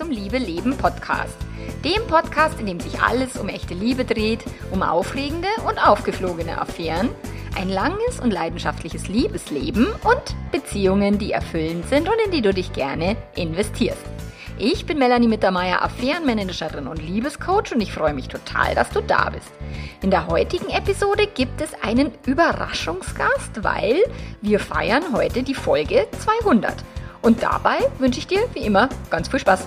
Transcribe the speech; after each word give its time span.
zum 0.00 0.10
Liebe 0.10 0.38
Leben 0.38 0.78
Podcast. 0.78 1.36
Dem 1.84 2.06
Podcast, 2.06 2.58
in 2.58 2.64
dem 2.64 2.80
sich 2.80 3.02
alles 3.02 3.36
um 3.36 3.50
echte 3.50 3.74
Liebe 3.74 4.06
dreht, 4.06 4.40
um 4.70 4.82
aufregende 4.82 5.48
und 5.68 5.76
aufgeflogene 5.76 6.58
Affären, 6.58 7.10
ein 7.54 7.68
langes 7.68 8.18
und 8.18 8.30
leidenschaftliches 8.30 9.08
Liebesleben 9.08 9.84
und 9.84 10.52
Beziehungen, 10.52 11.18
die 11.18 11.32
erfüllend 11.32 11.86
sind 11.90 12.08
und 12.08 12.14
in 12.24 12.30
die 12.30 12.40
du 12.40 12.54
dich 12.54 12.72
gerne 12.72 13.14
investierst. 13.36 14.00
Ich 14.56 14.86
bin 14.86 14.98
Melanie 14.98 15.28
Mittermeier, 15.28 15.82
Affärenmanagerin 15.82 16.86
und 16.86 17.02
Liebescoach 17.02 17.74
und 17.74 17.82
ich 17.82 17.92
freue 17.92 18.14
mich 18.14 18.28
total, 18.28 18.74
dass 18.74 18.88
du 18.88 19.02
da 19.02 19.28
bist. 19.28 19.52
In 20.00 20.10
der 20.10 20.28
heutigen 20.28 20.70
Episode 20.70 21.26
gibt 21.26 21.60
es 21.60 21.74
einen 21.82 22.12
Überraschungsgast, 22.24 23.62
weil 23.62 23.98
wir 24.40 24.60
feiern 24.60 25.12
heute 25.12 25.42
die 25.42 25.54
Folge 25.54 26.06
200. 26.42 26.74
Und 27.22 27.42
dabei 27.42 27.78
wünsche 27.98 28.18
ich 28.18 28.26
dir 28.26 28.40
wie 28.54 28.60
immer 28.60 28.88
ganz 29.10 29.28
viel 29.28 29.38
Spaß. 29.38 29.66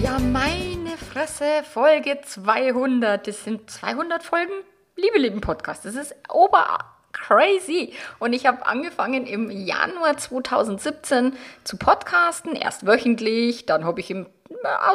Ja, 0.00 0.18
meine 0.20 0.96
Fresse, 0.96 1.44
Folge 1.64 2.20
200. 2.24 3.26
Das 3.26 3.42
sind 3.42 3.68
200 3.68 4.22
Folgen 4.22 4.52
Liebe 4.94 5.18
Leben 5.18 5.40
Podcast. 5.40 5.84
Das 5.84 5.96
ist 5.96 6.14
ober 6.28 6.78
crazy. 7.12 7.94
Und 8.20 8.32
ich 8.32 8.46
habe 8.46 8.64
angefangen 8.66 9.26
im 9.26 9.50
Januar 9.50 10.16
2017 10.16 11.34
zu 11.64 11.76
podcasten, 11.76 12.54
erst 12.54 12.86
wöchentlich, 12.86 13.66
dann 13.66 13.84
habe 13.84 14.00
ich 14.00 14.10
im 14.10 14.26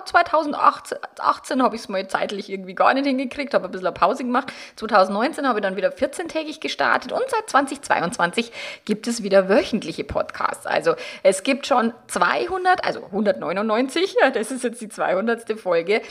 2018 0.06 1.64
habe 1.64 1.76
ich 1.76 1.82
es 1.82 1.90
mal 1.90 2.08
zeitlich 2.08 2.50
irgendwie 2.50 2.76
gar 2.76 2.94
nicht 2.94 3.06
hingekriegt, 3.06 3.54
habe 3.54 3.66
ein 3.66 3.72
bisschen 3.72 3.88
eine 3.88 3.94
Pause 3.94 4.23
gemacht. 4.23 4.52
2019 4.76 5.48
habe 5.48 5.60
ich 5.60 5.64
dann 5.64 5.76
wieder 5.76 5.90
14-tägig 5.90 6.60
gestartet 6.60 7.12
und 7.12 7.23
seit 7.28 7.50
2022 7.50 8.52
gibt 8.86 9.08
es 9.08 9.23
wieder 9.23 9.50
wöchentliche 9.50 10.04
Podcasts. 10.04 10.66
Also 10.66 10.95
es 11.23 11.44
gibt 11.44 11.68
schon 11.68 11.94
200, 12.08 12.86
also 12.86 13.06
199, 13.06 14.16
das 14.34 14.52
ist 14.52 14.64
jetzt 14.64 14.82
die 14.82 14.90
200. 14.90 15.60
Folge, 15.60 16.02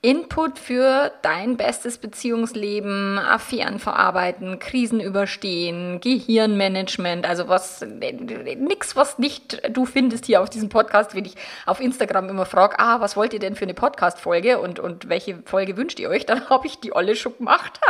Input 0.00 0.60
für 0.60 1.10
dein 1.22 1.56
bestes 1.56 1.98
Beziehungsleben, 1.98 3.18
Affären 3.18 3.80
verarbeiten, 3.80 4.60
Krisen 4.60 5.00
überstehen, 5.00 6.00
Gehirnmanagement, 6.00 7.28
also 7.28 7.48
was, 7.48 7.80
nix, 7.80 8.94
was 8.94 9.18
nicht 9.18 9.60
du 9.74 9.86
findest 9.86 10.26
hier 10.26 10.40
auf 10.40 10.50
diesem 10.50 10.68
Podcast, 10.68 11.16
wenn 11.16 11.24
ich 11.24 11.34
auf 11.66 11.80
Instagram 11.80 12.28
immer 12.28 12.46
frage, 12.46 12.78
ah, 12.78 13.00
was 13.00 13.16
wollt 13.16 13.32
ihr 13.32 13.40
denn 13.40 13.56
für 13.56 13.64
eine 13.64 13.74
Podcast-Folge 13.74 14.60
und, 14.60 14.78
und 14.78 15.08
welche 15.08 15.42
Folge 15.44 15.76
wünscht 15.76 15.98
ihr 15.98 16.10
euch? 16.10 16.24
Dann 16.24 16.48
habe 16.48 16.68
ich 16.68 16.78
die 16.78 16.92
alle 16.92 17.16
schon 17.16 17.36
gemacht. 17.36 17.80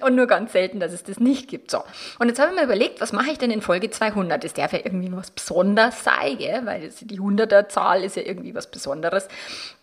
und 0.00 0.14
nur 0.14 0.26
ganz 0.26 0.52
selten, 0.52 0.78
dass 0.78 0.92
es 0.92 1.04
das 1.04 1.18
nicht 1.20 1.48
gibt. 1.48 1.70
So. 1.70 1.82
Und 2.18 2.28
jetzt 2.28 2.38
habe 2.38 2.50
ich 2.50 2.58
mir 2.58 2.64
überlegt, 2.64 3.00
was 3.00 3.14
mache 3.14 3.30
ich 3.30 3.38
denn 3.38 3.50
in 3.50 3.62
Folge 3.62 3.88
200? 3.88 4.44
Das 4.44 4.52
darf 4.52 4.74
ja 4.74 4.80
irgendwie 4.84 5.10
was 5.10 5.30
Besonderes 5.30 6.04
sein, 6.04 6.36
gell? 6.36 6.66
weil 6.66 6.90
die 7.00 7.18
100er 7.18 7.68
Zahl 7.68 8.04
ist 8.04 8.16
ja 8.16 8.22
irgendwie 8.24 8.54
was 8.54 8.66
Besonderes. 8.70 9.28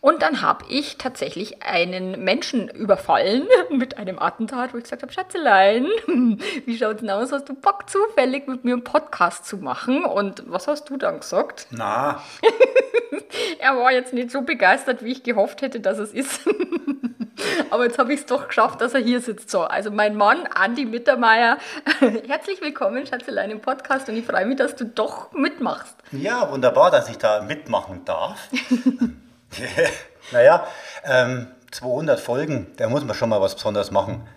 Und 0.04 0.22
dann 0.22 0.42
habe 0.42 0.66
ich 0.68 0.98
tatsächlich 0.98 1.64
einen 1.64 2.26
Menschen 2.26 2.68
überfallen 2.68 3.48
mit 3.70 3.98
einem 3.98 4.20
Attentat, 4.20 4.74
wo 4.74 4.78
ich 4.78 4.84
gesagt 4.84 5.02
habe, 5.02 5.14
Schatzelein, 5.14 5.88
wie 6.66 6.78
schaut's 6.78 7.00
denn 7.00 7.10
aus? 7.10 7.32
Hast 7.32 7.48
du 7.48 7.54
Bock 7.54 7.90
zufällig 7.90 8.46
mit 8.50 8.66
mir 8.66 8.74
einen 8.74 8.84
Podcast 8.84 9.46
zu 9.46 9.56
machen? 9.56 10.04
Und 10.04 10.44
was 10.46 10.68
hast 10.68 10.90
du 10.90 10.98
dann 10.98 11.22
gesagt? 11.22 11.68
Na. 11.72 12.22
er 13.60 13.78
war 13.78 13.94
jetzt 13.94 14.12
nicht 14.12 14.30
so 14.30 14.42
begeistert, 14.42 15.06
wie 15.06 15.14
ich 15.14 15.24
gehofft 15.24 15.62
hätte, 15.62 15.80
dass 15.80 16.00
es 16.00 16.12
ist. 16.12 16.42
Aber 17.70 17.86
jetzt 17.86 17.98
habe 17.98 18.14
ich 18.14 18.20
es 18.20 18.26
doch 18.26 18.50
geschafft, 18.50 18.82
dass 18.82 18.94
er 18.94 19.00
hier 19.00 19.22
sitzt. 19.22 19.50
So, 19.50 19.62
also 19.62 19.90
mein 19.90 20.18
Mann, 20.18 20.48
Andi 20.54 20.84
Mittermeier, 20.84 21.60
herzlich 22.28 22.60
willkommen, 22.60 23.08
Schatzelein, 23.08 23.52
im 23.52 23.62
Podcast 23.62 24.10
und 24.10 24.18
ich 24.18 24.26
freue 24.26 24.46
mich, 24.46 24.58
dass 24.58 24.76
du 24.76 24.84
doch 24.84 25.32
mitmachst. 25.32 25.96
Ja, 26.12 26.52
wunderbar, 26.52 26.92
dass 26.92 27.08
ich 27.08 27.18
da 27.18 27.42
mitmachen 27.42 28.04
darf. 28.04 28.50
naja, 30.32 30.68
ähm, 31.04 31.48
200 31.72 32.20
Folgen, 32.20 32.72
da 32.78 32.88
muss 32.90 33.04
man 33.04 33.16
schon 33.16 33.30
mal 33.30 33.42
was 33.42 33.56
Besonderes 33.56 33.92
machen. 33.92 34.28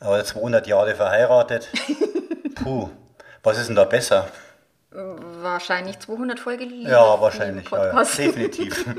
Aber 0.00 0.22
200 0.24 0.66
Jahre 0.66 0.94
verheiratet, 0.94 1.68
puh, 2.56 2.90
was 3.42 3.58
ist 3.58 3.68
denn 3.68 3.76
da 3.76 3.84
besser? 3.84 4.28
Wahrscheinlich 4.90 5.98
200 6.00 6.38
Folge 6.38 6.64
Liebe. 6.64 6.90
Ja, 6.90 7.20
wahrscheinlich, 7.20 7.70
ja, 7.70 7.86
ja, 7.86 8.04
definitiv. 8.04 8.84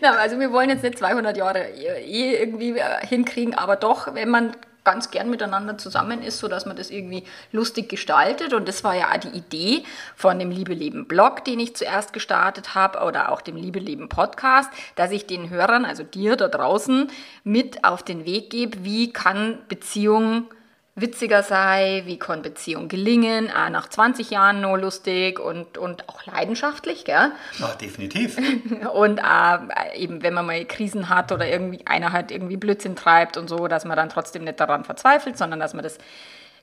Na, 0.00 0.16
also 0.16 0.38
wir 0.38 0.50
wollen 0.52 0.70
jetzt 0.70 0.82
nicht 0.82 0.98
200 0.98 1.36
Jahre 1.36 1.68
Ehe 1.68 2.38
irgendwie 2.38 2.78
äh, 2.78 3.06
hinkriegen, 3.06 3.54
aber 3.54 3.76
doch, 3.76 4.14
wenn 4.14 4.30
man 4.30 4.56
ganz 4.84 5.10
gern 5.10 5.30
miteinander 5.30 5.78
zusammen 5.78 6.22
ist, 6.22 6.38
so 6.38 6.48
dass 6.48 6.66
man 6.66 6.76
das 6.76 6.90
irgendwie 6.90 7.24
lustig 7.52 7.88
gestaltet. 7.88 8.52
Und 8.52 8.68
das 8.68 8.84
war 8.84 8.94
ja 8.94 9.10
auch 9.10 9.16
die 9.16 9.36
Idee 9.36 9.82
von 10.14 10.38
dem 10.38 10.50
Liebe 10.50 10.74
Leben 10.74 11.06
Blog, 11.06 11.44
den 11.44 11.58
ich 11.58 11.74
zuerst 11.74 12.12
gestartet 12.12 12.74
habe, 12.74 13.00
oder 13.00 13.32
auch 13.32 13.40
dem 13.40 13.56
Liebe 13.56 13.78
Leben 13.78 14.08
Podcast, 14.08 14.70
dass 14.94 15.10
ich 15.10 15.26
den 15.26 15.50
Hörern, 15.50 15.84
also 15.84 16.02
dir 16.02 16.36
da 16.36 16.48
draußen, 16.48 17.08
mit 17.42 17.84
auf 17.84 18.02
den 18.02 18.24
Weg 18.24 18.50
gebe, 18.50 18.84
wie 18.84 19.12
kann 19.12 19.58
Beziehung 19.68 20.46
witziger 20.96 21.42
sei, 21.42 22.02
wie 22.06 22.18
kann 22.18 22.42
Beziehung 22.42 22.88
gelingen, 22.88 23.50
auch 23.50 23.68
nach 23.68 23.88
20 23.88 24.30
Jahren 24.30 24.60
nur 24.60 24.78
lustig 24.78 25.40
und, 25.40 25.76
und 25.76 26.08
auch 26.08 26.24
leidenschaftlich, 26.26 27.04
gell? 27.04 27.32
Ja, 27.58 27.74
definitiv. 27.80 28.36
Und 28.92 29.18
äh, 29.18 29.98
eben, 29.98 30.22
wenn 30.22 30.34
man 30.34 30.46
mal 30.46 30.64
Krisen 30.64 31.08
hat 31.08 31.32
oder 31.32 31.48
irgendwie 31.48 31.84
einer 31.86 32.12
halt 32.12 32.30
irgendwie 32.30 32.56
Blödsinn 32.56 32.94
treibt 32.94 33.36
und 33.36 33.48
so, 33.48 33.66
dass 33.66 33.84
man 33.84 33.96
dann 33.96 34.08
trotzdem 34.08 34.44
nicht 34.44 34.60
daran 34.60 34.84
verzweifelt, 34.84 35.36
sondern 35.36 35.58
dass 35.58 35.74
man 35.74 35.82
das 35.82 35.98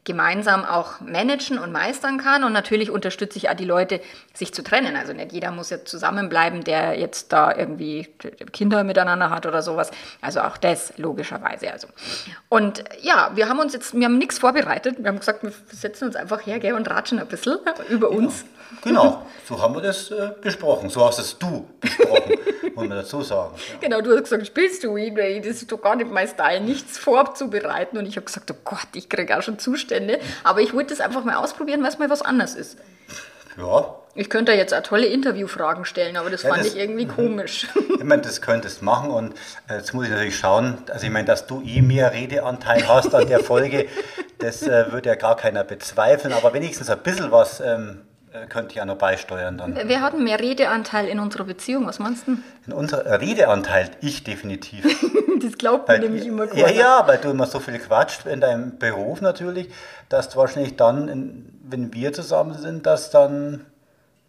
gemeinsam 0.04 0.66
auch 0.66 1.00
managen 1.00 1.60
und 1.60 1.72
meistern 1.72 2.18
kann. 2.18 2.44
Und 2.44 2.54
natürlich 2.54 2.90
unterstütze 2.90 3.38
ich 3.38 3.50
auch 3.50 3.54
die 3.54 3.66
Leute, 3.66 4.02
sich 4.34 4.54
zu 4.54 4.64
trennen. 4.64 4.96
Also 4.96 5.14
nicht 5.14 5.32
jeder 5.32 5.52
muss 5.52 5.70
ja 5.70 5.84
zusammenbleiben, 5.86 6.64
der 6.64 6.98
jetzt 6.98 7.32
da 7.32 7.56
irgendwie 7.56 8.08
Kinder 8.52 8.84
miteinander 8.84 9.30
hat 9.30 9.46
oder 9.46 9.62
sowas. 9.62 9.92
Also 10.20 10.42
auch 10.42 10.58
das 10.58 10.94
logischerweise. 10.98 11.72
Also. 11.72 11.88
Und 12.50 12.84
ja, 13.02 13.32
wir 13.36 13.48
haben 13.48 13.60
uns 13.60 13.74
jetzt, 13.74 13.94
wir 13.94 14.06
haben 14.06 14.18
nichts 14.18 14.40
vorbereitet. 14.40 14.96
Wir 15.00 15.08
haben 15.08 15.20
gesagt, 15.20 15.44
wir 15.44 15.54
setzen 15.72 16.06
uns 16.06 16.16
einfach 16.16 16.46
her 16.46 16.60
gell, 16.60 16.74
und 16.74 16.90
ratschen 16.90 17.20
ein 17.20 17.28
bisschen 17.28 17.60
über 17.90 18.10
uns. 18.10 18.46
Genau, 18.84 19.26
so 19.48 19.62
haben 19.62 19.76
wir 19.76 19.82
das 19.82 20.12
äh, 20.12 20.32
besprochen. 20.42 20.90
So 20.90 21.06
hast 21.06 21.20
es 21.20 21.38
du 21.38 21.68
besprochen, 21.80 22.34
muss 22.76 22.88
man 22.88 22.90
dazu 22.90 23.22
sagen. 23.22 23.54
Ja. 23.56 23.78
Genau, 23.80 24.02
du 24.02 24.12
hast 24.12 24.24
gesagt, 24.24 24.48
spielst 24.48 24.84
du 24.84 24.98
ihn? 24.98 25.16
Das 25.16 25.48
ist 25.48 25.72
doch 25.72 25.82
gar 25.82 25.96
nicht 25.96 26.10
mein 26.10 26.28
Style, 26.28 26.62
nichts 26.62 26.98
vorzubereiten. 26.98 27.98
Und 27.98 28.08
ich 28.08 28.16
habe 28.16 28.26
gesagt, 28.26 28.50
oh 28.52 28.56
Gott, 28.64 28.88
ich 28.94 29.10
kriege 29.10 29.38
auch 29.38 29.42
schon 29.42 29.60
Zustände. 29.60 30.20
Aber 30.44 30.62
ich 30.62 30.74
wollte 30.74 30.94
das 30.94 31.02
einfach 31.02 31.24
mal 31.24 31.36
ausprobieren, 31.36 31.82
weil 31.84 31.90
es 31.90 32.00
mal 32.00 32.10
was 32.10 32.22
anderes 32.22 32.56
ist. 32.56 32.78
Ja. 33.58 33.96
Ich 34.14 34.30
könnte 34.30 34.52
jetzt 34.52 34.74
auch 34.74 34.82
tolle 34.82 35.06
Interviewfragen 35.06 35.86
stellen, 35.86 36.18
aber 36.18 36.30
das 36.30 36.44
ja, 36.44 36.50
fand 36.50 36.62
das, 36.62 36.74
ich 36.74 36.78
irgendwie 36.78 37.06
mhm. 37.06 37.16
komisch. 37.16 37.68
Ich 38.02 38.08
meine, 38.08 38.24
das 38.24 38.42
könntest 38.42 38.82
du 38.82 38.86
machen 38.86 39.12
und 39.12 39.36
äh, 39.70 39.76
jetzt 39.76 39.94
muss 39.94 40.06
ich 40.06 40.12
natürlich 40.12 40.38
schauen, 40.38 40.80
also 40.90 41.06
ich 41.06 41.12
meine, 41.12 41.26
dass 41.26 41.46
du 41.46 41.62
eh 41.62 41.84
mehr 41.84 42.14
Redeanteil 42.14 42.88
hast 42.88 43.14
an 43.14 43.28
der 43.28 43.42
Folge, 43.42 43.88
das 44.40 44.64
äh, 44.64 44.92
würde 44.92 45.10
ja 45.10 45.16
gar 45.16 45.36
keiner 45.36 45.64
bezweifeln, 45.64 46.34
aber 46.34 46.52
wenigstens 46.54 46.90
ein 46.90 46.98
bisschen 47.04 47.32
was 47.32 47.60
ähm, 47.60 48.02
äh, 48.02 48.11
könnte 48.48 48.70
ich 48.70 48.76
ja 48.76 48.86
noch 48.86 48.98
beisteuern 48.98 49.58
dann. 49.58 49.76
Wer 49.76 50.02
hat 50.02 50.18
mehr 50.18 50.40
Redeanteil 50.40 51.08
in 51.08 51.20
unserer 51.20 51.44
Beziehung? 51.44 51.86
Was 51.86 52.00
meinst 52.00 52.28
du? 52.28 52.38
In 52.66 52.74
unserer 52.74 53.06
äh, 53.06 53.16
Redeanteil? 53.16 53.92
Ich 54.00 54.24
definitiv. 54.24 54.86
das 55.42 55.58
glaubt 55.58 55.90
man 55.90 56.00
nämlich 56.00 56.26
immer 56.26 56.54
Ja, 56.56 56.70
ja, 56.70 57.04
weil 57.08 57.18
du 57.18 57.30
immer 57.30 57.46
so 57.46 57.60
viel 57.60 57.78
quatscht 57.78 58.26
in 58.26 58.40
deinem 58.40 58.78
Beruf 58.78 59.20
natürlich, 59.20 59.70
dass 60.08 60.30
du 60.30 60.38
wahrscheinlich 60.38 60.78
dann, 60.78 61.46
wenn 61.64 61.94
wir 61.94 62.14
zusammen 62.14 62.58
sind, 62.58 62.86
dass 62.86 63.10
dann 63.10 63.66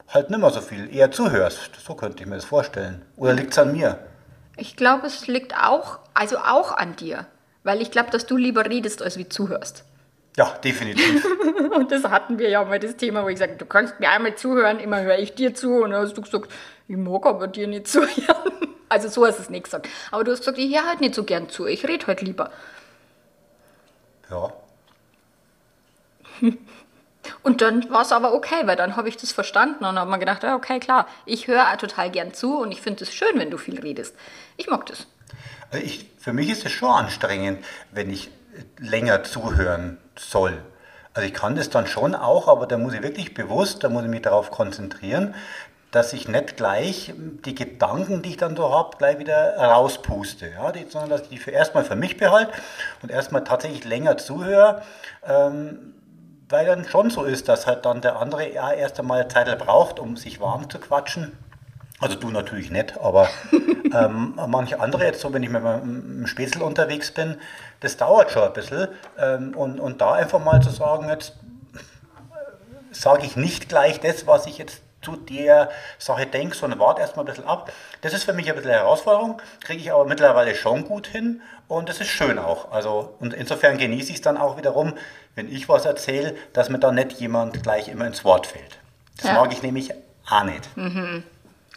halt 0.08 0.30
nicht 0.30 0.40
mehr 0.40 0.50
so 0.50 0.60
viel, 0.60 0.92
eher 0.92 1.12
zuhörst. 1.12 1.70
So 1.84 1.94
könnte 1.94 2.22
ich 2.22 2.28
mir 2.28 2.36
das 2.36 2.44
vorstellen. 2.44 3.02
Oder 3.16 3.34
liegt 3.34 3.52
es 3.52 3.58
an 3.58 3.72
mir? 3.72 3.98
Ich 4.56 4.76
glaube, 4.76 5.06
es 5.06 5.28
liegt 5.28 5.54
auch, 5.56 6.00
also 6.12 6.38
auch 6.38 6.72
an 6.72 6.96
dir. 6.96 7.26
Weil 7.62 7.80
ich 7.80 7.92
glaube, 7.92 8.10
dass 8.10 8.26
du 8.26 8.36
lieber 8.36 8.64
redest, 8.66 9.00
als 9.00 9.16
wie 9.16 9.28
zuhörst. 9.28 9.84
Ja, 10.36 10.54
definitiv. 10.64 11.26
und 11.74 11.92
das 11.92 12.04
hatten 12.04 12.38
wir 12.38 12.48
ja 12.48 12.64
mal 12.64 12.78
das 12.78 12.96
Thema, 12.96 13.24
wo 13.24 13.28
ich 13.28 13.38
sage, 13.38 13.56
du 13.56 13.66
kannst 13.66 14.00
mir 14.00 14.10
einmal 14.10 14.34
zuhören, 14.34 14.78
immer 14.78 15.02
höre 15.02 15.18
ich 15.18 15.34
dir 15.34 15.54
zu. 15.54 15.82
Und 15.82 15.90
dann 15.90 16.02
hast 16.02 16.16
du 16.16 16.22
gesagt, 16.22 16.50
ich 16.88 16.96
mag 16.96 17.26
aber 17.26 17.48
dir 17.48 17.66
nicht 17.66 17.86
zuhören. 17.88 18.52
Also 18.88 19.08
so 19.08 19.26
hast 19.26 19.38
du 19.38 19.42
es 19.42 19.50
nicht 19.50 19.64
gesagt. 19.64 19.88
Aber 20.10 20.24
du 20.24 20.32
hast 20.32 20.40
gesagt, 20.40 20.58
ich 20.58 20.74
höre 20.74 20.86
halt 20.86 21.00
nicht 21.00 21.14
so 21.14 21.24
gern 21.24 21.48
zu, 21.48 21.66
ich 21.66 21.86
rede 21.86 22.06
halt 22.06 22.22
lieber. 22.22 22.50
Ja. 24.30 24.52
Und 27.42 27.60
dann 27.60 27.88
war 27.90 28.02
es 28.02 28.12
aber 28.12 28.34
okay, 28.34 28.66
weil 28.66 28.76
dann 28.76 28.96
habe 28.96 29.08
ich 29.08 29.16
das 29.16 29.32
verstanden 29.32 29.84
und 29.84 29.98
habe 29.98 30.10
mir 30.10 30.18
gedacht, 30.18 30.42
ja, 30.42 30.56
okay, 30.56 30.80
klar, 30.80 31.06
ich 31.24 31.46
höre 31.46 31.76
total 31.78 32.10
gern 32.10 32.34
zu 32.34 32.60
und 32.60 32.72
ich 32.72 32.80
finde 32.80 33.04
es 33.04 33.12
schön, 33.12 33.38
wenn 33.38 33.50
du 33.50 33.58
viel 33.58 33.80
redest. 33.80 34.14
Ich 34.56 34.68
mag 34.68 34.86
das. 34.86 35.06
Also 35.70 35.84
ich, 35.84 36.10
für 36.18 36.32
mich 36.32 36.50
ist 36.50 36.66
es 36.66 36.72
schon 36.72 36.90
anstrengend, 36.90 37.64
wenn 37.92 38.10
ich 38.10 38.30
länger 38.78 39.24
zuhören 39.24 39.98
soll. 40.16 40.62
Also 41.14 41.26
ich 41.26 41.34
kann 41.34 41.56
das 41.56 41.70
dann 41.70 41.86
schon 41.86 42.14
auch, 42.14 42.48
aber 42.48 42.66
da 42.66 42.78
muss 42.78 42.94
ich 42.94 43.02
wirklich 43.02 43.34
bewusst, 43.34 43.84
da 43.84 43.88
muss 43.88 44.02
ich 44.04 44.10
mich 44.10 44.22
darauf 44.22 44.50
konzentrieren, 44.50 45.34
dass 45.90 46.14
ich 46.14 46.26
nicht 46.26 46.56
gleich 46.56 47.12
die 47.44 47.54
Gedanken, 47.54 48.22
die 48.22 48.30
ich 48.30 48.36
dann 48.38 48.56
so 48.56 48.72
habe, 48.72 48.96
gleich 48.96 49.18
wieder 49.18 49.56
rauspuste, 49.58 50.48
ja, 50.48 50.72
sondern 50.88 51.10
dass 51.10 51.22
ich 51.22 51.28
die 51.28 51.38
für 51.38 51.50
erstmal 51.50 51.84
für 51.84 51.96
mich 51.96 52.16
behalte 52.16 52.52
und 53.02 53.10
erstmal 53.10 53.44
tatsächlich 53.44 53.84
länger 53.84 54.16
zuhöre, 54.16 54.82
ähm, 55.26 55.94
weil 56.52 56.66
dann 56.66 56.84
schon 56.84 57.10
so 57.10 57.24
ist, 57.24 57.48
dass 57.48 57.66
halt 57.66 57.84
dann 57.84 58.00
der 58.00 58.20
andere 58.20 58.52
ja 58.52 58.72
erst 58.72 59.00
einmal 59.00 59.26
Zeit 59.28 59.58
braucht, 59.58 59.98
um 59.98 60.16
sich 60.16 60.40
warm 60.40 60.70
zu 60.70 60.78
quatschen. 60.78 61.32
Also 62.00 62.16
du 62.16 62.30
natürlich 62.30 62.70
nicht, 62.70 62.98
aber 63.00 63.28
ähm, 63.94 64.38
manche 64.48 64.80
andere 64.80 65.04
jetzt 65.04 65.20
so, 65.20 65.32
wenn 65.32 65.42
ich 65.42 65.50
mit 65.50 65.62
meinem 65.62 66.26
Spätzle 66.26 66.64
unterwegs 66.64 67.12
bin, 67.12 67.36
das 67.80 67.96
dauert 67.96 68.30
schon 68.30 68.42
ein 68.42 68.52
bisschen. 68.52 68.88
Ähm, 69.18 69.54
und, 69.56 69.80
und 69.80 70.00
da 70.00 70.12
einfach 70.14 70.42
mal 70.42 70.60
zu 70.62 70.70
sagen, 70.70 71.08
jetzt 71.08 71.34
sage 72.90 73.24
ich 73.24 73.36
nicht 73.36 73.68
gleich 73.68 74.00
das, 74.00 74.26
was 74.26 74.46
ich 74.46 74.58
jetzt 74.58 74.82
zu 75.02 75.16
der 75.16 75.70
Sache 75.98 76.26
denke, 76.26 76.56
sondern 76.56 76.78
warte 76.78 77.00
erstmal 77.00 77.24
ein 77.24 77.28
bisschen 77.28 77.46
ab. 77.46 77.72
Das 78.00 78.12
ist 78.12 78.24
für 78.24 78.32
mich 78.32 78.48
ein 78.48 78.54
bisschen 78.54 78.70
eine 78.70 78.80
Herausforderung, 78.80 79.40
kriege 79.60 79.80
ich 79.80 79.92
aber 79.92 80.04
mittlerweile 80.04 80.54
schon 80.54 80.84
gut 80.84 81.06
hin 81.06 81.42
und 81.68 81.88
das 81.88 82.00
ist 82.00 82.08
schön 82.08 82.38
auch. 82.38 82.70
Also, 82.72 83.14
und 83.20 83.34
insofern 83.34 83.78
genieße 83.78 84.10
ich 84.10 84.16
es 84.16 84.22
dann 84.22 84.36
auch 84.36 84.56
wiederum, 84.56 84.94
wenn 85.34 85.50
ich 85.50 85.68
was 85.68 85.84
erzähle, 85.84 86.34
dass 86.52 86.68
mir 86.68 86.78
da 86.78 86.92
nicht 86.92 87.12
jemand 87.12 87.62
gleich 87.62 87.88
immer 87.88 88.06
ins 88.06 88.24
Wort 88.24 88.46
fällt. 88.46 88.78
Das 89.16 89.26
ja. 89.26 89.34
mag 89.34 89.52
ich 89.52 89.62
nämlich 89.62 89.90
auch 90.28 90.44
nicht. 90.44 90.76
Mhm. 90.76 91.24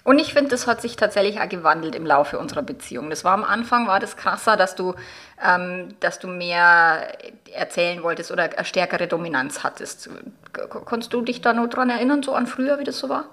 Und 0.06 0.20
ich 0.20 0.36
finde, 0.36 0.52
das 0.52 0.68
hat 0.68 0.84
sich 0.84 0.98
tatsächlich 0.98 1.42
auch 1.42 1.50
gewandelt 1.50 1.96
im 1.96 2.06
Laufe 2.06 2.38
unserer 2.38 2.62
Beziehung. 2.62 3.10
Das 3.10 3.24
war 3.24 3.34
am 3.34 3.44
Anfang, 3.44 3.88
war 3.88 4.00
das 4.00 4.16
krasser, 4.16 4.56
dass 4.56 4.76
du, 4.76 4.94
ähm, 5.44 5.96
dass 6.00 6.20
du 6.20 6.28
mehr 6.28 7.08
erzählen 7.52 8.04
wolltest 8.04 8.32
oder 8.32 8.44
eine 8.44 8.66
stärkere 8.66 9.08
Dominanz 9.08 9.64
hattest. 9.64 10.12
Konntest 10.54 11.12
du 11.12 11.24
dich 11.24 11.42
da 11.42 11.54
noch 11.54 11.68
dran 11.68 11.90
erinnern, 11.90 12.22
so 12.22 12.36
an 12.36 12.46
früher, 12.46 12.78
wie 12.78 12.84
das 12.84 13.00
so 13.00 13.10
war? 13.10 13.26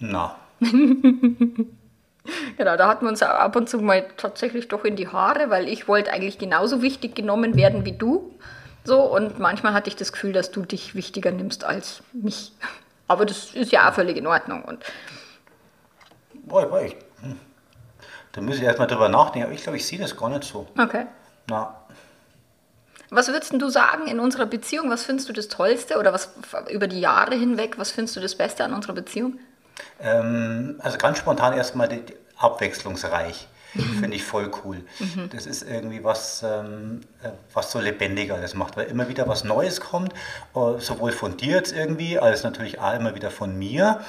Na. 0.00 0.34
genau, 0.60 1.68
da 2.58 2.88
hatten 2.88 3.04
wir 3.04 3.10
uns 3.10 3.22
ab 3.22 3.54
und 3.54 3.68
zu 3.68 3.78
mal 3.78 4.04
tatsächlich 4.16 4.66
doch 4.66 4.84
in 4.84 4.96
die 4.96 5.06
Haare, 5.06 5.48
weil 5.50 5.68
ich 5.68 5.86
wollte 5.86 6.12
eigentlich 6.12 6.38
genauso 6.38 6.82
wichtig 6.82 7.14
genommen 7.14 7.54
werden 7.54 7.84
wie 7.84 7.96
du. 7.96 8.34
So, 8.82 9.00
und 9.00 9.38
manchmal 9.38 9.74
hatte 9.74 9.90
ich 9.90 9.96
das 9.96 10.12
Gefühl, 10.12 10.32
dass 10.32 10.50
du 10.50 10.62
dich 10.62 10.96
wichtiger 10.96 11.30
nimmst 11.30 11.62
als 11.62 12.02
mich. 12.12 12.50
Aber 13.06 13.26
das 13.26 13.54
ist 13.54 13.70
ja 13.70 13.88
auch 13.88 13.94
völlig 13.94 14.16
in 14.16 14.26
Ordnung. 14.26 14.64
Und 14.64 14.84
boah, 16.46 16.66
boah, 16.66 16.82
ich, 16.82 16.96
hm. 17.20 17.38
da 18.32 18.40
muss 18.40 18.56
ich 18.56 18.62
erstmal 18.62 18.88
drüber 18.88 19.08
nachdenken, 19.08 19.46
aber 19.46 19.54
ich 19.54 19.62
glaube, 19.62 19.76
ich 19.76 19.86
sehe 19.86 19.98
das 19.98 20.16
gar 20.16 20.30
nicht 20.30 20.44
so. 20.44 20.66
Okay. 20.78 21.06
Na. 21.48 21.76
Was 23.10 23.28
würdest 23.28 23.52
du 23.52 23.68
sagen 23.68 24.08
in 24.08 24.18
unserer 24.18 24.46
Beziehung? 24.46 24.90
Was 24.90 25.04
findest 25.04 25.28
du 25.28 25.32
das 25.32 25.48
Tollste 25.48 25.98
oder 25.98 26.12
was 26.12 26.30
über 26.70 26.88
die 26.88 27.00
Jahre 27.00 27.36
hinweg, 27.36 27.78
was 27.78 27.92
findest 27.92 28.16
du 28.16 28.20
das 28.20 28.34
Beste 28.34 28.64
an 28.64 28.72
unserer 28.72 28.94
Beziehung? 28.94 29.38
Ähm, 30.00 30.76
also 30.80 30.98
ganz 30.98 31.18
spontan 31.18 31.52
erstmal 31.52 31.88
die, 31.88 32.00
die 32.00 32.16
abwechslungsreich. 32.36 33.46
Mhm. 33.74 33.98
Finde 34.00 34.16
ich 34.16 34.24
voll 34.24 34.50
cool. 34.64 34.78
Mhm. 34.98 35.30
Das 35.32 35.46
ist 35.46 35.62
irgendwie 35.62 36.02
was, 36.02 36.42
ähm, 36.42 37.02
äh, 37.22 37.28
was 37.52 37.70
so 37.70 37.80
lebendiger 37.80 38.38
das 38.38 38.54
macht, 38.54 38.76
weil 38.76 38.86
immer 38.86 39.08
wieder 39.08 39.28
was 39.28 39.44
Neues 39.44 39.80
kommt, 39.80 40.12
äh, 40.54 40.78
sowohl 40.78 41.12
von 41.12 41.36
dir 41.36 41.56
jetzt 41.56 41.72
irgendwie, 41.72 42.18
als 42.18 42.42
natürlich 42.42 42.80
auch 42.80 42.94
immer 42.94 43.14
wieder 43.14 43.30
von 43.30 43.58
mir. 43.58 44.00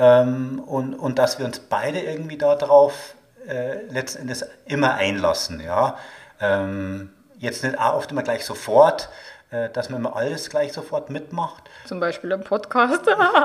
Ähm, 0.00 0.62
und, 0.66 0.94
und 0.94 1.18
dass 1.18 1.38
wir 1.38 1.44
uns 1.44 1.60
beide 1.60 2.00
irgendwie 2.00 2.38
darauf 2.38 3.14
äh, 3.46 3.82
letzten 3.90 4.22
Endes 4.22 4.46
immer 4.64 4.94
einlassen. 4.94 5.60
Ja? 5.60 5.96
Ähm, 6.40 7.10
jetzt 7.38 7.62
nicht 7.62 7.78
auch 7.78 7.94
oft 7.94 8.10
immer 8.10 8.22
gleich 8.22 8.46
sofort, 8.46 9.10
äh, 9.50 9.68
dass 9.68 9.90
man 9.90 10.00
immer 10.00 10.16
alles 10.16 10.48
gleich 10.48 10.72
sofort 10.72 11.10
mitmacht. 11.10 11.68
Zum 11.84 12.00
Beispiel 12.00 12.30
im 12.30 12.42
Podcast. 12.42 13.02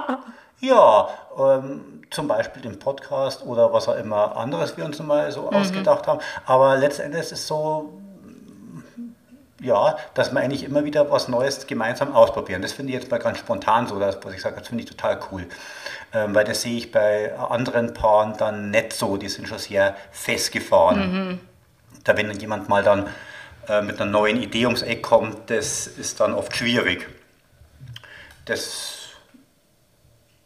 ja, 0.62 1.10
ähm, 1.38 2.04
zum 2.10 2.30
Beispiel 2.30 2.66
im 2.66 2.80
Podcast 2.80 3.46
oder 3.46 3.74
was 3.74 3.90
auch 3.90 3.98
immer 3.98 4.38
anderes 4.38 4.78
wir 4.78 4.86
uns 4.86 4.98
mal 5.00 5.30
so 5.34 5.44
mhm. 5.44 5.58
ausgedacht 5.58 6.08
haben. 6.08 6.22
Aber 6.46 6.78
letztendlich 6.78 7.22
ist 7.22 7.31
es 7.34 7.48
so, 7.48 8.00
ja, 9.62 9.98
dass 10.13 10.31
wir 10.31 10.40
eigentlich 10.40 10.63
immer 10.63 10.86
wieder 10.86 11.10
was 11.12 11.28
Neues 11.28 11.66
gemeinsam 11.66 12.13
ausprobieren. 12.13 12.62
Das 12.62 12.74
finde 12.74 12.94
ich 12.94 13.00
jetzt 13.00 13.12
mal 13.12 13.18
ganz 13.18 13.40
spontan 13.40 13.88
so, 13.88 14.00
dass, 14.00 14.24
was 14.24 14.34
ich 14.34 14.42
sage, 14.42 14.58
das 14.60 14.68
finde 14.68 14.84
ich 14.84 14.90
total 14.90 15.19
cool. 15.31 15.48
Ähm, 16.16 16.34
weil 16.34 16.46
das 16.46 16.62
sehe 16.62 16.78
ich 16.78 16.94
bei 16.94 17.38
anderen 17.38 17.94
Paaren 17.94 18.38
dann 18.38 18.72
nicht 18.72 18.94
so, 18.94 19.18
die 19.18 19.28
sind 19.28 19.50
schon 19.50 19.60
sehr 19.60 19.98
festgefahren. 20.12 21.00
Mhm. 21.30 21.40
Da 22.06 22.16
wenn 22.16 22.32
jemand 22.32 22.70
mal 22.70 22.84
dann 22.84 23.10
äh, 23.68 23.82
mit 23.82 24.00
einer 24.00 24.10
neuen 24.10 24.42
Idee 24.42 24.66
ums 24.66 24.82
Eck 24.82 25.04
kommt, 25.04 25.50
das 25.50 25.88
ist 25.88 26.22
dann 26.22 26.34
oft 26.34 26.56
schwierig. 26.56 27.10
Das, 28.46 29.10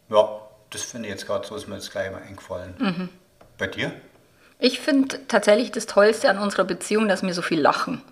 ja, 0.08 0.40
das 0.70 0.82
finde 0.82 1.06
ich 1.06 1.14
jetzt 1.14 1.26
gerade 1.26 1.46
so, 1.46 1.54
ist 1.54 1.68
mir 1.68 1.76
jetzt 1.76 1.92
gleich 1.92 2.10
mal 2.10 2.22
eingefallen. 2.22 2.74
Mhm. 2.78 3.08
Bei 3.56 3.68
dir? 3.68 3.92
Ich 4.58 4.80
finde 4.80 5.20
tatsächlich 5.28 5.70
das 5.70 5.86
Tollste 5.86 6.28
an 6.30 6.38
unserer 6.38 6.64
Beziehung, 6.64 7.06
dass 7.06 7.22
wir 7.22 7.32
so 7.32 7.42
viel 7.42 7.60
lachen. 7.60 8.02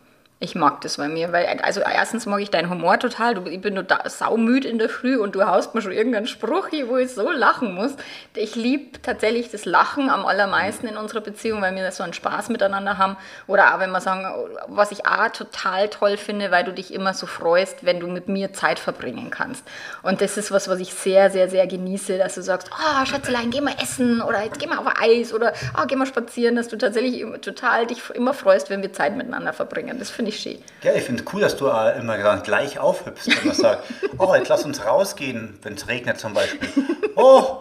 Ich 0.40 0.54
mag 0.54 0.82
das 0.82 0.98
bei 0.98 1.08
mir, 1.08 1.32
weil, 1.32 1.46
also 1.62 1.80
erstens 1.80 2.24
mag 2.26 2.40
ich 2.40 2.50
deinen 2.50 2.70
Humor 2.70 3.00
total. 3.00 3.34
Du, 3.34 3.50
ich 3.50 3.60
bin 3.60 3.74
nur 3.74 3.82
da, 3.82 4.08
saumüd 4.08 4.64
in 4.64 4.78
der 4.78 4.88
Früh 4.88 5.18
und 5.18 5.34
du 5.34 5.44
haust 5.44 5.74
mir 5.74 5.82
schon 5.82 5.90
irgendeinen 5.90 6.28
Spruch 6.28 6.68
hier, 6.68 6.88
wo 6.88 6.96
ich 6.96 7.12
so 7.12 7.32
lachen 7.32 7.74
muss. 7.74 7.96
Ich 8.36 8.54
liebe 8.54 9.02
tatsächlich 9.02 9.50
das 9.50 9.64
Lachen 9.64 10.08
am 10.08 10.24
allermeisten 10.24 10.86
in 10.86 10.96
unserer 10.96 11.22
Beziehung, 11.22 11.60
weil 11.60 11.74
wir 11.74 11.90
so 11.90 12.04
einen 12.04 12.12
Spaß 12.12 12.50
miteinander 12.50 12.98
haben. 12.98 13.16
Oder 13.48 13.74
auch 13.74 13.80
wenn 13.80 13.90
wir 13.90 14.00
sagen, 14.00 14.26
was 14.68 14.92
ich 14.92 15.06
auch 15.06 15.28
total 15.30 15.88
toll 15.88 16.16
finde, 16.16 16.52
weil 16.52 16.62
du 16.62 16.72
dich 16.72 16.94
immer 16.94 17.14
so 17.14 17.26
freust, 17.26 17.84
wenn 17.84 17.98
du 17.98 18.06
mit 18.06 18.28
mir 18.28 18.52
Zeit 18.52 18.78
verbringen 18.78 19.30
kannst. 19.30 19.64
Und 20.04 20.20
das 20.20 20.36
ist 20.36 20.52
was, 20.52 20.68
was 20.68 20.78
ich 20.78 20.94
sehr, 20.94 21.30
sehr, 21.30 21.50
sehr 21.50 21.66
genieße, 21.66 22.16
dass 22.16 22.36
du 22.36 22.42
sagst, 22.42 22.70
oh 22.72 23.04
Schatzelein, 23.06 23.50
geh 23.50 23.60
mal 23.60 23.74
essen 23.82 24.22
oder 24.22 24.44
jetzt 24.44 24.60
geh 24.60 24.68
mal 24.68 24.78
auf 24.78 24.86
Eis 25.00 25.34
oder 25.34 25.52
oh, 25.76 25.84
geh 25.88 25.96
mal 25.96 26.06
spazieren, 26.06 26.54
dass 26.54 26.68
du 26.68 26.78
tatsächlich 26.78 27.26
total 27.40 27.88
dich 27.88 28.08
immer 28.10 28.34
freust, 28.34 28.70
wenn 28.70 28.82
wir 28.82 28.92
Zeit 28.92 29.16
miteinander 29.16 29.52
verbringen. 29.52 29.98
Das 29.98 30.10
finde 30.10 30.27
finde 30.32 30.58
ich 30.58 30.62
schön. 30.62 30.64
Ja, 30.82 30.94
ich 30.94 31.04
finde 31.04 31.22
es 31.22 31.32
cool, 31.32 31.40
dass 31.40 31.56
du 31.56 31.68
äh, 31.68 31.98
immer 31.98 32.18
gleich 32.38 32.78
aufhüpfst, 32.78 33.28
wenn 33.28 33.46
man 33.48 33.56
sagt, 33.56 33.84
oh, 34.18 34.34
jetzt 34.34 34.48
lass 34.48 34.64
uns 34.64 34.84
rausgehen, 34.84 35.58
wenn 35.62 35.74
es 35.74 35.88
regnet 35.88 36.18
zum 36.18 36.34
Beispiel. 36.34 36.68
Oh, 37.16 37.58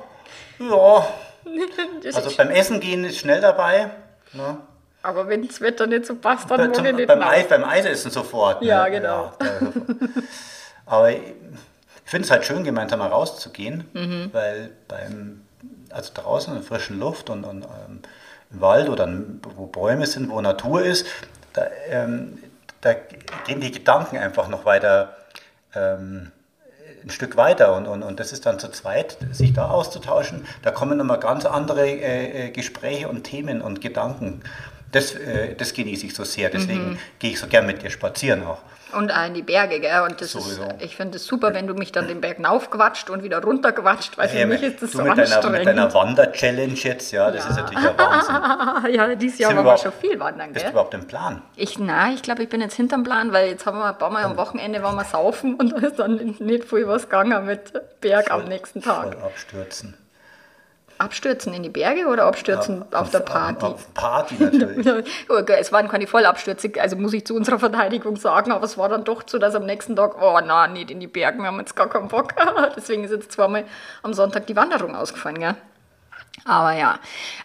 ja. 0.59 1.07
Also 2.13 2.35
beim 2.35 2.49
Essen 2.49 2.81
gehen 2.81 3.05
ist 3.05 3.19
schnell 3.19 3.39
dabei. 3.39 3.89
Ne? 4.33 4.57
Aber 5.01 5.29
wenn 5.29 5.47
das 5.47 5.61
Wetter 5.61 5.87
nicht 5.87 6.05
so 6.05 6.15
passt, 6.15 6.51
dann 6.51 6.69
muss 6.69 6.77
ich 6.77 6.93
nicht 6.93 7.07
beim, 7.07 7.21
Eis, 7.21 7.47
beim 7.47 7.63
Eisessen 7.63 8.11
sofort. 8.11 8.61
Ne? 8.61 8.67
Ja, 8.67 8.89
genau. 8.89 9.31
Ja, 9.41 9.71
Aber 10.85 11.11
ich 11.11 11.21
finde 12.03 12.25
es 12.25 12.31
halt 12.31 12.43
schön, 12.43 12.65
gemeinsam 12.65 12.99
mal 12.99 13.07
rauszugehen, 13.07 13.85
mhm. 13.93 14.29
weil 14.33 14.71
beim, 14.89 15.45
also 15.89 16.11
draußen 16.13 16.53
in 16.53 16.59
der 16.59 16.67
frischen 16.67 16.99
Luft 16.99 17.29
und, 17.29 17.45
und 17.45 17.63
ähm, 17.63 18.01
im 18.51 18.61
Wald 18.61 18.89
oder 18.89 19.09
wo 19.55 19.67
Bäume 19.67 20.05
sind, 20.05 20.29
wo 20.29 20.41
Natur 20.41 20.83
ist, 20.83 21.05
da, 21.53 21.67
ähm, 21.89 22.39
da 22.87 22.95
gehen 23.45 23.59
die 23.59 23.71
Gedanken 23.71 24.17
einfach 24.17 24.47
noch 24.47 24.65
weiter, 24.65 25.15
ähm, 25.75 26.31
ein 27.03 27.09
Stück 27.09 27.37
weiter 27.37 27.75
und, 27.75 27.85
und, 27.85 28.03
und 28.03 28.19
das 28.19 28.31
ist 28.31 28.45
dann 28.45 28.59
zu 28.59 28.69
zweit, 28.69 29.17
sich 29.31 29.53
da 29.53 29.69
auszutauschen. 29.69 30.45
Da 30.61 30.71
kommen 30.71 30.97
nochmal 30.97 31.19
ganz 31.19 31.45
andere 31.45 31.87
äh, 31.87 32.47
äh, 32.47 32.51
Gespräche 32.51 33.07
und 33.07 33.23
Themen 33.23 33.61
und 33.61 33.81
Gedanken. 33.81 34.41
Das, 34.91 35.13
äh, 35.15 35.55
das 35.55 35.73
genieße 35.73 36.05
ich 36.05 36.15
so 36.15 36.23
sehr, 36.23 36.49
deswegen 36.49 36.91
mhm. 36.91 36.99
gehe 37.19 37.31
ich 37.31 37.39
so 37.39 37.47
gern 37.47 37.65
mit 37.65 37.83
dir 37.83 37.89
spazieren 37.89 38.45
auch. 38.45 38.59
Und 38.93 39.11
auch 39.11 39.25
in 39.25 39.33
die 39.33 39.41
Berge, 39.41 39.79
gell? 39.79 40.01
Und 40.01 40.21
das 40.21 40.33
ist, 40.35 40.59
ich 40.79 40.95
finde 40.95 41.17
es 41.17 41.25
super, 41.25 41.53
wenn 41.53 41.67
du 41.67 41.73
mich 41.73 41.91
dann 41.91 42.07
den 42.07 42.21
Berg 42.21 42.37
raufquatscht 42.43 43.09
und 43.09 43.23
wieder 43.23 43.41
runterquatscht, 43.43 44.17
weil 44.17 44.29
für 44.29 44.39
ja, 44.39 44.45
mich 44.45 44.61
ist 44.63 44.81
das 44.81 44.93
so 44.93 45.01
mit 45.01 45.11
anstrengend. 45.11 45.43
Deiner, 45.43 45.57
mit 45.57 45.67
deiner 45.67 45.93
Wander-Challenge 45.93 46.73
jetzt, 46.73 47.11
ja, 47.11 47.31
das 47.31 47.43
ja. 47.43 47.49
ist 47.49 47.57
natürlich 47.57 47.85
ein 47.85 47.97
Wahnsinn. 47.97 48.93
ja, 48.93 49.15
dieses 49.15 49.39
Jahr 49.39 49.55
waren 49.55 49.65
wir 49.65 49.77
schon 49.77 49.91
viel 49.93 50.19
wandern, 50.19 50.47
gell? 50.47 50.53
Bist 50.53 50.65
du 50.67 50.71
überhaupt 50.71 50.93
im 50.93 51.05
Plan? 51.07 51.41
Ich, 51.55 51.79
nein, 51.79 52.13
ich 52.13 52.21
glaube, 52.21 52.43
ich 52.43 52.49
bin 52.49 52.61
jetzt 52.61 52.75
hinterm 52.75 53.03
Plan, 53.03 53.33
weil 53.33 53.49
jetzt 53.49 53.65
haben 53.65 53.77
wir 53.77 53.85
ein 53.85 53.97
paar 53.97 54.09
Mal 54.09 54.23
am 54.23 54.37
Wochenende 54.37 54.81
waren 54.83 54.95
wir 54.95 55.05
saufen 55.05 55.55
und 55.55 55.73
da 55.73 55.87
ist 55.87 55.99
dann 55.99 56.35
nicht 56.39 56.65
viel 56.65 56.87
was 56.87 57.03
gegangen 57.03 57.45
mit 57.45 57.73
Berg 58.01 58.29
voll, 58.29 58.41
am 58.41 58.47
nächsten 58.47 58.81
Tag. 58.81 59.13
Voll 59.13 59.23
abstürzen. 59.23 59.95
Abstürzen 60.97 61.53
in 61.53 61.63
die 61.63 61.69
Berge 61.69 62.07
oder 62.07 62.25
abstürzen 62.25 62.85
ja, 62.91 62.99
auf, 62.99 63.11
der 63.11 63.19
Party? 63.19 63.65
Auf 63.65 63.93
Party 63.93 64.35
natürlich. 64.39 64.87
es 65.59 65.71
waren 65.71 65.87
keine 65.87 66.07
Vollabstürze, 66.07 66.71
also 66.79 66.95
muss 66.95 67.13
ich 67.13 67.25
zu 67.25 67.35
unserer 67.35 67.59
Verteidigung 67.59 68.15
sagen, 68.15 68.51
aber 68.51 68.65
es 68.65 68.77
war 68.77 68.89
dann 68.89 69.03
doch 69.03 69.23
so, 69.25 69.37
dass 69.37 69.55
am 69.55 69.65
nächsten 69.65 69.95
Tag, 69.95 70.21
oh 70.21 70.39
nein, 70.39 70.73
nicht 70.73 70.91
in 70.91 70.99
die 70.99 71.07
Berge, 71.07 71.39
wir 71.39 71.47
haben 71.47 71.59
jetzt 71.59 71.75
gar 71.75 71.89
keinen 71.89 72.07
Bock. 72.07 72.33
Deswegen 72.75 73.03
ist 73.03 73.11
jetzt 73.11 73.31
zweimal 73.31 73.65
am 74.03 74.13
Sonntag 74.13 74.47
die 74.47 74.55
Wanderung 74.55 74.95
ausgefallen, 74.95 75.39
gell? 75.39 75.55
Aber 76.45 76.73
ja. 76.73 76.99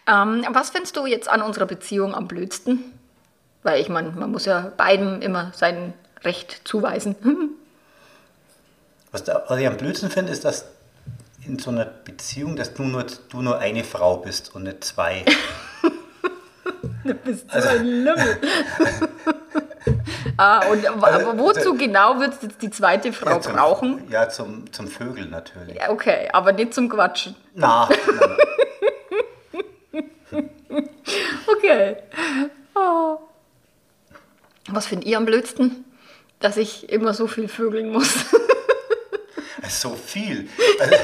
Ähm, 0.07 0.45
was 0.51 0.71
findest 0.71 0.97
du 0.97 1.07
jetzt 1.07 1.29
an 1.29 1.43
unserer 1.43 1.67
Beziehung 1.67 2.15
am 2.15 2.29
blödsten? 2.29 2.93
Weil 3.63 3.81
ich 3.81 3.89
meine, 3.89 4.11
man 4.11 4.31
muss 4.31 4.45
ja 4.45 4.73
beiden 4.77 5.23
immer 5.23 5.53
sein 5.55 5.95
Recht 6.25 6.63
zuweisen. 6.65 7.17
was, 9.13 9.25
da, 9.25 9.45
was 9.49 9.59
ich 9.59 9.67
am 9.67 9.77
blödsten 9.77 10.11
finde, 10.11 10.33
ist, 10.33 10.45
dass 10.45 10.67
in 11.47 11.59
so 11.59 11.71
einer 11.71 11.85
Beziehung, 11.85 12.57
dass 12.57 12.75
du 12.75 12.85
nur, 12.85 13.05
du 13.31 13.43
nur 13.43 13.59
eine 13.59 13.85
Frau 13.85 14.19
bist 14.19 14.55
und 14.55 14.65
nicht 14.65 14.85
zwei. 14.85 15.25
du 17.05 17.15
bist 17.15 17.51
so 17.51 17.57
ein 17.57 17.63
also- 17.63 17.83
Lümmel. 17.83 18.41
ah, 20.37 20.67
und 20.67 20.87
also, 21.03 21.39
wozu 21.39 21.59
also- 21.59 21.75
genau 21.75 22.19
würdest 22.19 22.43
du 22.43 22.47
jetzt 22.47 22.63
die 22.63 22.71
zweite 22.71 23.13
Frau 23.13 23.31
ja, 23.31 23.41
zum, 23.41 23.55
brauchen? 23.55 24.09
Ja, 24.11 24.29
zum, 24.29 24.73
zum 24.73 24.87
Vögeln 24.87 25.31
natürlich. 25.31 25.77
Ja, 25.77 25.91
okay, 25.91 26.29
aber 26.33 26.53
nicht 26.53 26.75
zum 26.75 26.89
Quatschen. 26.89 27.35
Na, 27.55 27.89
okay. 31.57 31.97
Oh. 32.75 33.19
Was 34.69 34.87
findet 34.87 35.09
ihr 35.09 35.17
am 35.17 35.27
blödsten? 35.27 35.85
Dass 36.39 36.57
ich 36.57 36.89
immer 36.89 37.15
so 37.15 37.27
viel 37.27 37.49
vögeln 37.49 37.91
muss. 37.91 38.15
so 39.69 39.91
viel. 39.91 40.49
Also, 40.81 40.95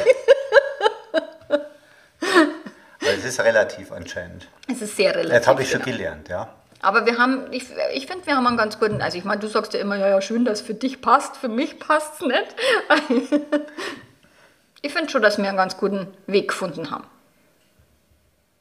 ist 3.29 3.41
relativ 3.41 3.93
anscheinend. 3.93 4.49
Es 4.71 4.83
ist 4.83 4.97
sehr 4.97 5.15
relativ. 5.15 5.33
Jetzt 5.33 5.47
habe 5.47 5.63
ich 5.63 5.71
schon 5.71 5.83
genau. 5.83 5.97
gelernt, 5.97 6.29
ja. 6.29 6.49
Aber 6.81 7.07
wir 7.07 7.19
haben, 7.19 7.53
ich, 7.53 7.67
ich 7.93 8.07
finde, 8.07 8.27
wir 8.27 8.37
haben 8.37 8.47
einen 8.47 8.57
ganz 8.57 8.79
guten, 8.79 9.03
also 9.03 9.19
ich 9.19 9.25
meine, 9.25 9.41
du 9.41 9.49
sagst 9.49 9.75
ja 9.75 9.81
immer, 9.81 9.97
ja, 9.97 10.09
ja, 10.09 10.21
schön, 10.21 10.45
dass 10.45 10.61
für 10.61 10.75
dich 10.75 11.01
passt, 11.01 11.37
für 11.37 11.49
mich 11.49 11.79
passt 11.79 12.21
es 12.21 12.27
nicht. 12.27 13.41
Ich 14.81 14.93
finde 14.93 15.11
schon, 15.11 15.23
dass 15.23 15.39
wir 15.39 15.49
einen 15.49 15.57
ganz 15.57 15.77
guten 15.77 16.07
Weg 16.29 16.49
gefunden 16.49 16.93
haben. 16.93 17.05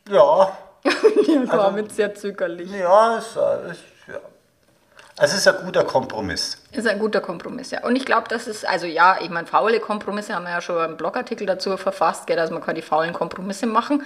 Ja, 0.10 0.58
Ja, 1.28 1.48
war 1.58 1.72
mit 1.72 1.92
sehr 1.92 2.14
zögerlich. 2.16 2.72
ja, 2.72 3.18
es, 3.18 3.36
es. 3.36 3.80
Also 5.20 5.34
es 5.34 5.40
ist 5.40 5.48
ein 5.48 5.66
guter 5.66 5.84
Kompromiss. 5.84 6.62
Ist 6.72 6.88
ein 6.88 7.00
guter 7.00 7.22
Kompromiss, 7.22 7.72
ja. 7.72 7.84
Und 7.84 7.96
ich 7.96 8.06
glaube, 8.06 8.28
das 8.30 8.46
ist, 8.46 8.68
also 8.68 8.86
ja, 8.86 9.18
ich 9.20 9.32
meine, 9.32 9.48
faule 9.48 9.80
Kompromisse 9.80 10.36
haben 10.36 10.44
wir 10.44 10.52
ja 10.52 10.62
schon 10.62 10.78
einen 10.78 10.96
Blogartikel 10.96 11.48
dazu 11.48 11.76
verfasst, 11.76 12.28
gell, 12.28 12.36
dass 12.38 12.52
man 12.52 12.62
keine 12.62 12.84
faulen 12.84 13.14
Kompromisse 13.14 13.66
machen. 13.66 14.04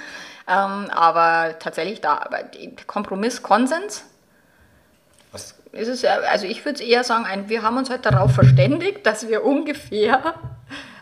Ähm, 0.47 0.89
aber 0.89 1.59
tatsächlich 1.59 1.99
da, 1.99 2.29
Kompromiss, 2.87 3.43
Konsens, 3.43 4.05
Was, 5.33 5.55
ist 5.73 5.89
es 5.89 6.01
ja, 6.01 6.19
also 6.19 6.45
ich 6.45 6.63
würde 6.63 6.81
es 6.81 6.81
eher 6.81 7.03
sagen, 7.03 7.25
ein, 7.25 7.49
wir 7.49 7.61
haben 7.61 7.75
uns 7.75 7.89
halt 7.89 8.05
darauf 8.05 8.33
verständigt, 8.33 9.05
dass 9.05 9.27
wir 9.27 9.43
ungefähr 9.45 10.35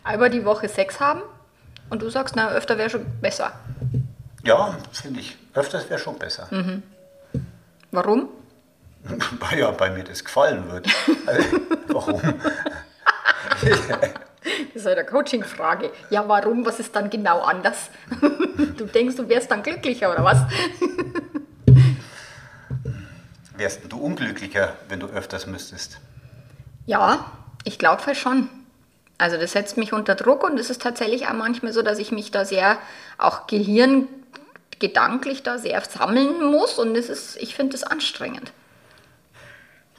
einmal 0.04 0.32
die 0.32 0.44
Woche 0.44 0.70
Sex 0.70 1.00
haben. 1.00 1.22
Und 1.92 2.02
du 2.02 2.10
sagst, 2.10 2.36
na, 2.36 2.50
öfter 2.50 2.80
wäre 2.80 2.90
schon 2.90 3.06
besser. 3.22 3.52
ja, 4.44 4.76
finde 4.92 5.20
ich. 5.20 5.38
Öfters 5.54 5.88
wäre 5.88 6.00
schon 6.00 6.18
besser. 6.18 6.48
Warum? 7.92 8.30
Ja 9.58 9.72
bei 9.72 9.90
mir 9.90 10.04
das 10.04 10.24
gefallen 10.24 10.70
wird. 10.72 10.88
Also, 11.26 11.60
warum? 11.88 12.22
Das 14.74 14.84
ist 14.84 14.88
eine 14.88 15.06
Coaching-Frage. 15.06 15.92
Ja, 16.10 16.28
warum? 16.28 16.66
Was 16.66 16.80
ist 16.80 16.96
dann 16.96 17.10
genau 17.10 17.42
anders? 17.42 17.90
Du 18.78 18.86
denkst, 18.86 19.16
du 19.18 19.28
wärst 19.28 19.52
dann 19.52 19.64
glücklicher 19.64 20.12
oder 20.12 20.24
was? 20.24 20.38
Wärst 23.58 23.82
du 23.90 23.98
unglücklicher, 23.98 24.76
wenn 24.88 25.02
du 25.02 25.08
öfters 25.08 25.48
müsstest? 25.48 26.00
Ja, 26.86 27.32
ich 27.66 27.78
glaube 27.78 28.16
schon. 28.16 28.50
Also 29.18 29.38
das 29.38 29.52
setzt 29.52 29.78
mich 29.78 29.92
unter 29.92 30.16
Druck 30.16 30.44
und 30.44 30.58
es 30.58 30.70
ist 30.70 30.82
tatsächlich 30.82 31.28
auch 31.28 31.34
manchmal 31.34 31.74
so, 31.74 31.82
dass 31.82 32.00
ich 32.00 32.12
mich 32.14 32.32
da 32.32 32.46
sehr, 32.46 32.78
auch 33.18 33.48
Gehirn 33.48 34.08
gedanklich 34.80 35.44
da 35.44 35.58
sehr 35.58 35.82
sammeln 35.82 36.52
muss 36.52 36.80
und 36.80 36.94
das 36.94 37.10
ist, 37.10 37.36
ich 37.38 37.54
finde 37.56 37.74
das 37.74 37.84
anstrengend. 37.84 38.54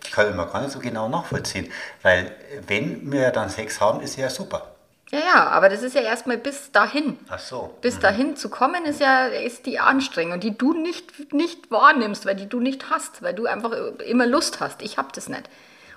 Ich 0.02 0.12
kann 0.12 0.28
immer 0.28 0.46
gar 0.46 0.62
nicht 0.62 0.72
so 0.72 0.78
genau 0.78 1.08
nachvollziehen. 1.08 1.70
Weil 2.02 2.32
wenn 2.66 3.10
wir 3.12 3.30
dann 3.30 3.48
Sex 3.48 3.80
haben, 3.80 4.00
ist 4.00 4.16
ja 4.16 4.30
super. 4.30 4.68
Ja, 5.10 5.18
ja, 5.18 5.48
aber 5.48 5.68
das 5.68 5.82
ist 5.82 5.94
ja 5.94 6.02
erstmal 6.02 6.38
bis 6.38 6.70
dahin. 6.70 7.18
Ach 7.28 7.38
so. 7.38 7.76
Bis 7.80 7.98
dahin 7.98 8.36
zu 8.36 8.48
kommen 8.48 8.84
ist 8.84 9.00
ja 9.00 9.26
ist 9.26 9.66
die 9.66 9.80
Anstrengung, 9.80 10.38
die 10.38 10.56
du 10.56 10.72
nicht, 10.72 11.32
nicht 11.32 11.70
wahrnimmst, 11.70 12.26
weil 12.26 12.36
die 12.36 12.48
du 12.48 12.60
nicht 12.60 12.90
hast, 12.90 13.20
weil 13.20 13.34
du 13.34 13.46
einfach 13.46 13.72
immer 14.06 14.26
Lust 14.26 14.60
hast. 14.60 14.82
Ich 14.82 14.98
habe 14.98 15.08
das 15.12 15.28
nicht. 15.28 15.50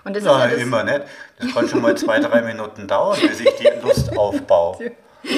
Und 0.04 0.16
das 0.16 0.24
ist 0.24 0.30
ja 0.30 0.48
das, 0.48 0.60
immer 0.60 0.84
nicht. 0.84 1.02
Das 1.40 1.54
kann 1.54 1.70
schon 1.70 1.82
mal 1.82 1.96
zwei, 1.96 2.20
drei 2.20 2.42
Minuten 2.42 2.88
dauern, 2.88 3.20
bis 3.22 3.40
ich 3.40 3.56
die 3.56 3.70
Lust 3.82 4.18
aufbaue. 4.18 4.92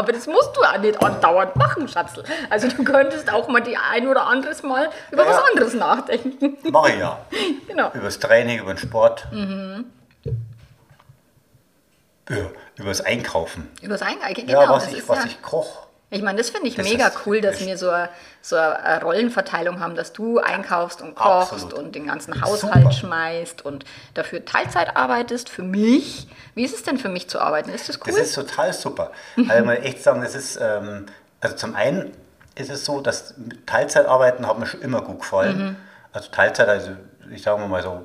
Aber 0.00 0.12
das 0.12 0.26
musst 0.26 0.56
du 0.56 0.62
auch 0.62 0.78
nicht 0.78 1.02
andauernd 1.02 1.56
machen, 1.56 1.86
Schatzel. 1.86 2.24
Also 2.48 2.68
du 2.68 2.84
könntest 2.84 3.30
auch 3.30 3.48
mal 3.48 3.60
die 3.60 3.76
ein 3.76 4.08
oder 4.08 4.26
anderes 4.26 4.62
Mal 4.62 4.88
über 5.10 5.24
Ja, 5.24 5.28
was 5.28 5.44
anderes 5.50 5.74
nachdenken. 5.74 6.56
Mache 6.70 6.92
ich 6.92 6.98
ja. 6.98 7.18
genau. 7.68 7.90
Über 7.92 8.04
das 8.04 8.18
Training, 8.18 8.60
über 8.60 8.72
den 8.72 8.78
Sport. 8.78 9.28
Ja, 12.30 12.36
über 12.76 12.88
das 12.88 13.02
Einkaufen. 13.02 13.68
Über 13.82 13.98
das 13.98 14.00
Einkaufen, 14.00 14.46
genau. 14.46 14.62
Ja, 14.62 14.70
was 14.70 14.86
das 14.86 14.94
ich, 14.94 15.06
was 15.06 15.18
ja, 15.18 15.24
ich 15.26 15.42
koche. 15.42 15.89
Ich 16.10 16.22
meine, 16.22 16.38
das 16.38 16.50
finde 16.50 16.66
ich 16.66 16.74
Das 16.74 16.88
mega 16.88 17.10
cool, 17.24 17.40
dass 17.40 17.60
wir 17.64 17.78
so 17.78 17.90
eine, 17.90 18.08
so 18.42 18.56
eine 18.56 19.00
Rollenverteilung 19.02 19.78
haben, 19.78 19.94
dass 19.94 20.12
du 20.12 20.38
einkaufst 20.38 21.02
und 21.02 21.14
kochst 21.14 21.52
Absolut. 21.52 21.74
und 21.74 21.94
den 21.94 22.06
ganzen 22.06 22.40
Haushalt 22.40 22.74
Super. 22.82 22.92
schmeißt 22.92 23.64
und 23.64 23.84
dafür 24.14 24.44
Teilzeit 24.44 24.96
arbeitest. 24.96 25.48
Für 25.48 25.62
mich, 25.62 26.26
wie 26.54 26.64
ist 26.64 26.74
es 26.74 26.82
denn 26.82 26.98
für 26.98 27.08
mich 27.08 27.28
zu 27.28 27.40
arbeiten? 27.40 27.70
Ist 27.70 27.88
das 27.88 27.98
cool? 27.98 28.12
Das 28.12 28.16
ist 28.16 28.34
total 28.34 28.72
super. 28.72 29.12
Also 29.48 29.64
mal 29.64 29.74
echt 29.74 30.02
sagen, 30.02 30.20
das 30.22 30.34
ist, 30.34 30.58
ähm, 30.60 31.06
also 31.40 31.54
zum 31.54 31.76
einen 31.76 32.12
ist 32.56 32.70
es 32.70 32.84
so, 32.84 33.00
dass 33.00 33.34
Teilzeitarbeiten 33.66 34.46
hat 34.46 34.58
mir 34.58 34.66
schon 34.66 34.82
immer 34.82 35.02
gut 35.02 35.20
gefallen. 35.20 35.76
Also 36.12 36.28
Teilzeit, 36.30 36.68
also 36.68 36.90
ich 37.32 37.42
sage 37.42 37.64
mal 37.66 37.82
so 37.82 38.04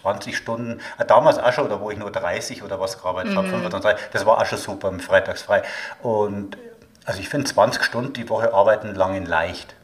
20 0.00 0.36
Stunden, 0.36 0.80
äh, 0.98 1.04
damals 1.04 1.38
auch 1.38 1.52
schon, 1.52 1.68
da 1.68 1.80
wo 1.80 1.90
ich 1.90 1.98
nur 1.98 2.10
30 2.10 2.62
oder 2.62 2.80
was 2.80 3.00
gearbeitet 3.00 3.36
habe, 3.36 3.48
25, 3.48 4.08
das 4.12 4.24
war 4.24 4.38
auch 4.38 4.46
schon 4.46 4.58
super, 4.58 4.92
Freitags 4.98 5.42
frei. 5.42 5.62
Und 6.02 6.56
also 7.06 7.20
ich 7.20 7.28
finde 7.28 7.46
20 7.46 7.82
Stunden 7.84 8.12
die 8.12 8.28
Woche 8.28 8.52
arbeiten 8.52 8.94
lange 8.94 9.20
leicht. 9.20 9.74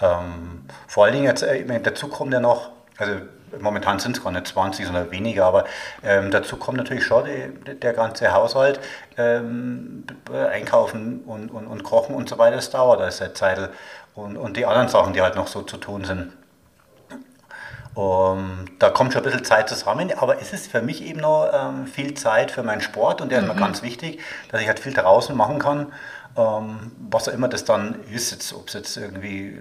Ähm, 0.00 0.64
vor 0.88 1.04
allen 1.04 1.12
Dingen 1.14 1.26
jetzt, 1.26 1.42
äh, 1.42 1.80
dazu 1.80 2.08
kommt 2.08 2.32
ja 2.32 2.40
noch, 2.40 2.70
also 2.98 3.14
momentan 3.60 4.00
sind 4.00 4.16
es 4.16 4.24
gar 4.24 4.32
nicht 4.32 4.48
20, 4.48 4.84
sondern 4.86 5.10
weniger, 5.12 5.44
aber 5.44 5.64
ähm, 6.02 6.30
dazu 6.32 6.56
kommt 6.56 6.78
natürlich 6.78 7.04
schon 7.04 7.24
die, 7.26 7.74
der 7.76 7.92
ganze 7.92 8.32
Haushalt, 8.32 8.80
ähm, 9.16 10.04
b- 10.24 10.36
einkaufen 10.36 11.20
und, 11.26 11.50
und, 11.50 11.66
und 11.68 11.84
kochen 11.84 12.16
und 12.16 12.28
so 12.28 12.38
weiter, 12.38 12.56
das 12.56 12.70
dauert 12.70 13.00
alles 13.00 13.18
seit 13.18 13.36
Zeit. 13.36 13.70
Und, 14.14 14.36
und 14.36 14.56
die 14.56 14.66
anderen 14.66 14.88
Sachen, 14.88 15.12
die 15.12 15.22
halt 15.22 15.36
noch 15.36 15.46
so 15.46 15.62
zu 15.62 15.76
tun 15.76 16.04
sind. 16.04 16.32
Um, 17.96 18.64
da 18.80 18.90
kommt 18.90 19.12
schon 19.12 19.22
ein 19.22 19.24
bisschen 19.24 19.44
Zeit 19.44 19.68
zusammen, 19.68 20.12
aber 20.18 20.40
es 20.42 20.52
ist 20.52 20.68
für 20.68 20.82
mich 20.82 21.00
eben 21.04 21.20
noch 21.20 21.48
ähm, 21.54 21.86
viel 21.86 22.14
Zeit 22.14 22.50
für 22.50 22.64
meinen 22.64 22.80
Sport 22.80 23.20
und 23.20 23.30
der 23.30 23.38
ist 23.38 23.46
mir 23.46 23.54
ganz 23.54 23.82
wichtig, 23.84 24.18
dass 24.50 24.60
ich 24.60 24.66
halt 24.66 24.80
viel 24.80 24.92
draußen 24.92 25.36
machen 25.36 25.60
kann, 25.60 25.92
ähm, 26.36 26.92
was 27.10 27.28
auch 27.28 27.32
immer 27.32 27.48
das 27.48 27.64
dann 27.64 28.02
ist, 28.10 28.30
jetzt, 28.30 28.52
ob 28.52 28.68
es 28.68 28.74
jetzt 28.74 28.96
irgendwie 28.96 29.48
äh, 29.48 29.60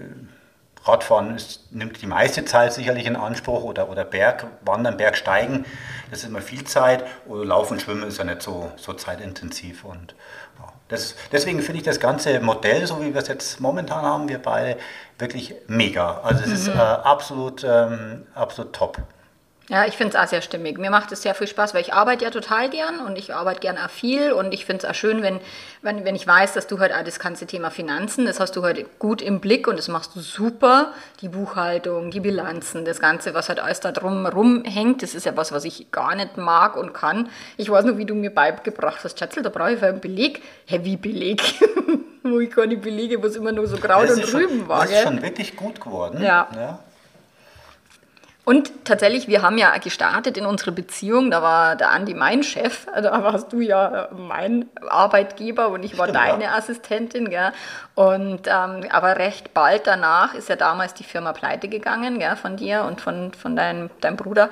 Radfahren 0.85 1.35
ist, 1.35 1.71
nimmt 1.71 2.01
die 2.01 2.07
meiste 2.07 2.43
Zeit 2.43 2.73
sicherlich 2.73 3.05
in 3.05 3.15
Anspruch 3.15 3.63
oder, 3.63 3.89
oder 3.89 4.03
Bergwandern, 4.03 4.97
Bergsteigen, 4.97 5.65
das 6.09 6.19
ist 6.19 6.25
immer 6.25 6.41
viel 6.41 6.65
Zeit 6.65 7.05
oder 7.25 7.45
Laufen, 7.45 7.79
Schwimmen 7.79 8.03
ist 8.03 8.17
ja 8.17 8.25
nicht 8.25 8.41
so, 8.41 8.71
so 8.75 8.93
zeitintensiv 8.93 9.85
und 9.85 10.13
ja, 10.59 10.73
das, 10.89 11.15
deswegen 11.31 11.61
finde 11.61 11.77
ich 11.77 11.85
das 11.85 12.01
ganze 12.01 12.39
Modell, 12.41 12.85
so 12.85 13.01
wie 13.01 13.13
wir 13.13 13.21
es 13.21 13.29
jetzt 13.29 13.61
momentan 13.61 14.03
haben, 14.03 14.27
wir 14.27 14.41
beide, 14.41 14.77
wirklich 15.19 15.55
mega. 15.67 16.19
Also 16.21 16.43
es 16.43 16.51
ist 16.51 16.67
äh, 16.67 16.71
absolut, 16.71 17.63
ähm, 17.63 18.27
absolut 18.35 18.73
top. 18.73 18.97
Ja, 19.69 19.85
ich 19.85 19.95
finde 19.95 20.17
es 20.17 20.21
auch 20.21 20.27
sehr 20.27 20.41
stimmig. 20.41 20.77
Mir 20.77 20.89
macht 20.91 21.11
es 21.13 21.21
sehr 21.21 21.33
viel 21.33 21.47
Spaß, 21.47 21.73
weil 21.73 21.79
ich 21.81 21.93
arbeite 21.93 22.25
ja 22.25 22.31
total 22.31 22.69
gern 22.69 22.99
und 22.99 23.17
ich 23.17 23.33
arbeite 23.33 23.61
gern 23.61 23.77
auch 23.77 23.89
viel 23.89 24.33
und 24.33 24.53
ich 24.53 24.65
finde 24.65 24.85
es 24.85 24.89
auch 24.91 24.93
schön, 24.93 25.21
wenn, 25.23 25.39
wenn, 25.81 26.03
wenn 26.03 26.15
ich 26.15 26.27
weiß, 26.27 26.51
dass 26.51 26.67
du 26.67 26.79
halt 26.79 26.93
auch 26.93 27.03
das 27.03 27.17
ganze 27.17 27.45
Thema 27.47 27.71
Finanzen, 27.71 28.25
das 28.25 28.41
hast 28.41 28.57
du 28.57 28.61
heute 28.61 28.85
gut 28.99 29.21
im 29.21 29.39
Blick 29.39 29.65
und 29.69 29.79
das 29.79 29.87
machst 29.87 30.15
du 30.15 30.19
super. 30.19 30.91
Die 31.21 31.29
Buchhaltung, 31.29 32.11
die 32.11 32.19
Bilanzen, 32.19 32.83
das 32.83 32.99
Ganze, 32.99 33.33
was 33.33 33.47
halt 33.47 33.61
alles 33.61 33.79
da 33.79 33.93
drum 33.93 34.25
rumhängt, 34.25 35.01
das 35.01 35.15
ist 35.15 35.25
ja 35.25 35.37
was, 35.37 35.53
was 35.53 35.63
ich 35.63 35.89
gar 35.93 36.13
nicht 36.15 36.35
mag 36.35 36.75
und 36.75 36.93
kann. 36.93 37.29
Ich 37.55 37.69
weiß 37.69 37.85
nur, 37.85 37.97
wie 37.97 38.05
du 38.05 38.15
mir 38.15 38.31
beigebracht 38.35 38.99
hast, 39.05 39.17
Schatzel, 39.17 39.43
da 39.43 39.49
brauche 39.49 39.71
ich 39.73 39.79
für 39.79 39.87
einen 39.87 40.01
Beleg. 40.01 40.41
Hä, 40.65 40.81
wie 40.83 40.97
Beleg? 40.97 41.41
Wo 42.25 42.39
ich 42.39 42.51
gar 42.51 42.65
nicht 42.65 42.81
belege, 42.81 43.21
wo 43.21 43.27
es 43.27 43.35
immer 43.35 43.51
nur 43.51 43.67
so 43.67 43.75
Kraut 43.75 44.05
Das 44.07 44.15
und 44.15 44.23
ist 44.23 44.29
schon- 44.29 44.41
Rüben 44.45 44.67
war, 44.69 44.83
Das 44.83 44.91
ist 44.91 45.01
schon 45.03 45.21
wirklich 45.21 45.57
gut 45.57 45.81
geworden. 45.81 46.21
Ja. 46.23 46.47
ja. 46.55 46.79
Und 48.45 48.83
tatsächlich, 48.83 49.29
wir 49.29 49.41
haben 49.41 49.57
ja 49.57 49.77
gestartet 49.77 50.37
in 50.37 50.45
unsere 50.45 50.73
Beziehung, 50.73 51.31
da 51.31 51.41
war 51.41 51.77
der 51.77 51.91
Andi 51.91 52.13
mein 52.13 52.43
Chef, 52.43 52.85
da 52.95 53.23
warst 53.23 53.53
du 53.53 53.61
ja 53.61 54.09
mein 54.11 54.69
Arbeitgeber 54.87 55.69
und 55.69 55.83
ich 55.83 55.97
war 55.97 56.09
Stimmt, 56.09 56.19
deine 56.19 56.43
ja. 56.45 56.55
Assistentin, 56.55 57.29
gell? 57.29 57.53
Und 57.95 58.47
ähm, 58.47 58.85
aber 58.89 59.17
recht 59.17 59.53
bald 59.53 59.87
danach 59.87 60.33
ist 60.33 60.49
ja 60.49 60.57
damals 60.57 60.93
die 60.93 61.05
Firma 61.05 61.31
pleite 61.31 61.69
gegangen, 61.69 62.19
gell, 62.19 62.35
von 62.35 62.57
dir 62.57 62.83
und 62.83 62.99
von, 62.99 63.33
von 63.33 63.55
deinem, 63.55 63.89
deinem 64.01 64.17
Bruder. 64.17 64.49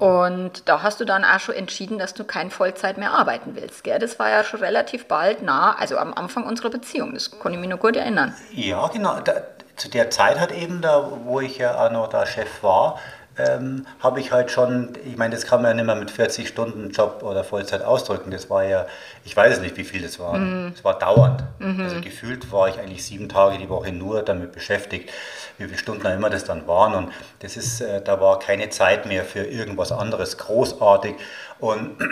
Und 0.00 0.68
da 0.68 0.82
hast 0.82 1.00
du 1.00 1.04
dann 1.04 1.24
auch 1.24 1.40
schon 1.40 1.56
entschieden, 1.56 1.98
dass 1.98 2.14
du 2.14 2.24
kein 2.24 2.50
Vollzeit 2.50 2.98
mehr 2.98 3.12
arbeiten 3.12 3.54
willst, 3.54 3.84
gell? 3.84 4.00
Das 4.00 4.18
war 4.18 4.30
ja 4.30 4.42
schon 4.42 4.60
relativ 4.60 5.06
bald 5.06 5.42
nah, 5.42 5.76
also 5.78 5.96
am 5.96 6.12
Anfang 6.12 6.44
unserer 6.44 6.70
Beziehung, 6.70 7.14
das 7.14 7.38
kann 7.38 7.52
ich 7.52 7.58
mich 7.60 7.68
noch 7.68 7.78
gut 7.78 7.94
erinnern. 7.94 8.34
Ja, 8.50 8.88
genau. 8.88 9.20
Da, 9.20 9.34
zu 9.76 9.88
der 9.88 10.10
Zeit 10.10 10.40
hat 10.40 10.50
eben, 10.50 10.82
da, 10.82 11.08
wo 11.24 11.40
ich 11.40 11.58
ja 11.58 11.86
auch 11.86 11.92
noch 11.92 12.08
da 12.08 12.26
Chef 12.26 12.62
war, 12.62 12.98
ähm, 13.38 13.86
habe 14.00 14.20
ich 14.20 14.32
halt 14.32 14.50
schon, 14.50 14.92
ich 15.04 15.16
meine, 15.16 15.34
das 15.34 15.46
kann 15.46 15.62
man 15.62 15.70
ja 15.70 15.74
nicht 15.74 15.86
mehr 15.86 15.94
mit 15.94 16.10
40 16.10 16.48
Stunden 16.48 16.90
Job 16.90 17.22
oder 17.22 17.44
Vollzeit 17.44 17.82
ausdrücken. 17.82 18.30
Das 18.30 18.50
war 18.50 18.64
ja, 18.64 18.86
ich 19.24 19.36
weiß 19.36 19.60
nicht, 19.60 19.76
wie 19.76 19.84
viel 19.84 20.02
das 20.02 20.18
war. 20.18 20.34
Es 20.74 20.84
war 20.84 20.98
dauernd. 20.98 21.44
Also 21.82 22.00
gefühlt 22.00 22.50
war 22.52 22.68
ich 22.68 22.78
eigentlich 22.78 23.04
sieben 23.04 23.28
Tage 23.28 23.58
die 23.58 23.68
Woche 23.68 23.92
nur 23.92 24.22
damit 24.22 24.52
beschäftigt, 24.52 25.10
wie 25.56 25.64
viele 25.64 25.78
Stunden 25.78 26.06
auch 26.06 26.14
immer 26.14 26.30
das 26.30 26.44
dann 26.44 26.66
waren. 26.66 26.94
Und 26.94 27.12
das 27.40 27.56
ist, 27.56 27.80
äh, 27.80 28.02
da 28.02 28.20
war 28.20 28.38
keine 28.38 28.68
Zeit 28.70 29.06
mehr 29.06 29.24
für 29.24 29.44
irgendwas 29.44 29.92
anderes 29.92 30.38
großartig. 30.38 31.14
Und 31.58 31.96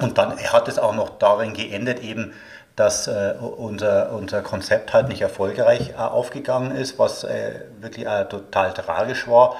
Und 0.00 0.16
dann 0.18 0.38
hat 0.38 0.68
es 0.68 0.78
auch 0.78 0.94
noch 0.94 1.18
darin 1.18 1.54
geendet, 1.54 2.00
eben, 2.00 2.32
dass 2.76 3.08
äh, 3.08 3.34
unser, 3.40 4.12
unser 4.12 4.42
Konzept 4.42 4.92
halt 4.92 5.08
nicht 5.08 5.20
erfolgreich 5.20 5.90
äh, 5.90 5.94
aufgegangen 5.96 6.70
ist, 6.76 6.98
was 6.98 7.24
äh, 7.24 7.62
wirklich 7.80 8.06
äh, 8.06 8.24
total 8.26 8.72
tragisch 8.72 9.26
war. 9.26 9.56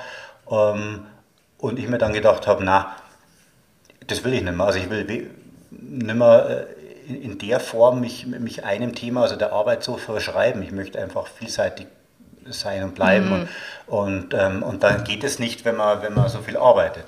Ähm, 0.50 1.06
und 1.58 1.78
ich 1.78 1.88
mir 1.88 1.98
dann 1.98 2.12
gedacht 2.12 2.46
habe, 2.46 2.64
na, 2.64 2.94
das 4.06 4.24
will 4.24 4.34
ich 4.34 4.42
nicht 4.42 4.56
mehr. 4.56 4.66
Also 4.66 4.78
ich 4.78 4.90
will 4.90 5.04
nicht 5.70 6.14
mehr 6.14 6.66
äh, 7.08 7.12
in 7.12 7.38
der 7.38 7.60
Form 7.60 8.00
mich, 8.00 8.26
mich 8.26 8.64
einem 8.64 8.94
Thema, 8.94 9.22
also 9.22 9.36
der 9.36 9.52
Arbeit 9.52 9.82
so 9.82 9.96
verschreiben. 9.96 10.62
Ich 10.62 10.72
möchte 10.72 11.00
einfach 11.00 11.26
vielseitig 11.26 11.86
sein 12.50 12.84
und 12.84 12.94
bleiben. 12.94 13.28
Mhm. 13.28 13.48
Und, 13.86 14.32
und, 14.32 14.34
ähm, 14.34 14.62
und 14.62 14.82
dann 14.82 15.04
geht 15.04 15.24
es 15.24 15.38
nicht, 15.38 15.64
wenn 15.64 15.76
man, 15.76 16.02
wenn 16.02 16.14
man 16.14 16.28
so 16.28 16.38
viel 16.38 16.56
arbeitet. 16.56 17.04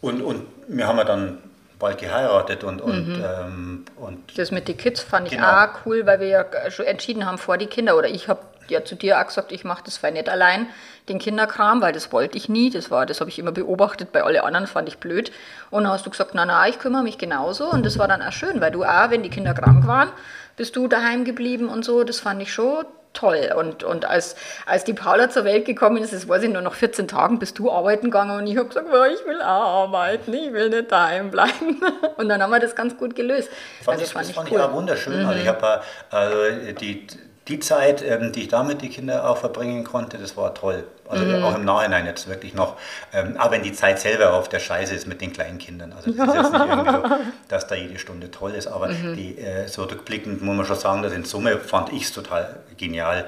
Und, 0.00 0.22
und 0.22 0.46
wir 0.68 0.86
haben 0.86 0.98
ja 0.98 1.04
dann 1.04 1.38
bald 1.78 1.98
geheiratet 1.98 2.64
und, 2.64 2.80
und, 2.80 3.08
mhm. 3.08 3.24
ähm, 3.24 3.84
und 3.96 4.38
das 4.38 4.50
mit 4.50 4.66
den 4.66 4.76
Kids 4.76 5.02
fand 5.02 5.26
ich 5.26 5.34
genau. 5.34 5.46
auch 5.46 5.68
cool, 5.84 6.06
weil 6.06 6.20
wir 6.20 6.28
ja 6.28 6.70
schon 6.70 6.86
entschieden 6.86 7.26
haben 7.26 7.38
vor 7.38 7.58
die 7.58 7.66
Kinder 7.66 7.96
oder 7.96 8.08
ich 8.08 8.28
habe 8.28 8.40
ja 8.70 8.84
zu 8.84 8.94
dir 8.94 9.20
auch 9.20 9.26
gesagt, 9.26 9.52
ich 9.52 9.64
mache 9.64 9.82
das 9.84 9.96
für 9.96 10.10
nicht 10.10 10.28
allein, 10.28 10.68
den 11.08 11.18
Kinderkram, 11.18 11.80
weil 11.82 11.92
das 11.92 12.12
wollte 12.12 12.36
ich 12.36 12.48
nie. 12.48 12.70
Das 12.70 12.90
war, 12.90 13.06
das 13.06 13.20
habe 13.20 13.30
ich 13.30 13.38
immer 13.38 13.52
beobachtet, 13.52 14.12
bei 14.12 14.22
allen 14.22 14.40
anderen 14.40 14.66
fand 14.66 14.88
ich 14.88 14.98
blöd. 14.98 15.30
Und 15.70 15.84
dann 15.84 15.92
hast 15.92 16.06
du 16.06 16.10
gesagt, 16.10 16.32
na 16.34 16.44
na, 16.44 16.68
ich 16.68 16.78
kümmere 16.78 17.02
mich 17.02 17.18
genauso. 17.18 17.70
Und 17.70 17.86
das 17.86 17.98
war 17.98 18.08
dann 18.08 18.22
auch 18.22 18.32
schön, 18.32 18.60
weil 18.60 18.72
du 18.72 18.84
auch, 18.84 19.10
wenn 19.10 19.22
die 19.22 19.30
Kinder 19.30 19.54
krank 19.54 19.86
waren, 19.86 20.10
bist 20.56 20.74
du 20.76 20.88
daheim 20.88 21.24
geblieben 21.24 21.68
und 21.68 21.84
so. 21.84 22.02
Das 22.04 22.20
fand 22.20 22.42
ich 22.42 22.52
schon 22.52 22.84
toll. 23.16 23.52
Und, 23.56 23.82
und 23.82 24.04
als, 24.04 24.36
als 24.66 24.84
die 24.84 24.92
Paula 24.92 25.28
zur 25.30 25.44
Welt 25.44 25.64
gekommen 25.64 25.96
ist, 25.98 26.12
das 26.12 26.28
weiß 26.28 26.42
ich 26.42 26.50
nur 26.50 26.62
noch 26.62 26.74
14 26.74 27.08
Tagen, 27.08 27.38
bist 27.38 27.58
du 27.58 27.70
arbeiten 27.70 28.06
gegangen 28.06 28.38
und 28.38 28.46
ich 28.46 28.56
habe 28.56 28.68
gesagt, 28.68 28.86
oh, 28.92 29.04
ich 29.04 29.26
will 29.26 29.40
arbeiten, 29.40 30.32
ich 30.34 30.52
will 30.52 30.70
nicht 30.70 30.92
daheim 30.92 31.30
bleiben. 31.30 31.80
Und 32.16 32.28
dann 32.28 32.42
haben 32.42 32.50
wir 32.50 32.60
das 32.60 32.74
ganz 32.74 32.96
gut 32.96 33.14
gelöst. 33.14 33.48
Fand 33.82 34.00
also, 34.00 34.02
ich, 34.02 34.04
das 34.04 34.12
fand, 34.12 34.28
das 34.28 34.34
fand 34.34 34.48
ich, 34.48 34.54
cool. 34.54 34.60
auch 34.60 34.72
wunderschön. 34.72 35.22
Mhm. 35.22 35.28
Also 35.28 35.40
ich 35.40 35.48
habe 35.48 35.80
also 36.10 36.36
die, 36.80 37.06
die 37.48 37.60
Zeit, 37.60 38.02
ähm, 38.02 38.32
die 38.32 38.42
ich 38.42 38.48
da 38.48 38.64
mit 38.64 38.82
den 38.82 38.90
Kindern 38.90 39.20
auch 39.20 39.38
verbringen 39.38 39.84
konnte, 39.84 40.18
das 40.18 40.36
war 40.36 40.52
toll. 40.54 40.84
Also 41.08 41.24
mhm. 41.24 41.44
auch 41.44 41.54
im 41.54 41.64
Nachhinein 41.64 42.04
jetzt 42.04 42.28
wirklich 42.28 42.54
noch, 42.54 42.76
ähm, 43.12 43.36
auch 43.38 43.52
wenn 43.52 43.62
die 43.62 43.72
Zeit 43.72 44.00
selber 44.00 44.32
auf 44.32 44.48
der 44.48 44.58
Scheiße 44.58 44.94
ist 44.94 45.06
mit 45.06 45.20
den 45.20 45.32
kleinen 45.32 45.58
Kindern. 45.58 45.92
Also 45.92 46.10
das 46.10 46.26
ist 46.28 46.34
jetzt 46.34 46.52
nicht 46.52 46.66
irgendwie 46.66 46.90
so, 46.90 47.16
dass 47.48 47.66
da 47.68 47.76
jede 47.76 47.98
Stunde 47.98 48.30
toll 48.32 48.52
ist, 48.52 48.66
aber 48.66 48.88
mhm. 48.88 49.14
die, 49.14 49.38
äh, 49.38 49.68
so 49.68 49.84
rückblickend 49.84 50.42
muss 50.42 50.56
man 50.56 50.66
schon 50.66 50.76
sagen, 50.76 51.02
dass 51.02 51.12
in 51.12 51.24
Summe 51.24 51.58
fand 51.58 51.92
ich 51.92 52.04
es 52.04 52.12
total 52.12 52.56
genial. 52.76 53.26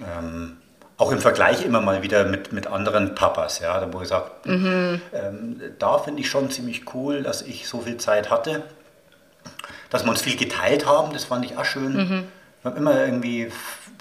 Ähm, 0.00 0.56
auch 0.96 1.12
im 1.12 1.20
Vergleich 1.20 1.64
immer 1.64 1.80
mal 1.80 2.02
wieder 2.02 2.24
mit, 2.24 2.52
mit 2.52 2.66
anderen 2.66 3.14
Papas, 3.14 3.60
ja, 3.60 3.90
wo 3.92 4.02
ich 4.02 4.08
sage, 4.08 4.32
mhm. 4.44 5.00
ähm, 5.14 5.62
da 5.78 5.98
finde 5.98 6.20
ich 6.20 6.28
schon 6.28 6.50
ziemlich 6.50 6.92
cool, 6.94 7.22
dass 7.22 7.42
ich 7.42 7.68
so 7.68 7.80
viel 7.80 7.96
Zeit 7.98 8.30
hatte. 8.30 8.62
Dass 9.88 10.04
wir 10.04 10.10
uns 10.10 10.22
viel 10.22 10.36
geteilt 10.36 10.86
haben, 10.86 11.12
das 11.12 11.24
fand 11.24 11.44
ich 11.44 11.56
auch 11.56 11.64
schön. 11.64 12.28
Mhm 12.62 12.70
wir 12.70 12.70
haben 12.70 12.76
immer 12.76 13.04
irgendwie 13.04 13.50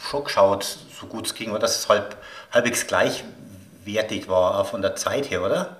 schon 0.01 0.23
geschaut, 0.23 0.63
so 0.99 1.07
gut 1.07 1.27
es 1.27 1.35
ging, 1.35 1.51
oder 1.51 1.59
dass 1.59 1.79
es 1.79 1.89
halb, 1.89 2.17
halbwegs 2.51 2.87
gleichwertig 2.87 4.27
war, 4.27 4.59
auch 4.59 4.65
von 4.65 4.81
der 4.81 4.95
Zeit 4.95 5.29
her, 5.29 5.43
oder? 5.43 5.77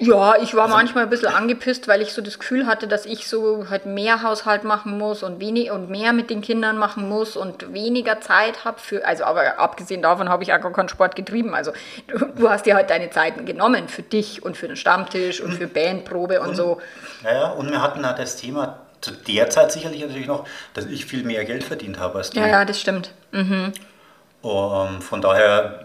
Ja, 0.00 0.36
ich 0.36 0.54
war 0.54 0.64
also, 0.64 0.76
manchmal 0.76 1.04
ein 1.04 1.10
bisschen 1.10 1.34
angepisst, 1.34 1.88
weil 1.88 2.02
ich 2.02 2.12
so 2.12 2.22
das 2.22 2.38
Gefühl 2.38 2.66
hatte, 2.66 2.86
dass 2.86 3.04
ich 3.04 3.26
so 3.26 3.68
halt 3.68 3.84
mehr 3.84 4.22
Haushalt 4.22 4.62
machen 4.62 4.96
muss 4.96 5.24
und 5.24 5.40
wenig 5.40 5.72
und 5.72 5.90
mehr 5.90 6.12
mit 6.12 6.30
den 6.30 6.40
Kindern 6.40 6.78
machen 6.78 7.08
muss 7.08 7.36
und 7.36 7.72
weniger 7.72 8.20
Zeit 8.20 8.64
habe 8.64 8.78
für, 8.78 9.04
also 9.04 9.24
aber 9.24 9.58
abgesehen 9.58 10.00
davon 10.00 10.28
habe 10.28 10.44
ich 10.44 10.52
auch 10.52 10.60
gar 10.60 10.72
keinen 10.72 10.88
Sport 10.88 11.16
getrieben. 11.16 11.52
Also 11.52 11.72
du, 12.06 12.26
du, 12.26 12.48
hast 12.48 12.64
dir 12.66 12.76
halt 12.76 12.90
deine 12.90 13.10
Zeiten 13.10 13.44
genommen 13.44 13.88
für 13.88 14.02
dich 14.02 14.40
und 14.44 14.56
für 14.56 14.68
den 14.68 14.76
Stammtisch 14.76 15.40
und 15.40 15.54
für 15.54 15.66
Bandprobe 15.66 16.40
und, 16.42 16.50
und 16.50 16.54
so. 16.54 16.80
Ja, 17.24 17.48
und 17.48 17.68
wir 17.68 17.82
hatten 17.82 18.06
halt 18.06 18.20
das 18.20 18.36
Thema 18.36 18.78
zu 19.00 19.12
der 19.12 19.50
Zeit 19.50 19.72
sicherlich 19.72 20.00
natürlich 20.00 20.26
noch, 20.26 20.46
dass 20.74 20.86
ich 20.86 21.06
viel 21.06 21.24
mehr 21.24 21.44
Geld 21.44 21.64
verdient 21.64 21.98
habe 21.98 22.18
als 22.18 22.30
du. 22.30 22.40
Ja, 22.40 22.46
ja, 22.46 22.64
das 22.64 22.80
stimmt. 22.80 23.12
Mhm. 23.32 23.72
Um, 24.40 25.02
von 25.02 25.20
daher 25.20 25.84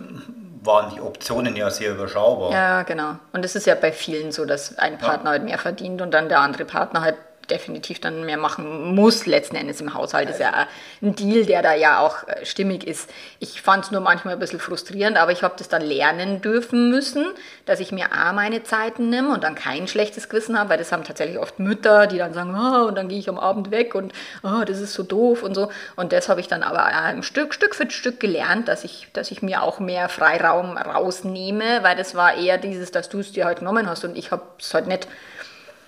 waren 0.64 0.94
die 0.94 1.02
Optionen 1.02 1.56
ja 1.56 1.70
sehr 1.70 1.92
überschaubar. 1.92 2.52
Ja, 2.52 2.84
genau. 2.84 3.16
Und 3.34 3.44
es 3.44 3.56
ist 3.56 3.66
ja 3.66 3.76
bei 3.76 3.92
vielen 3.92 4.32
so, 4.32 4.46
dass 4.46 4.78
ein 4.78 4.98
Partner 4.98 5.32
ja. 5.32 5.32
halt 5.32 5.44
mehr 5.44 5.58
verdient 5.58 6.02
und 6.02 6.12
dann 6.12 6.30
der 6.30 6.40
andere 6.40 6.66
Partner 6.66 7.02
halt 7.02 7.16
definitiv 7.50 8.00
dann 8.00 8.26
mehr 8.26 8.38
machen 8.38 8.96
muss, 8.96 9.26
letzten 9.26 9.56
Endes 9.56 9.82
im 9.82 9.94
Haushalt. 9.94 10.30
Das 10.30 10.36
ist 10.36 10.42
ja 10.42 10.68
ein 11.02 11.16
Deal, 11.16 11.46
der 11.46 11.62
da 11.62 11.74
ja 11.74 12.00
auch 12.00 12.28
äh, 12.28 12.46
stimmig 12.46 12.86
ist. 12.86 13.10
Ich 13.40 13.62
fand 13.62 13.86
es 13.86 13.92
nur 13.92 14.02
manchmal 14.02 14.36
ein 14.36 14.40
bisschen 14.40 14.60
frustrierend, 14.60 15.18
aber 15.18 15.32
ich 15.32 15.44
habe 15.44 15.56
das 15.58 15.70
dann 15.70 15.82
lernen 15.82 16.42
dürfen 16.42 16.90
müssen, 16.90 17.26
dass 17.66 17.80
ich 17.80 17.92
mir 17.92 18.12
A, 18.14 18.34
meine 18.34 18.64
Zeiten 18.64 19.10
nehme 19.10 19.34
und 19.34 19.44
dann 19.44 19.56
kein 19.56 19.88
schlechtes 19.88 20.30
Gewissen 20.30 20.58
habe, 20.58 20.70
weil 20.70 20.78
das 20.78 20.92
haben 20.92 21.04
tatsächlich 21.04 21.40
oft 21.40 21.60
Mütter, 21.60 22.08
die 22.08 22.18
dann 22.18 22.34
sagen, 22.34 22.56
oh, 22.56 22.88
und 22.88 22.96
dann 22.96 23.08
gehe 23.08 23.20
ich 23.20 23.30
am 23.30 23.40
Abend 23.40 23.72
weg 23.72 23.96
und 23.96 24.14
oh, 24.44 24.64
das 24.66 24.80
ist 24.80 24.94
so 24.94 25.04
doof 25.04 25.44
und 25.44 25.56
so. 25.56 25.70
Und 25.96 26.14
das 26.14 26.30
habe 26.30 26.40
ich 26.40 26.48
dann 26.48 26.64
aber 26.64 26.86
ein 26.86 27.24
Stück, 27.24 27.54
Stück 27.54 27.76
für 27.76 27.90
Stück 27.90 28.20
gelernt, 28.20 28.68
dass 28.68 28.84
ich, 28.84 29.08
dass 29.14 29.32
ich 29.32 29.42
mir 29.42 29.64
auch 29.64 29.80
mehr 29.80 30.10
Freiraum 30.10 30.78
rausnehme, 30.78 31.84
weil 31.84 31.96
das 31.96 32.16
war 32.16 32.36
eher 32.36 32.58
dieses, 32.58 32.92
dass 32.92 33.10
du 33.10 33.20
es 33.20 33.32
dir 33.32 33.46
halt 33.46 33.60
genommen 33.60 33.90
hast 33.90 34.04
und 34.04 34.18
ich 34.18 34.32
habe 34.32 34.44
es 34.60 34.74
halt 34.74 34.88
nicht. 34.88 35.08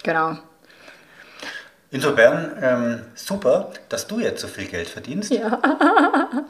Genau. 0.03 0.37
Insofern 1.91 2.51
ähm, 2.61 3.01
super, 3.15 3.71
dass 3.89 4.07
du 4.07 4.19
jetzt 4.19 4.41
so 4.41 4.47
viel 4.47 4.65
Geld 4.65 4.89
verdienst. 4.89 5.31
Ja. 5.31 5.59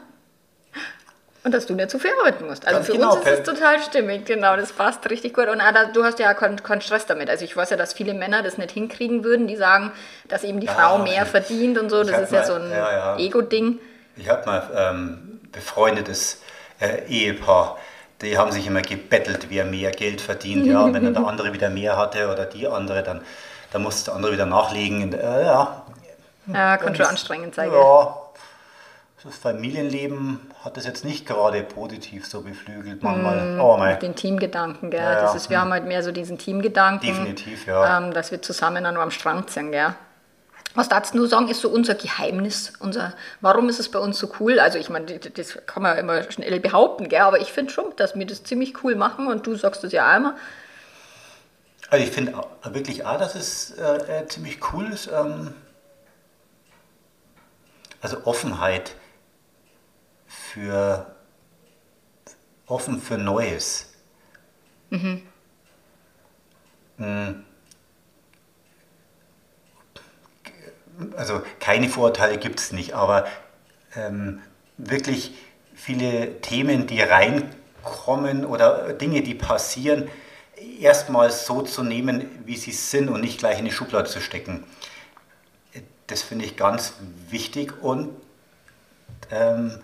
Und 1.44 1.52
dass 1.52 1.66
du 1.66 1.74
nicht 1.74 1.90
zu 1.90 2.00
viel 2.00 2.10
arbeiten 2.20 2.44
musst. 2.46 2.66
Also 2.66 2.78
Ganz 2.78 2.86
für 2.86 2.92
genau, 2.94 3.14
uns 3.14 3.24
ist 3.24 3.38
es 3.38 3.44
total 3.44 3.80
stimmig, 3.80 4.24
genau, 4.24 4.56
das 4.56 4.72
passt 4.72 5.08
richtig 5.08 5.32
gut. 5.32 5.46
Und 5.46 5.60
Ada, 5.60 5.84
du 5.84 6.02
hast 6.02 6.18
ja 6.18 6.34
keinen 6.34 6.60
kein 6.60 6.80
Stress 6.80 7.06
damit. 7.06 7.30
Also 7.30 7.44
ich 7.44 7.56
weiß 7.56 7.70
ja, 7.70 7.76
dass 7.76 7.92
viele 7.92 8.14
Männer 8.14 8.42
das 8.42 8.58
nicht 8.58 8.72
hinkriegen 8.72 9.22
würden, 9.22 9.46
die 9.46 9.54
sagen, 9.54 9.92
dass 10.26 10.42
eben 10.42 10.58
die 10.58 10.66
ja, 10.66 10.72
Frau 10.72 10.98
mehr 10.98 11.22
ich, 11.22 11.28
verdient 11.28 11.78
und 11.78 11.88
so. 11.88 12.02
Das 12.02 12.20
ist 12.20 12.32
mal, 12.32 12.38
ja 12.38 12.44
so 12.44 12.54
ein 12.54 12.68
ja, 12.68 12.92
ja. 12.92 13.18
Ego-Ding. 13.18 13.78
Ich 14.16 14.28
habe 14.28 14.44
mal 14.44 14.68
ähm, 14.74 15.40
befreundetes 15.52 16.42
äh, 16.80 17.06
Ehepaar, 17.08 17.78
die 18.22 18.36
haben 18.36 18.50
sich 18.50 18.66
immer 18.66 18.82
gebettelt, 18.82 19.46
wer 19.48 19.64
mehr 19.64 19.92
Geld 19.92 20.20
verdient. 20.20 20.66
Ja, 20.66 20.92
wenn 20.92 21.04
dann 21.04 21.14
der 21.14 21.26
andere 21.28 21.52
wieder 21.52 21.70
mehr 21.70 21.96
hatte 21.96 22.28
oder 22.28 22.46
die 22.46 22.66
andere, 22.66 23.04
dann 23.04 23.20
da 23.72 23.78
muss 23.78 24.04
der 24.04 24.14
andere 24.14 24.32
wieder 24.32 24.46
nachlegen. 24.46 25.12
Äh, 25.12 25.44
ja, 25.44 25.82
ja 26.52 26.76
kann 26.76 26.94
schon 26.94 27.06
anstrengend 27.06 27.54
sein. 27.54 27.70
Ja, 27.72 28.16
das 29.26 29.36
Familienleben 29.36 30.40
hat 30.64 30.76
das 30.76 30.86
jetzt 30.86 31.04
nicht 31.04 31.26
gerade 31.26 31.62
positiv 31.62 32.26
so 32.26 32.42
beflügelt 32.42 33.02
manchmal. 33.02 33.56
Mm, 33.56 33.60
oh, 33.60 33.76
mein. 33.76 33.98
Den 33.98 34.14
Teamgedanken, 34.14 34.90
gell? 34.90 35.00
Ja, 35.00 35.20
das 35.20 35.34
ist, 35.34 35.50
wir 35.50 35.60
haben 35.60 35.72
halt 35.72 35.84
mehr 35.84 36.02
so 36.04 36.12
diesen 36.12 36.38
Teamgedanken. 36.38 37.08
Definitiv, 37.08 37.66
ja. 37.66 37.98
Ähm, 37.98 38.14
dass 38.14 38.30
wir 38.30 38.40
zusammen 38.40 38.86
an 38.86 38.96
am 38.96 39.10
Strang 39.10 39.44
sind, 39.48 39.72
gell? 39.72 39.94
Was 40.76 40.88
darfst 40.88 41.14
du 41.14 41.26
sagen, 41.26 41.48
ist 41.48 41.62
so 41.62 41.70
unser 41.70 41.94
Geheimnis? 41.94 42.74
Unser, 42.78 43.14
warum 43.40 43.68
ist 43.68 43.80
es 43.80 43.90
bei 43.90 43.98
uns 43.98 44.18
so 44.18 44.30
cool? 44.38 44.60
Also 44.60 44.78
ich 44.78 44.90
meine, 44.90 45.06
das 45.06 45.58
kann 45.66 45.82
man 45.82 45.96
immer 45.96 46.30
schnell 46.30 46.60
behaupten, 46.60 47.08
gell? 47.08 47.20
aber 47.20 47.40
ich 47.40 47.50
finde 47.50 47.72
schon, 47.72 47.96
dass 47.96 48.14
wir 48.14 48.26
das 48.26 48.44
ziemlich 48.44 48.84
cool 48.84 48.94
machen 48.94 49.26
und 49.26 49.46
du 49.46 49.56
sagst 49.56 49.82
das 49.82 49.92
ja 49.92 50.06
einmal. 50.06 50.34
Also 51.88 52.04
ich 52.04 52.10
finde 52.10 52.34
wirklich 52.64 53.04
auch, 53.04 53.18
dass 53.18 53.34
es 53.34 53.70
äh, 53.72 54.22
äh, 54.22 54.26
ziemlich 54.26 54.58
cool 54.72 54.86
ist. 54.92 55.08
Ähm, 55.08 55.54
also 58.00 58.24
Offenheit 58.24 58.94
für 60.26 61.14
offen 62.66 63.00
für 63.00 63.18
Neues. 63.18 63.92
Mhm. 64.90 65.22
Hm. 66.98 67.44
Also 71.16 71.42
keine 71.60 71.88
Vorurteile 71.88 72.38
gibt 72.38 72.58
es 72.58 72.72
nicht, 72.72 72.94
aber 72.94 73.26
ähm, 73.94 74.40
wirklich 74.78 75.34
viele 75.74 76.40
Themen, 76.40 76.86
die 76.86 77.00
reinkommen 77.00 78.46
oder 78.46 78.92
Dinge, 78.94 79.22
die 79.22 79.34
passieren, 79.34 80.08
erstmal 80.80 81.30
so 81.30 81.62
zu 81.62 81.82
nehmen, 81.82 82.28
wie 82.46 82.56
sie 82.56 82.72
sind 82.72 83.08
und 83.08 83.20
nicht 83.20 83.38
gleich 83.38 83.58
in 83.58 83.64
die 83.64 83.72
Schublade 83.72 84.08
zu 84.08 84.20
stecken. 84.20 84.64
Das 86.06 86.22
finde 86.22 86.44
ich 86.44 86.56
ganz 86.56 86.94
wichtig 87.30 87.82
und 87.82 88.10
ähm, 89.30 89.80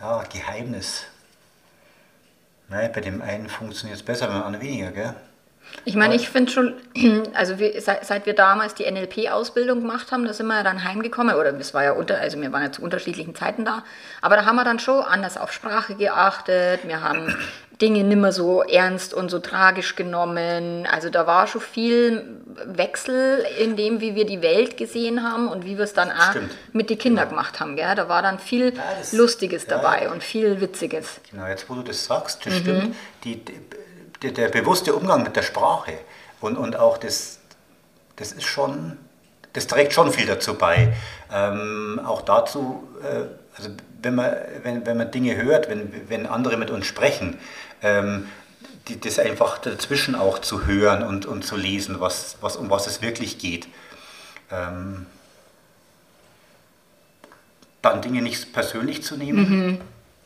ja, 0.00 0.22
Geheimnis. 0.24 1.04
Nein, 2.68 2.92
bei 2.92 3.00
dem 3.00 3.22
einen 3.22 3.48
funktioniert 3.48 3.98
es 3.98 4.04
besser, 4.04 4.26
beim 4.26 4.42
anderen 4.42 4.64
weniger, 4.64 4.90
gell? 4.90 5.14
Ich 5.84 5.96
meine, 5.96 6.14
ich 6.14 6.28
finde 6.28 6.50
schon, 6.50 6.74
also 7.34 7.58
wir, 7.58 7.80
seit, 7.80 8.04
seit, 8.06 8.26
wir 8.26 8.34
damals 8.34 8.74
die 8.74 8.90
NLP-Ausbildung 8.90 9.80
gemacht 9.80 10.12
haben, 10.12 10.24
da 10.24 10.32
sind 10.32 10.46
wir 10.46 10.56
ja 10.56 10.62
dann 10.62 10.84
heimgekommen, 10.84 11.34
oder 11.36 11.54
es 11.58 11.74
war 11.74 11.84
ja 11.84 11.92
unter, 11.92 12.18
also 12.18 12.40
wir 12.40 12.52
waren 12.52 12.62
ja 12.62 12.72
zu 12.72 12.82
unterschiedlichen 12.82 13.34
Zeiten 13.34 13.64
da, 13.64 13.84
aber 14.22 14.36
da 14.36 14.44
haben 14.46 14.56
wir 14.56 14.64
dann 14.64 14.78
schon 14.78 15.02
anders 15.02 15.36
auf 15.36 15.52
Sprache 15.52 15.94
geachtet, 15.94 16.80
wir 16.86 17.02
haben 17.02 17.36
Dinge 17.80 18.04
nicht 18.04 18.16
mehr 18.16 18.32
so 18.32 18.62
ernst 18.62 19.14
und 19.14 19.30
so 19.30 19.40
tragisch 19.40 19.96
genommen. 19.96 20.86
Also 20.90 21.10
da 21.10 21.26
war 21.26 21.48
schon 21.48 21.60
viel 21.60 22.24
Wechsel 22.66 23.44
in 23.58 23.74
dem, 23.74 24.00
wie 24.00 24.14
wir 24.14 24.26
die 24.26 24.42
Welt 24.42 24.76
gesehen 24.76 25.24
haben 25.24 25.48
und 25.48 25.64
wie 25.64 25.76
wir 25.76 25.84
es 25.84 25.92
dann 25.92 26.10
auch 26.10 26.30
Stimmt. 26.30 26.54
mit 26.72 26.88
den 26.88 26.98
Kindern 26.98 27.28
genau. 27.28 27.36
gemacht 27.40 27.58
haben. 27.58 27.74
Gell? 27.74 27.94
Da 27.96 28.08
war 28.08 28.22
dann 28.22 28.38
viel 28.38 28.74
ja, 28.74 28.82
das, 28.98 29.12
Lustiges 29.12 29.66
ja, 29.66 29.76
dabei 29.76 30.08
und 30.08 30.22
viel 30.22 30.60
Witziges. 30.60 31.20
Genau, 31.30 31.46
jetzt 31.46 31.68
wo 31.68 31.74
du 31.74 31.82
das 31.82 32.04
sagst, 32.04 32.46
das 32.46 32.54
mhm. 32.54 32.58
stimmt. 32.58 32.96
Die, 33.24 33.44
die, 34.24 34.32
der 34.32 34.48
bewusste 34.48 34.94
Umgang 34.94 35.22
mit 35.22 35.36
der 35.36 35.42
Sprache 35.42 35.92
und, 36.40 36.56
und 36.56 36.76
auch 36.76 36.98
das, 36.98 37.38
das 38.16 38.32
ist 38.32 38.44
schon 38.44 38.98
das 39.54 39.68
trägt 39.68 39.92
schon 39.92 40.12
viel 40.12 40.26
dazu 40.26 40.54
bei. 40.54 40.92
Ähm, 41.32 42.00
auch 42.04 42.22
dazu, 42.22 42.86
äh, 43.02 43.24
also 43.56 43.70
wenn 44.02 44.16
man, 44.16 44.34
wenn, 44.62 44.84
wenn 44.84 44.96
man 44.98 45.10
Dinge 45.10 45.36
hört, 45.36 45.70
wenn, 45.70 46.08
wenn 46.08 46.26
andere 46.26 46.58
mit 46.58 46.70
uns 46.70 46.86
sprechen, 46.86 47.38
ähm, 47.82 48.28
die, 48.88 49.00
das 49.00 49.18
einfach 49.18 49.58
dazwischen 49.58 50.14
auch 50.14 50.40
zu 50.40 50.66
hören 50.66 51.02
und, 51.02 51.24
und 51.24 51.44
zu 51.44 51.56
lesen, 51.56 52.00
was, 52.00 52.36
was, 52.40 52.56
um 52.56 52.68
was 52.68 52.86
es 52.86 53.00
wirklich 53.00 53.38
geht. 53.38 53.68
Ähm, 54.50 55.06
dann 57.80 58.02
Dinge 58.02 58.22
nicht 58.22 58.52
persönlich 58.52 59.02
zu 59.04 59.16
nehmen, 59.16 59.48
mhm. 59.48 59.80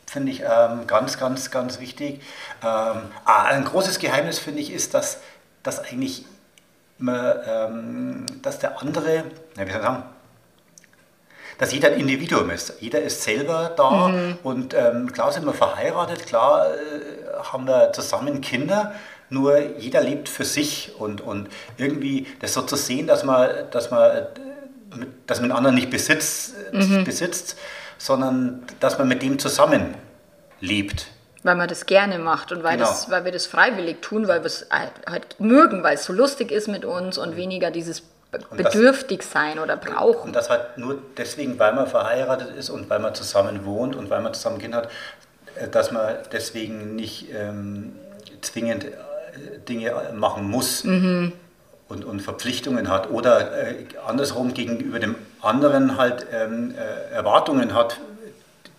Finde 0.09 0.31
ich 0.31 0.41
ähm, 0.41 0.87
ganz, 0.87 1.17
ganz, 1.17 1.51
ganz 1.51 1.79
wichtig. 1.79 2.21
Ähm, 2.63 3.01
ah, 3.25 3.43
ein 3.45 3.63
großes 3.63 3.99
Geheimnis, 3.99 4.39
finde 4.39 4.61
ich, 4.61 4.71
ist, 4.73 4.93
dass, 4.93 5.19
dass 5.63 5.79
eigentlich 5.79 6.25
man, 6.97 7.35
ähm, 7.47 8.25
dass 8.41 8.59
der 8.59 8.81
andere, 8.81 9.23
na, 9.55 9.65
wie 9.65 9.71
soll 9.71 9.79
ich 9.79 9.85
sagen, 9.85 10.03
dass 11.57 11.73
jeder 11.73 11.89
ein 11.89 11.99
Individuum 11.99 12.49
ist. 12.49 12.73
Jeder 12.79 13.01
ist 13.01 13.21
selber 13.21 13.73
da 13.75 14.07
mhm. 14.07 14.37
und 14.43 14.73
ähm, 14.73 15.11
klar 15.11 15.31
sind 15.31 15.45
wir 15.45 15.53
verheiratet, 15.53 16.25
klar 16.25 16.67
äh, 16.67 17.43
haben 17.51 17.67
wir 17.67 17.91
zusammen 17.91 18.41
Kinder, 18.41 18.93
nur 19.29 19.59
jeder 19.77 20.01
lebt 20.01 20.29
für 20.29 20.45
sich 20.45 20.93
und, 20.97 21.21
und 21.21 21.49
irgendwie 21.77 22.27
das 22.39 22.53
so 22.53 22.61
zu 22.61 22.77
sehen, 22.77 23.07
dass 23.07 23.23
man, 23.23 23.49
dass 23.71 23.91
man, 23.91 24.09
äh, 24.09 24.25
dass 25.27 25.41
man 25.41 25.51
anderen 25.51 25.75
nicht 25.75 25.89
besitzt, 25.89 26.55
mhm. 26.71 27.03
besitzt, 27.03 27.57
sondern 27.99 28.63
dass 28.79 28.97
man 28.97 29.07
mit 29.07 29.21
dem 29.21 29.37
zusammen 29.37 29.93
lebt. 30.59 31.07
Weil 31.43 31.55
man 31.55 31.67
das 31.67 31.85
gerne 31.85 32.17
macht 32.17 32.51
und 32.51 32.63
weil, 32.63 32.77
genau. 32.77 32.89
das, 32.89 33.11
weil 33.11 33.25
wir 33.25 33.31
das 33.31 33.45
freiwillig 33.45 34.01
tun, 34.01 34.27
weil 34.27 34.41
wir 34.41 34.47
es 34.47 34.65
halt, 34.71 34.91
halt 35.07 35.39
mögen, 35.39 35.83
weil 35.83 35.95
es 35.95 36.05
so 36.05 36.13
lustig 36.13 36.51
ist 36.51 36.67
mit 36.67 36.83
uns 36.83 37.17
und 37.17 37.35
weniger 37.35 37.69
dieses 37.71 38.03
bedürftig 38.31 39.19
das, 39.19 39.31
sein 39.31 39.59
oder 39.59 39.77
brauchen. 39.77 40.27
Und 40.27 40.35
das 40.35 40.49
halt 40.49 40.77
nur 40.77 41.01
deswegen, 41.17 41.57
weil 41.59 41.73
man 41.73 41.87
verheiratet 41.87 42.55
ist 42.55 42.69
und 42.69 42.89
weil 42.89 42.99
man 42.99 43.15
zusammen 43.15 43.65
wohnt 43.65 43.95
und 43.95 44.09
weil 44.09 44.21
man 44.21 44.33
zusammen 44.33 44.59
Kinder 44.59 44.79
hat, 44.79 44.89
äh, 45.55 45.67
dass 45.67 45.91
man 45.91 46.17
deswegen 46.31 46.95
nicht 46.95 47.27
ähm, 47.33 47.95
zwingend 48.41 48.85
äh, 48.85 48.91
Dinge 49.67 49.93
machen 50.13 50.47
muss 50.47 50.83
mhm. 50.83 51.33
Und, 51.89 52.05
und 52.05 52.21
Verpflichtungen 52.21 52.89
hat 52.89 53.09
oder 53.09 53.51
äh, 53.67 53.75
andersrum 54.05 54.53
gegenüber 54.53 54.99
dem 54.99 55.15
anderen 55.41 55.97
halt 55.97 56.27
ähm, 56.31 56.73
äh, 56.77 57.13
Erwartungen 57.13 57.73
hat, 57.73 57.97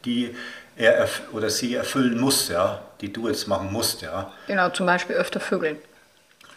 die 0.05 0.35
er 0.77 1.09
oder 1.33 1.51
sie 1.51 1.75
erfüllen 1.75 2.19
muss, 2.19 2.49
ja, 2.49 2.81
die 3.01 3.13
du 3.13 3.29
jetzt 3.29 3.49
machen 3.49 3.73
musst. 3.73 4.01
Ja. 4.03 4.33
Genau, 4.47 4.71
zum 4.71 4.87
Beispiel 4.87 5.17
öfter 5.17 5.41
Vögeln. 5.41 5.77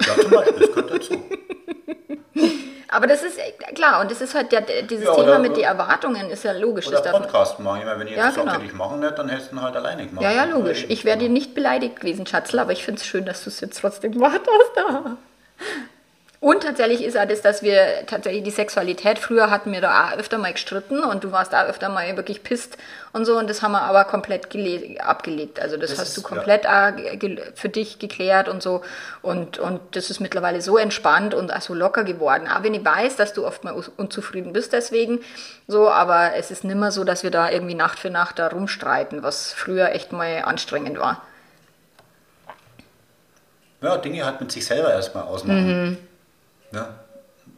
Ja, 0.06 0.16
zum 0.16 0.32
Beispiel, 0.32 0.60
das 0.60 0.70
gehört 0.70 0.92
dazu. 0.92 1.24
Aber 2.90 3.08
das 3.08 3.24
ist 3.24 3.40
klar, 3.74 4.02
und 4.02 4.12
das 4.12 4.22
ist 4.22 4.36
halt 4.36 4.52
der, 4.52 4.62
dieses 4.62 5.06
ja, 5.06 5.16
Thema 5.16 5.40
mit 5.40 5.58
den 5.58 5.64
Erwartungen, 5.64 6.30
ist 6.30 6.44
ja 6.44 6.52
logisch. 6.52 6.88
Oder 6.88 7.02
Podcast 7.02 7.60
machen. 7.60 7.80
Ich 7.80 7.86
meine, 7.86 8.00
wenn 8.00 8.08
ich 8.08 8.16
jetzt 8.16 8.38
ja, 8.38 8.44
genau. 8.44 8.60
ich 8.64 8.74
machen 8.74 9.00
nicht, 9.00 9.18
dann 9.18 9.30
hättest 9.30 9.52
du 9.52 9.56
ihn 9.56 9.62
halt 9.64 9.76
alleine 9.76 10.06
gemacht. 10.06 10.24
Ja, 10.24 10.32
ja, 10.32 10.44
logisch. 10.44 10.86
Ich 10.90 11.04
wäre 11.04 11.18
dir 11.18 11.30
nicht 11.30 11.56
beleidigt 11.56 12.02
gewesen, 12.02 12.28
Schatzl, 12.28 12.60
aber 12.60 12.72
ich 12.72 12.86
finde 12.86 13.02
es 13.02 13.08
schön, 13.08 13.26
dass 13.26 13.44
du 13.44 13.50
es 13.50 13.62
jetzt 13.62 13.80
trotzdem 13.80 14.12
gemacht 14.12 14.42
hast. 14.48 15.18
Und 16.44 16.64
tatsächlich 16.64 17.06
ist 17.06 17.18
auch 17.18 17.26
das, 17.26 17.42
dass 17.42 17.64
wir 17.64 18.06
tatsächlich 18.06 18.44
die 18.44 18.52
Sexualität, 18.52 19.18
früher 19.18 19.50
hatten 19.50 19.72
wir 19.72 19.80
da 19.80 20.10
auch 20.10 20.18
öfter 20.18 20.38
mal 20.38 20.52
gestritten 20.52 21.02
und 21.02 21.24
du 21.24 21.32
warst 21.32 21.54
da 21.54 21.68
öfter 21.68 21.88
mal 21.88 22.18
wirklich 22.18 22.44
pisst 22.44 22.76
und 23.14 23.24
so 23.24 23.38
und 23.38 23.50
das 23.50 23.62
haben 23.62 23.72
wir 23.72 23.84
aber 23.84 24.04
komplett 24.04 24.54
abgelegt. 25.00 25.62
Also 25.62 25.78
das, 25.78 25.92
das 25.92 26.00
hast 26.00 26.08
ist, 26.10 26.18
du 26.18 26.22
komplett 26.22 26.66
ja. 26.66 26.94
für 27.56 27.70
dich 27.70 27.98
geklärt 27.98 28.50
und 28.50 28.62
so 28.62 28.82
und, 29.22 29.58
und 29.58 29.80
das 29.92 30.10
ist 30.10 30.20
mittlerweile 30.20 30.62
so 30.62 30.78
entspannt 30.78 31.34
und 31.34 31.50
auch 31.54 31.62
so 31.62 31.74
locker 31.74 32.04
geworden. 32.04 32.50
Auch 32.50 32.62
wenn 32.62 32.74
ich 32.74 32.84
weiß, 32.84 33.16
dass 33.16 33.32
du 33.32 33.48
oft 33.48 33.64
mal 33.64 33.82
unzufrieden 33.96 34.52
bist 34.52 34.74
deswegen 34.74 35.22
so, 35.70 35.90
aber 35.90 36.36
es 36.36 36.52
ist 36.52 36.66
nimmer 36.66 36.92
so, 36.92 37.06
dass 37.06 37.24
wir 37.24 37.32
da 37.32 37.50
irgendwie 37.52 37.76
Nacht 37.76 38.00
für 38.00 38.10
Nacht 38.10 38.38
da 38.38 38.50
rumstreiten, 38.50 39.24
was 39.24 39.54
früher 39.54 39.94
echt 39.94 40.12
mal 40.12 40.42
anstrengend 40.44 41.00
war. 41.00 41.22
Ja, 43.80 43.96
Dinge 43.96 44.26
halt 44.26 44.42
mit 44.42 44.52
sich 44.52 44.66
selber 44.66 44.92
erstmal 44.92 45.24
ausmachen. 45.24 45.88
Mhm. 45.88 45.98
Ne? 46.74 46.88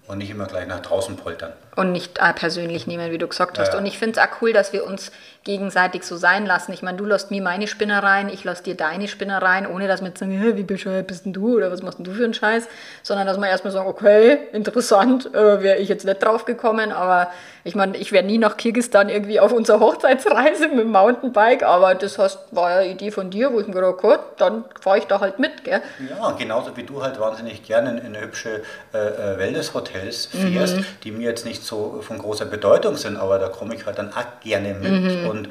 Und 0.08 0.18
nicht 0.18 0.30
immer 0.30 0.46
gleich 0.46 0.68
nach 0.68 0.82
draußen 0.82 1.16
poltern. 1.16 1.54
Und 1.76 1.92
nicht 1.92 2.20
äh, 2.20 2.34
persönlich 2.34 2.88
nehmen, 2.88 3.12
wie 3.12 3.18
du 3.18 3.28
gesagt 3.28 3.60
hast. 3.60 3.74
Ja. 3.74 3.80
Und 3.80 3.86
ich 3.86 3.98
finde 3.98 4.20
es 4.20 4.26
auch 4.26 4.42
cool, 4.42 4.54
dass 4.54 4.72
wir 4.72 4.86
uns 4.86 5.12
gegenseitig 5.46 6.04
so 6.04 6.18
sein 6.18 6.46
lassen. 6.46 6.74
Ich 6.74 6.82
meine, 6.82 6.98
du 6.98 7.06
lässt 7.06 7.30
mir 7.30 7.42
meine 7.42 7.68
Spinnereien, 7.68 8.30
ich 8.30 8.44
lasse 8.44 8.64
dir 8.64 8.76
deine 8.76 9.08
Spinnereien, 9.08 9.68
ohne 9.68 9.88
dass 9.88 10.02
wir 10.02 10.08
jetzt 10.08 10.20
sagen, 10.20 10.58
wie 10.58 10.64
bescheuert 10.64 11.08
bist 11.08 11.26
denn 11.26 11.34
du 11.34 11.56
oder 11.56 11.72
was 11.72 11.84
machst 11.84 12.00
denn 12.00 12.06
du 12.06 12.12
für 12.12 12.24
einen 12.24 12.34
Scheiß, 12.34 12.68
sondern 13.04 13.28
dass 13.28 13.38
wir 13.38 13.48
erstmal 13.48 13.72
sagen, 13.72 13.88
okay, 13.88 14.40
interessant, 14.54 15.34
äh, 15.34 15.62
wäre 15.62 15.78
ich 15.78 15.88
jetzt 15.88 16.04
nicht 16.04 16.24
drauf 16.24 16.46
gekommen, 16.46 16.92
aber 16.92 17.30
ich 17.64 17.76
meine, 17.76 17.96
ich 17.98 18.12
wäre 18.12 18.24
nie 18.24 18.40
nach 18.40 18.58
Kirgistan 18.58 19.08
irgendwie 19.10 19.40
auf 19.40 19.52
unserer 19.52 19.80
Hochzeitsreise 19.80 20.68
mit 20.70 20.80
dem 20.80 20.92
Mountainbike, 20.92 21.64
aber 21.64 21.94
das 21.94 22.18
heißt, 22.18 22.40
war 22.52 22.72
ja 22.72 22.78
eine 22.78 22.90
Idee 22.90 23.12
von 23.12 23.30
dir, 23.30 23.54
wo 23.54 23.60
ich 23.60 23.68
mir 23.68 23.74
gedacht 23.74 24.04
habe, 24.04 24.20
dann 24.38 24.66
fahre 24.82 24.98
ich 24.98 25.06
da 25.06 25.20
halt 25.20 25.38
mit. 25.38 25.64
Gell? 25.64 25.82
Ja, 26.10 26.32
genauso 26.32 26.76
wie 26.76 26.84
du 26.84 27.04
halt 27.04 27.20
wahnsinnig 27.20 27.64
gerne 27.64 27.92
in, 27.92 28.14
in 28.14 28.22
hübsche 28.22 28.64
äh, 28.94 28.98
äh 28.98 29.38
Wellness-Hotels 29.38 30.28
fährst, 30.28 30.78
mhm. 30.78 30.86
die 31.04 31.12
mir 31.12 31.30
jetzt 31.30 31.46
nicht 31.46 31.64
so 31.66 32.02
von 32.02 32.18
großer 32.18 32.46
Bedeutung 32.46 32.96
sind, 32.98 33.18
aber 33.18 33.40
da 33.40 33.50
komme 33.50 33.76
ich 33.76 33.86
halt 33.86 33.98
dann 33.98 34.14
auch 34.14 34.40
gerne 34.44 34.74
mit 34.74 34.92
mhm. 34.92 35.30
und, 35.30 35.50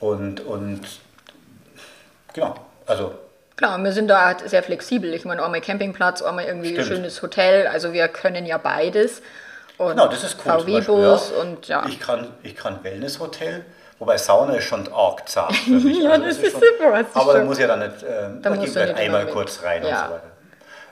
und, 0.00 0.40
und 0.40 0.80
genau, 2.32 2.54
also 2.86 3.12
Klar, 3.58 3.76
wir 3.82 3.90
sind 3.90 4.06
da 4.06 4.36
sehr 4.44 4.62
flexibel. 4.62 5.12
Ich 5.14 5.24
meine, 5.24 5.42
einmal 5.44 5.60
Campingplatz, 5.60 6.22
einmal 6.22 6.44
irgendwie 6.44 6.68
Stimmt. 6.68 6.78
ein 6.78 6.86
schönes 6.86 7.22
Hotel. 7.22 7.66
Also 7.66 7.92
wir 7.92 8.06
können 8.06 8.46
ja 8.46 8.56
beides. 8.56 9.20
Und 9.78 9.90
genau, 9.90 10.06
das 10.06 10.22
ist 10.22 10.36
cool. 10.44 10.60
VW-Bus 10.60 11.32
ja. 11.32 11.42
und 11.42 11.66
ja. 11.66 11.84
Ich 11.88 11.98
kann, 11.98 12.28
ich 12.44 12.54
kann 12.54 12.84
Wellness-Hotel, 12.84 13.64
wobei 13.98 14.16
Sauna 14.16 14.54
ist 14.54 14.64
schon 14.64 14.92
arg 14.92 15.28
zart 15.28 15.56
für 15.56 15.70
mich. 15.70 16.02
ja, 16.02 16.10
also 16.10 16.26
das, 16.26 16.36
das 16.36 16.46
ist, 16.46 16.52
schon, 16.52 16.62
super. 16.78 17.04
aber 17.14 17.34
da 17.34 17.44
muss 17.44 17.58
ja 17.58 17.66
dann 17.66 17.80
nicht, 17.80 18.02
äh, 18.04 18.28
da, 18.42 18.50
da 18.50 18.56
gehe 18.56 18.68
ich 18.68 18.76
halt 18.76 18.96
einmal 18.96 19.26
kurz 19.26 19.60
rein 19.64 19.82
ja. 19.82 19.88
und 19.88 20.06
so 20.06 20.14
weiter. 20.14 20.30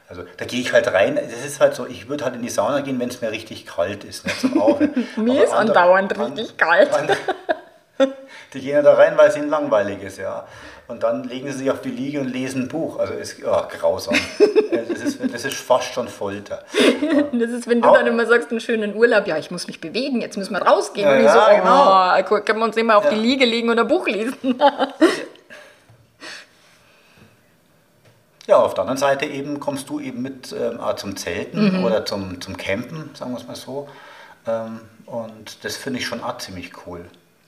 Also 0.08 0.22
da 0.36 0.44
gehe 0.44 0.60
ich 0.60 0.72
halt 0.72 0.92
rein. 0.92 1.16
Das 1.16 1.44
ist 1.44 1.60
halt 1.60 1.74
so, 1.74 1.86
ich 1.86 2.08
würde 2.08 2.24
halt 2.24 2.36
in 2.36 2.42
die 2.42 2.48
Sauna 2.48 2.80
gehen, 2.80 2.98
wenn 3.00 3.08
es 3.08 3.20
mir 3.20 3.30
richtig 3.30 3.66
kalt 3.66 4.04
ist. 4.04 4.24
Nicht 4.24 4.40
zum 4.40 4.52
Mir 5.16 5.44
ist 5.44 5.52
andauernd 5.52 6.18
richtig 6.18 6.56
kalt. 6.56 6.90
die 8.52 8.60
gehen 8.60 8.74
ja 8.74 8.82
da 8.82 8.94
rein, 8.94 9.16
weil 9.16 9.28
es 9.28 9.36
ihnen 9.36 9.50
langweilig 9.50 10.02
ist, 10.02 10.18
ja 10.18 10.46
und 10.88 11.02
dann 11.02 11.24
legen 11.24 11.50
sie 11.50 11.58
sich 11.58 11.70
auf 11.70 11.80
die 11.80 11.90
Liege 11.90 12.20
und 12.20 12.28
lesen 12.28 12.62
ein 12.62 12.68
Buch. 12.68 12.98
Also 12.98 13.14
ist 13.14 13.38
oh, 13.44 13.62
grausam. 13.68 14.14
das, 14.88 15.00
ist, 15.00 15.18
das 15.32 15.44
ist 15.44 15.56
fast 15.56 15.92
schon 15.92 16.06
Folter. 16.06 16.62
das 17.32 17.50
ist, 17.50 17.68
wenn 17.68 17.82
du 17.82 17.88
Auch, 17.88 17.94
dann 17.94 18.06
immer 18.06 18.26
sagst, 18.26 18.50
einen 18.50 18.60
schönen 18.60 18.94
Urlaub, 18.94 19.26
ja, 19.26 19.36
ich 19.36 19.50
muss 19.50 19.66
mich 19.66 19.80
bewegen, 19.80 20.20
jetzt 20.20 20.36
müssen 20.36 20.52
wir 20.52 20.62
rausgehen. 20.62 21.08
Ja, 21.08 21.16
und 21.16 21.24
ich 21.24 21.30
so, 21.30 21.38
ja, 21.38 22.20
genau. 22.20 22.36
oh, 22.36 22.40
können 22.44 22.58
wir 22.60 22.64
uns 22.64 22.76
immer 22.76 22.96
auf 22.98 23.04
ja. 23.04 23.10
die 23.10 23.16
Liege 23.16 23.44
legen 23.44 23.68
und 23.68 23.78
ein 23.78 23.88
Buch 23.88 24.06
lesen. 24.06 24.36
Ja, 28.46 28.56
auf 28.58 28.74
der 28.74 28.82
anderen 28.82 28.98
Seite 28.98 29.26
eben 29.26 29.58
kommst 29.58 29.88
du 29.88 29.98
eben 29.98 30.22
mit 30.22 30.52
ähm, 30.52 30.78
zum 30.96 31.16
Zelten 31.16 31.78
mhm. 31.78 31.84
oder 31.84 32.04
zum, 32.04 32.40
zum 32.40 32.56
Campen, 32.56 33.10
sagen 33.14 33.32
wir 33.32 33.38
es 33.38 33.46
mal 33.46 33.56
so. 33.56 33.88
Ähm, 34.46 34.80
und 35.06 35.64
das 35.64 35.76
finde 35.76 35.98
ich 35.98 36.06
schon 36.06 36.22
auch 36.22 36.38
ziemlich 36.38 36.72
cool. 36.86 37.04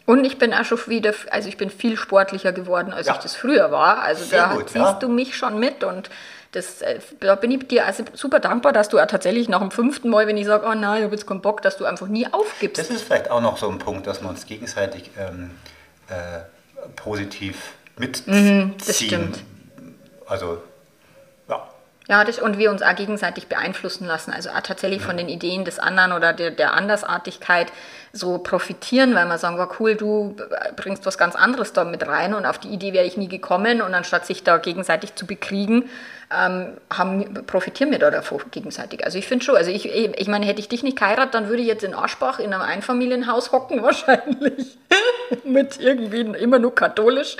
Und 0.06 0.24
ich 0.24 0.38
bin 0.38 0.54
auch 0.54 0.64
schon 0.64 0.78
wieder, 0.86 1.12
also 1.30 1.48
ich 1.48 1.56
bin 1.56 1.70
viel 1.70 1.96
sportlicher 1.96 2.52
geworden, 2.52 2.92
als 2.92 3.06
ja. 3.06 3.14
ich 3.14 3.18
das 3.18 3.36
früher 3.36 3.70
war. 3.70 4.00
Also 4.00 4.24
Sehr 4.24 4.48
da 4.48 4.54
gut, 4.54 4.70
ziehst 4.70 4.76
ja. 4.76 4.92
du 4.94 5.08
mich 5.08 5.36
schon 5.36 5.58
mit 5.58 5.84
und 5.84 6.10
das, 6.52 6.80
äh, 6.80 6.98
da 7.20 7.34
bin 7.34 7.50
ich 7.50 7.68
dir 7.68 7.84
also 7.84 8.04
super 8.14 8.40
dankbar, 8.40 8.72
dass 8.72 8.88
du 8.88 8.98
auch 8.98 9.06
tatsächlich 9.06 9.48
nach 9.48 9.60
dem 9.60 9.70
fünften 9.70 10.08
Mal, 10.08 10.26
wenn 10.26 10.38
ich 10.38 10.46
sage, 10.46 10.66
oh 10.66 10.74
nein, 10.74 10.98
ich 10.98 11.04
habe 11.04 11.14
jetzt 11.14 11.26
keinen 11.26 11.42
Bock, 11.42 11.60
dass 11.60 11.76
du 11.76 11.84
einfach 11.84 12.08
nie 12.08 12.26
aufgibst. 12.32 12.78
Das 12.78 12.88
ist 12.88 13.02
vielleicht 13.02 13.30
auch 13.30 13.42
noch 13.42 13.58
so 13.58 13.68
ein 13.68 13.78
Punkt, 13.78 14.06
dass 14.06 14.22
wir 14.22 14.30
uns 14.30 14.46
gegenseitig 14.46 15.10
ähm, 15.18 15.50
äh, 16.08 16.40
positiv 16.96 17.74
mitziehen. 17.98 18.58
Mhm, 18.58 18.74
das 18.78 18.98
stimmt. 18.98 19.40
Also 20.26 20.62
ja, 22.08 22.24
das, 22.24 22.38
und 22.38 22.56
wir 22.56 22.70
uns 22.70 22.80
auch 22.80 22.94
gegenseitig 22.96 23.48
beeinflussen 23.48 24.06
lassen. 24.06 24.32
Also 24.32 24.48
auch 24.48 24.62
tatsächlich 24.62 25.02
von 25.02 25.18
den 25.18 25.28
Ideen 25.28 25.66
des 25.66 25.78
anderen 25.78 26.12
oder 26.12 26.32
der, 26.32 26.50
der 26.50 26.72
Andersartigkeit 26.72 27.70
so 28.14 28.38
profitieren, 28.38 29.14
weil 29.14 29.26
man 29.26 29.38
sagen, 29.38 29.58
war 29.58 29.70
cool, 29.78 29.94
du 29.94 30.34
bringst 30.76 31.04
was 31.04 31.18
ganz 31.18 31.36
anderes 31.36 31.74
da 31.74 31.84
mit 31.84 32.06
rein 32.06 32.32
und 32.32 32.46
auf 32.46 32.56
die 32.56 32.68
Idee 32.68 32.94
wäre 32.94 33.04
ich 33.04 33.18
nie 33.18 33.28
gekommen 33.28 33.82
und 33.82 33.94
anstatt 33.94 34.24
sich 34.24 34.42
da 34.42 34.56
gegenseitig 34.56 35.14
zu 35.16 35.26
bekriegen, 35.26 35.90
ähm, 36.30 36.78
haben, 36.90 37.46
profitieren 37.46 37.90
wir 37.90 37.98
da 37.98 38.10
davon 38.10 38.40
gegenseitig. 38.50 39.04
Also 39.04 39.18
ich 39.18 39.26
finde 39.26 39.44
schon, 39.44 39.56
also 39.56 39.70
ich, 39.70 39.86
ich 39.94 40.28
meine, 40.28 40.46
hätte 40.46 40.60
ich 40.60 40.68
dich 40.68 40.82
nicht 40.82 40.98
geheiratet, 40.98 41.34
dann 41.34 41.48
würde 41.48 41.60
ich 41.60 41.68
jetzt 41.68 41.84
in 41.84 41.94
Aschbach 41.94 42.38
in 42.38 42.54
einem 42.54 42.62
Einfamilienhaus 42.62 43.52
hocken 43.52 43.82
wahrscheinlich. 43.82 44.78
Mit 45.44 45.80
irgendwie 45.80 46.20
immer 46.20 46.58
nur 46.58 46.74
katholisch. 46.74 47.36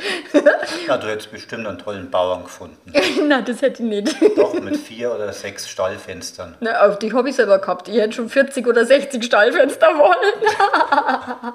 ja, 0.87 0.97
du 0.97 1.09
hättest 1.09 1.31
bestimmt 1.31 1.67
einen 1.67 1.79
tollen 1.79 2.11
Bauern 2.11 2.45
gefunden. 2.45 2.93
Nein, 3.27 3.45
das 3.45 3.63
hätte 3.63 3.83
ich 3.83 3.89
nicht. 3.89 4.17
Doch, 4.37 4.55
mit 4.61 4.77
vier 4.77 5.15
oder 5.15 5.33
sechs 5.33 5.69
Stallfenstern. 5.69 6.57
Na, 6.61 6.87
auf 6.87 6.99
die 6.99 7.13
habe 7.13 7.29
ich 7.29 7.37
selber 7.37 7.59
gehabt. 7.59 7.89
Ich 7.89 7.97
hätte 7.97 8.13
schon 8.13 8.29
40 8.29 8.67
oder 8.67 8.85
60 8.85 9.25
Stallfenster 9.25 9.89
wollen. 9.99 11.55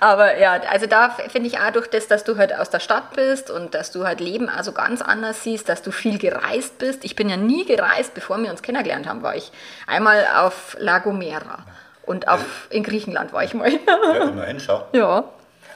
Aber 0.00 0.38
ja, 0.38 0.60
also 0.70 0.86
da 0.86 1.10
finde 1.10 1.48
ich 1.48 1.58
auch 1.58 1.70
durch 1.70 1.88
das, 1.88 2.06
dass 2.06 2.24
du 2.24 2.36
halt 2.36 2.54
aus 2.54 2.68
der 2.68 2.80
Stadt 2.80 3.14
bist 3.14 3.50
und 3.50 3.74
dass 3.74 3.90
du 3.90 4.06
halt 4.06 4.20
Leben 4.20 4.50
also 4.50 4.72
ganz 4.72 5.00
anders 5.00 5.42
siehst, 5.42 5.68
dass 5.68 5.80
du 5.82 5.90
viel 5.92 6.18
gereist 6.18 6.78
bist. 6.78 7.04
Ich 7.04 7.16
bin 7.16 7.30
ja 7.30 7.36
nie 7.36 7.64
gereist, 7.64 8.14
bevor 8.14 8.38
wir 8.38 8.50
uns 8.50 8.62
kennengelernt 8.62 9.08
haben, 9.08 9.22
war 9.22 9.34
ich 9.34 9.50
einmal 9.86 10.26
auf 10.36 10.76
La 10.78 10.98
Gomera 10.98 11.64
und 12.10 12.26
auf, 12.26 12.66
in 12.70 12.82
Griechenland 12.82 13.32
war 13.32 13.44
ich 13.44 13.54
mal. 13.54 13.70
Ja, 13.70 14.28
immerhin, 14.28 14.58
schau. 14.58 14.84
ja. 14.92 15.24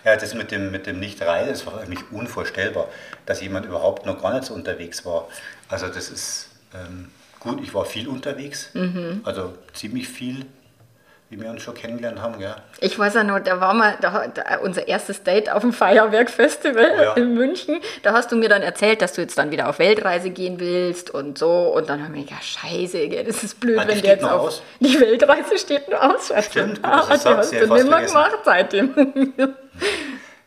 Ja, 0.04 0.16
das 0.16 0.34
mit 0.34 0.50
dem, 0.50 0.70
mit 0.70 0.86
dem 0.86 1.00
Nicht-Reisen, 1.00 1.48
das 1.48 1.64
war 1.64 1.78
für 1.78 1.88
mich 1.88 2.00
unvorstellbar, 2.10 2.88
dass 3.24 3.40
jemand 3.40 3.64
überhaupt 3.64 4.04
noch 4.04 4.20
gar 4.20 4.34
nicht 4.34 4.44
so 4.44 4.52
unterwegs 4.52 5.06
war. 5.06 5.28
Also 5.68 5.86
das 5.88 6.10
ist 6.10 6.50
ähm, 6.74 7.10
gut, 7.40 7.62
ich 7.62 7.72
war 7.72 7.86
viel 7.86 8.08
unterwegs, 8.08 8.70
also 9.22 9.54
ziemlich 9.72 10.08
viel, 10.08 10.44
wie 11.36 11.42
wir 11.42 11.50
uns 11.50 11.62
schon 11.62 11.74
kennengelernt 11.74 12.22
haben. 12.22 12.38
Gell? 12.38 12.54
Ich 12.80 12.96
weiß 12.96 13.14
ja 13.14 13.24
noch, 13.24 13.40
da 13.40 13.60
war 13.60 13.74
mal 13.74 13.96
da, 14.00 14.26
da, 14.32 14.58
unser 14.62 14.86
erstes 14.86 15.22
Date 15.24 15.50
auf 15.50 15.62
dem 15.62 15.72
Feuerwerkfestival 15.72 16.92
Oh 16.96 17.02
ja. 17.02 17.12
in 17.14 17.34
München. 17.34 17.80
Da 18.04 18.12
hast 18.12 18.30
du 18.30 18.36
mir 18.36 18.48
dann 18.48 18.62
erzählt, 18.62 19.02
dass 19.02 19.14
du 19.14 19.20
jetzt 19.22 19.36
dann 19.36 19.50
wieder 19.50 19.68
auf 19.68 19.78
Weltreise 19.80 20.30
gehen 20.30 20.60
willst 20.60 21.10
und 21.10 21.36
so. 21.38 21.72
Und 21.74 21.88
dann 21.88 22.04
haben 22.04 22.14
wir 22.14 22.22
gedacht, 22.22 22.44
scheiße, 22.44 23.08
gell, 23.08 23.24
das 23.24 23.42
ist 23.42 23.58
blöd, 23.58 23.78
Ah, 23.80 23.88
wenn 23.88 24.00
der 24.00 24.12
jetzt 24.14 24.24
auf... 24.24 24.40
aus? 24.42 24.62
Die 24.78 25.00
Weltreise 25.00 25.58
steht 25.58 25.88
noch 25.90 26.00
aus. 26.00 26.32
Stimmt, 26.44 26.82
gut, 26.82 26.84
ah, 26.92 27.04
dass 27.08 27.22
du 27.24 27.28
die 27.30 27.34
hast 27.36 27.52
ja, 27.52 27.60
du 27.66 27.74
nimmer 27.74 27.90
vergessen. 27.90 28.14
gemacht 28.14 28.38
seitdem. 28.44 29.32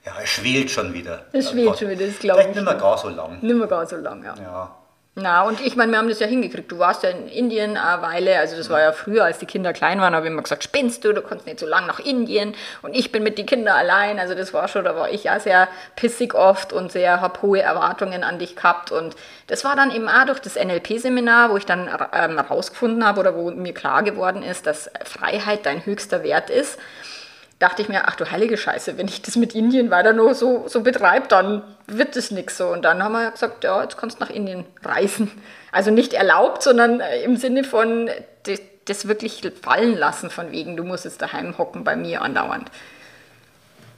Ja, 0.06 0.14
es 0.24 0.30
schwelt 0.30 0.72
schon 0.72 0.94
wieder. 0.94 1.26
Es 1.34 1.50
schwelt 1.52 1.78
schon 1.80 1.90
wieder, 1.90 2.06
das 2.08 2.20
glaub 2.20 2.38
ich. 2.38 2.44
Vielleicht 2.46 2.56
nicht 2.56 2.66
mehr 2.66 2.76
gar 2.76 2.98
so 2.98 3.10
lang. 3.10 3.40
Nimmer 3.42 3.68
gar 3.68 3.86
so 3.86 3.98
lange, 3.98 4.26
ja. 4.26 4.36
Ja. 4.42 4.76
Na, 5.20 5.42
und 5.42 5.60
ich 5.62 5.76
meine, 5.76 5.92
wir 5.92 5.98
haben 5.98 6.10
das 6.10 6.20
ja 6.20 6.28
hingekriegt. 6.28 6.72
Du 6.72 6.78
warst 6.78 7.02
ja 7.02 7.10
in 7.10 7.28
Indien 7.28 7.76
eine 7.76 8.04
Weile, 8.04 8.38
also 8.38 8.56
das 8.56 8.70
war 8.70 8.82
ja 8.82 8.92
früher, 8.92 9.26
als 9.26 9.40
die 9.40 9.48
Kinder 9.48 9.74
klein 9.74 10.00
waren, 10.00 10.14
habe 10.14 10.28
ich 10.28 10.32
immer 10.32 10.44
gesagt, 10.44 10.64
spinnst 10.64 11.04
du, 11.04 11.12
du 11.12 11.24
kannst 11.24 11.48
nicht 11.48 11.60
so 11.60 11.66
lang 11.66 11.88
nach 11.88 12.00
Indien 12.00 12.54
und 12.84 12.96
ich 12.96 13.12
bin 13.12 13.24
mit 13.24 13.40
den 13.40 13.48
Kindern 13.48 13.76
allein. 13.76 14.20
Also 14.20 14.36
das 14.36 14.54
war 14.54 14.68
schon, 14.68 14.86
da 14.86 14.96
war 14.96 15.10
ich 15.10 15.24
ja 15.24 15.40
sehr 15.40 15.70
pissig 15.96 16.36
oft 16.36 16.72
und 16.72 16.92
sehr, 16.92 17.20
habe 17.20 17.42
hohe 17.42 17.60
Erwartungen 17.60 18.24
an 18.24 18.38
dich 18.38 18.56
gehabt. 18.56 18.92
Und 18.92 19.16
das 19.48 19.64
war 19.64 19.76
dann 19.76 19.90
eben 19.90 20.08
auch 20.08 20.26
durch 20.28 20.40
das 20.40 20.56
NLP-Seminar, 20.56 21.50
wo 21.50 21.58
ich 21.58 21.66
dann 21.66 21.90
ähm, 22.14 22.36
herausgefunden 22.36 23.04
habe 23.04 23.20
oder 23.20 23.34
wo 23.34 23.50
mir 23.50 23.74
klar 23.74 24.04
geworden 24.04 24.44
ist, 24.44 24.68
dass 24.68 24.92
Freiheit 25.04 25.66
dein 25.66 25.84
höchster 25.84 26.22
Wert 26.22 26.52
ist 26.52 26.78
dachte 27.60 27.82
ich 27.82 27.90
mir, 27.90 28.08
ach 28.08 28.16
du 28.16 28.30
heilige 28.30 28.58
Scheiße, 28.58 28.98
wenn 28.98 29.08
ich 29.08 29.22
das 29.22 29.36
mit 29.36 29.56
Indien 29.56 29.90
weiter 29.90 30.14
nur 30.14 30.36
so, 30.36 30.68
so 30.68 30.82
betreibe, 30.82 31.28
dann 31.28 31.64
wird 31.88 32.16
das 32.16 32.32
nichts 32.32 32.58
so. 32.58 32.68
Und 32.68 32.84
dann 32.84 33.04
haben 33.04 33.14
wir 33.14 33.32
gesagt, 33.32 33.64
ja, 33.64 33.82
jetzt 33.82 33.98
kannst 33.98 34.20
du 34.20 34.24
nach 34.24 34.30
Indien 34.30 34.66
reisen. 34.84 35.32
Also 35.72 35.90
nicht 35.90 36.14
erlaubt, 36.14 36.62
sondern 36.62 37.00
äh, 37.00 37.24
im 37.24 37.36
Sinne 37.38 37.64
von 37.64 38.10
das, 38.44 38.60
das 38.86 39.08
wirklich 39.08 39.42
fallen 39.62 39.98
lassen, 39.98 40.30
von 40.30 40.52
wegen, 40.52 40.78
du 40.78 40.84
musst 40.84 41.06
jetzt 41.06 41.22
daheim 41.22 41.58
hocken 41.58 41.84
bei 41.84 41.96
mir 41.96 42.22
andauernd. 42.22 42.70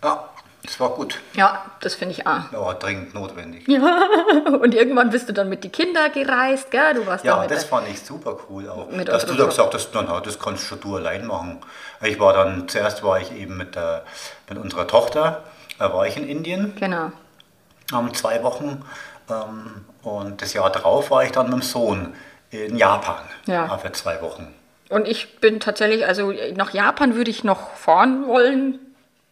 ja, 0.03 0.28
das 0.63 0.79
war 0.79 0.89
gut. 0.89 1.19
Ja, 1.33 1.65
das 1.79 1.95
finde 1.95 2.13
ich 2.15 2.27
auch. 2.27 2.51
Ja, 2.51 2.73
dringend 2.73 3.13
notwendig. 3.13 3.67
Und 4.61 4.73
irgendwann 4.75 5.09
bist 5.09 5.29
du 5.29 5.33
dann 5.33 5.49
mit 5.49 5.63
den 5.63 5.71
Kindern 5.71 6.11
gereist, 6.11 6.69
gell? 6.71 6.93
Du 6.95 7.05
warst 7.07 7.23
Ja, 7.25 7.45
das 7.47 7.63
fand 7.63 7.87
ich 7.87 8.01
super 8.01 8.37
cool 8.49 8.69
auch. 8.69 8.89
Mit 8.91 9.07
dass 9.07 9.25
du 9.25 9.33
da 9.35 9.45
gesagt 9.45 9.73
hast, 9.73 9.89
na, 9.93 10.01
na, 10.03 10.19
das 10.19 10.37
kannst 10.39 10.65
schon 10.65 10.79
du 10.81 10.97
allein 10.97 11.25
machen. 11.25 11.59
Ich 12.01 12.19
war 12.19 12.33
dann, 12.33 12.67
zuerst 12.67 13.03
war 13.03 13.19
ich 13.19 13.31
eben 13.31 13.57
mit, 13.57 13.75
der, 13.75 14.03
mit 14.49 14.57
unserer 14.57 14.85
Tochter, 14.87 15.43
da 15.79 15.93
war 15.93 16.05
ich 16.07 16.17
in 16.17 16.27
Indien, 16.27 16.75
Genau. 16.77 17.11
um 17.93 18.13
zwei 18.13 18.43
Wochen. 18.43 18.83
Ähm, 19.29 19.85
und 20.03 20.41
das 20.41 20.53
Jahr 20.53 20.69
darauf 20.71 21.09
war 21.11 21.23
ich 21.23 21.31
dann 21.31 21.45
mit 21.47 21.53
dem 21.53 21.61
Sohn 21.61 22.13
in 22.51 22.75
Japan 22.77 23.21
Ja. 23.45 23.77
für 23.77 23.91
zwei 23.91 24.21
Wochen. 24.21 24.53
Und 24.89 25.07
ich 25.07 25.39
bin 25.39 25.59
tatsächlich, 25.59 26.05
also 26.05 26.33
nach 26.55 26.71
Japan 26.73 27.15
würde 27.15 27.29
ich 27.29 27.43
noch 27.43 27.71
fahren 27.75 28.27
wollen. 28.27 28.79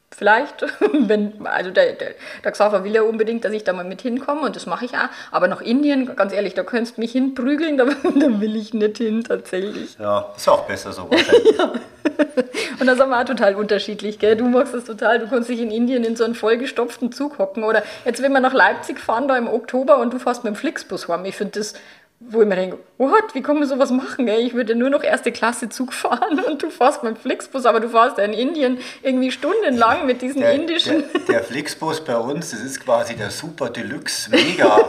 Vielleicht, 0.10 0.66
wenn, 0.94 1.46
also 1.46 1.70
der, 1.72 1.94
der, 1.94 2.12
der 2.44 2.52
Xaver 2.52 2.84
will 2.84 2.96
ja 2.96 3.02
unbedingt, 3.02 3.46
dass 3.46 3.52
ich 3.52 3.64
da 3.64 3.74
mal 3.74 3.84
mit 3.84 4.02
hinkomme 4.02 4.42
und 4.42 4.56
das 4.56 4.66
mache 4.66 4.86
ich 4.86 4.94
auch. 4.94 5.10
Aber 5.32 5.48
nach 5.48 5.62
Indien, 5.62 6.16
ganz 6.16 6.34
ehrlich, 6.34 6.54
da 6.54 6.64
könntest 6.64 6.98
du 6.98 7.02
mich 7.02 7.12
hinprügeln, 7.12 7.78
da, 7.78 7.86
da 7.86 8.42
will 8.42 8.56
ich 8.56 8.74
nicht 8.74 8.98
hin 8.98 9.24
tatsächlich. 9.24 9.98
Ja, 10.00 10.34
ist 10.36 10.48
auch 10.48 10.66
besser 10.66 10.94
so 10.94 11.10
wahrscheinlich. 11.10 11.58
Und 12.80 12.88
da 12.88 12.96
sind 12.96 13.10
wir 13.10 13.20
auch 13.20 13.26
total 13.26 13.56
unterschiedlich, 13.56 14.20
gell? 14.20 14.36
Du 14.36 14.46
magst 14.46 14.74
das 14.74 14.86
total, 14.86 15.20
du 15.20 15.28
kannst 15.28 15.50
dich 15.50 15.60
in 15.60 15.72
Indien 15.72 16.04
in 16.04 16.16
so 16.16 16.24
einen 16.24 16.36
vollgestopften 16.36 17.12
Zug 17.12 17.40
hocken. 17.40 17.64
Oder 17.64 17.84
jetzt, 18.06 18.22
wenn 18.22 18.32
wir 18.32 18.40
nach 18.40 18.54
Leipzig 18.54 19.00
fahren, 19.00 19.28
da 19.28 19.38
im 19.38 19.48
Oktober 19.48 19.98
und 19.98 20.14
du 20.14 20.20
fährst 20.20 20.44
mit 20.44 20.54
dem 20.54 20.56
Flixbus 20.56 21.08
heim. 21.08 21.26
Ich 21.26 21.36
finde 21.36 21.60
das, 21.60 21.74
wo 22.20 22.42
ich 22.42 22.48
mir 22.48 22.56
denke, 22.56 22.80
what, 22.98 23.34
wie 23.34 23.42
kann 23.42 23.60
man 23.60 23.68
sowas 23.68 23.92
machen, 23.92 24.26
gell? 24.26 24.40
Ich 24.40 24.54
würde 24.54 24.76
nur 24.76 24.90
noch 24.90 25.04
erste 25.04 25.32
Klasse 25.32 25.70
Zug 25.70 25.94
fahren 25.94 26.40
und 26.48 26.64
du 26.64 26.70
fährst 26.70 27.04
mit 27.04 27.16
dem 27.16 27.20
Flixbus, 27.20 27.66
aber 27.66 27.80
du 27.80 27.90
fährst 27.90 28.18
ja 28.18 28.24
in 28.24 28.34
Indien 28.34 28.80
irgendwie 29.04 29.32
stundenlang 29.32 30.06
mit 30.06 30.22
diesen 30.22 30.42
Der, 30.42 30.54
indischen... 30.54 31.04
der, 31.14 31.22
der 31.36 31.44
Flixbus 31.44 32.04
bei 32.04 32.18
uns, 32.18 32.52
das 32.52 32.62
ist 32.62 32.84
quasi 32.84 33.16
der 33.16 33.30
Super 33.30 33.70
Deluxe 33.70 34.32
Mega, 34.32 34.80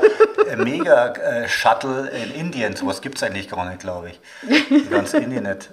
äh, 0.50 0.56
Mega 0.56 1.12
äh, 1.12 1.48
Shuttle 1.48 2.10
in 2.10 2.40
Indien. 2.40 2.74
Sowas 2.74 3.02
gibt 3.02 3.18
es 3.18 3.22
eigentlich 3.22 3.50
gar 3.50 3.68
nicht, 3.68 3.80
glaube 3.80 4.10
ich. 4.10 4.70
In 4.70 4.88
ganz 4.90 5.12
Indien 5.12 5.44
nicht. 5.44 5.70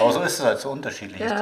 Aber 0.00 0.12
so 0.12 0.22
ist 0.22 0.40
es 0.40 0.44
halt 0.44 0.58
so 0.58 0.70
unterschiedlich. 0.70 1.20
ist 1.20 1.32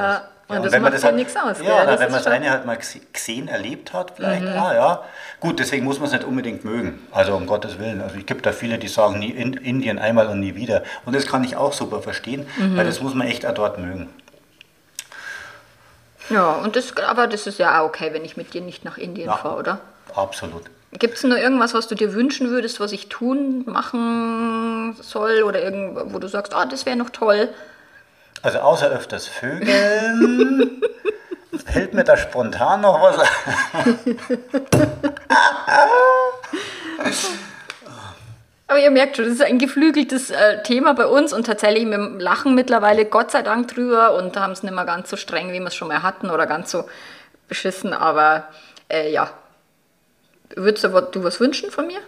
Ja, 0.47 0.55
das. 0.55 0.57
und 0.57 0.65
das 0.65 0.73
wenn 0.73 0.81
man 0.83 0.93
macht 0.93 1.03
halt, 1.03 1.13
ja 1.13 1.17
nichts 1.17 1.35
aus, 1.35 1.57
Ja, 1.57 1.63
gell? 1.63 1.73
na, 1.85 1.91
Das 1.91 1.99
wenn 2.01 2.11
man 2.11 2.17
das 2.19 2.25
Mhm. 2.27 2.31
eine 2.33 2.49
halt 2.51 2.65
mal 2.67 2.77
gesehen, 3.13 3.47
erlebt 3.47 3.93
hat, 3.93 4.11
vielleicht, 4.15 4.45
ah 4.45 4.73
ja. 4.75 5.03
Gut, 5.39 5.59
deswegen 5.59 5.83
muss 5.85 5.97
man 5.99 6.05
es 6.07 6.13
nicht 6.13 6.23
unbedingt 6.23 6.63
mögen. 6.63 6.99
Also 7.11 7.35
um 7.35 7.47
Gottes 7.47 7.79
Willen. 7.79 7.99
Also 8.01 8.17
es 8.19 8.25
gibt 8.27 8.45
da 8.45 8.51
viele, 8.51 8.77
die 8.77 8.87
sagen, 8.87 9.17
nie 9.19 9.31
in 9.31 9.53
Indien 9.53 9.97
einmal 9.97 10.27
und 10.27 10.39
nie 10.39 10.53
wieder. 10.55 10.83
Und 11.05 11.15
das 11.15 11.25
kann 11.25 11.43
ich 11.43 11.55
auch 11.55 11.73
super 11.73 12.01
verstehen, 12.01 12.45
Mhm. 12.57 12.77
weil 12.77 12.85
das 12.85 13.01
muss 13.01 13.15
man 13.15 13.27
echt 13.27 13.45
auch 13.45 13.53
dort 13.55 13.79
mögen. 13.79 14.09
Ja, 16.29 16.53
und 16.53 16.75
das, 16.75 16.95
aber 16.97 17.27
das 17.27 17.45
ist 17.47 17.59
ja 17.59 17.81
auch 17.81 17.85
okay, 17.87 18.09
wenn 18.13 18.25
ich 18.25 18.35
mit 18.37 18.53
dir 18.53 18.61
nicht 18.61 18.83
nach 18.85 18.97
Indien 18.97 19.27
Ja. 19.27 19.37
fahre, 19.37 19.57
oder? 19.57 19.79
Absolut. 20.15 20.63
Gibt 20.93 21.17
es 21.17 21.23
noch 21.23 21.35
irgendwas, 21.37 21.73
was 21.73 21.87
du 21.87 21.95
dir 21.95 22.13
wünschen 22.13 22.49
würdest, 22.49 22.79
was 22.79 22.91
ich 22.93 23.09
tun, 23.09 23.63
machen 23.65 24.95
soll 25.01 25.43
oder 25.43 25.61
irgendwo, 25.61 26.13
wo 26.13 26.19
du 26.19 26.27
sagst, 26.27 26.53
ah, 26.55 26.65
das 26.65 26.85
wäre 26.85 26.95
noch 26.95 27.09
toll? 27.09 27.49
Also 28.45 28.59
außer 28.59 28.91
öfters 28.91 29.27
Vögeln, 29.27 30.79
fällt 31.65 31.95
mir 31.95 32.03
da 32.03 32.15
spontan 32.15 32.81
noch 32.81 33.01
was 33.01 33.17
ein. 33.17 34.19
Aber 38.67 38.77
ihr 38.77 38.91
merkt 38.91 39.15
schon, 39.15 39.25
das 39.25 39.33
ist 39.33 39.41
ein 39.41 39.57
geflügeltes 39.57 40.29
äh, 40.29 40.61
Thema 40.61 40.93
bei 40.93 41.07
uns 41.07 41.33
und 41.33 41.47
tatsächlich 41.47 41.87
wir 41.87 41.97
lachen 41.97 42.53
mittlerweile 42.53 43.05
Gott 43.05 43.31
sei 43.31 43.41
Dank 43.41 43.69
drüber 43.69 44.15
und 44.15 44.37
haben 44.37 44.53
es 44.53 44.61
nicht 44.61 44.75
mehr 44.75 44.85
ganz 44.85 45.09
so 45.09 45.17
streng, 45.17 45.51
wie 45.51 45.59
wir 45.59 45.65
es 45.65 45.75
schon 45.75 45.87
mal 45.87 46.03
hatten 46.03 46.29
oder 46.29 46.45
ganz 46.45 46.69
so 46.69 46.87
beschissen. 47.47 47.93
Aber 47.93 48.47
äh, 48.89 49.11
ja, 49.11 49.31
würdest 50.55 50.83
du, 50.83 50.89
du 51.01 51.23
was 51.23 51.39
wünschen 51.39 51.71
von 51.71 51.87
mir? 51.87 52.01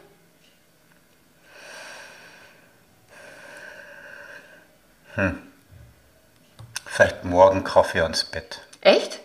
Vielleicht 6.87 7.23
morgen 7.23 7.63
Kaffee 7.63 8.01
ans 8.01 8.23
Bett. 8.23 8.59
Echt? 8.81 9.19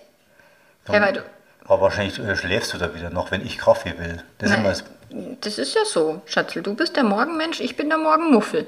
Ja, 0.89 1.01
weil 1.01 1.13
du, 1.13 1.23
Aber 1.67 1.83
wahrscheinlich 1.83 2.19
äh, 2.19 2.37
schläfst 2.37 2.73
du 2.75 2.79
da 2.79 2.95
wieder 2.95 3.11
noch, 3.11 3.31
wenn 3.31 3.45
ich 3.47 3.59
Kaffee 3.59 3.95
will. 3.99 4.23
Das 4.39 4.51
ist 4.51 4.57
Nein. 4.57 4.61
immer 4.65 4.69
das, 4.71 4.85
Das 5.41 5.59
ist 5.59 5.75
ja 5.75 5.85
so, 5.85 6.21
Schatzel. 6.27 6.63
Du 6.63 6.75
bist 6.75 6.97
der 6.97 7.05
Morgenmensch, 7.05 7.61
ich 7.61 7.77
bin 7.77 7.89
der 7.89 7.99
Morgenmuffel. 7.99 8.67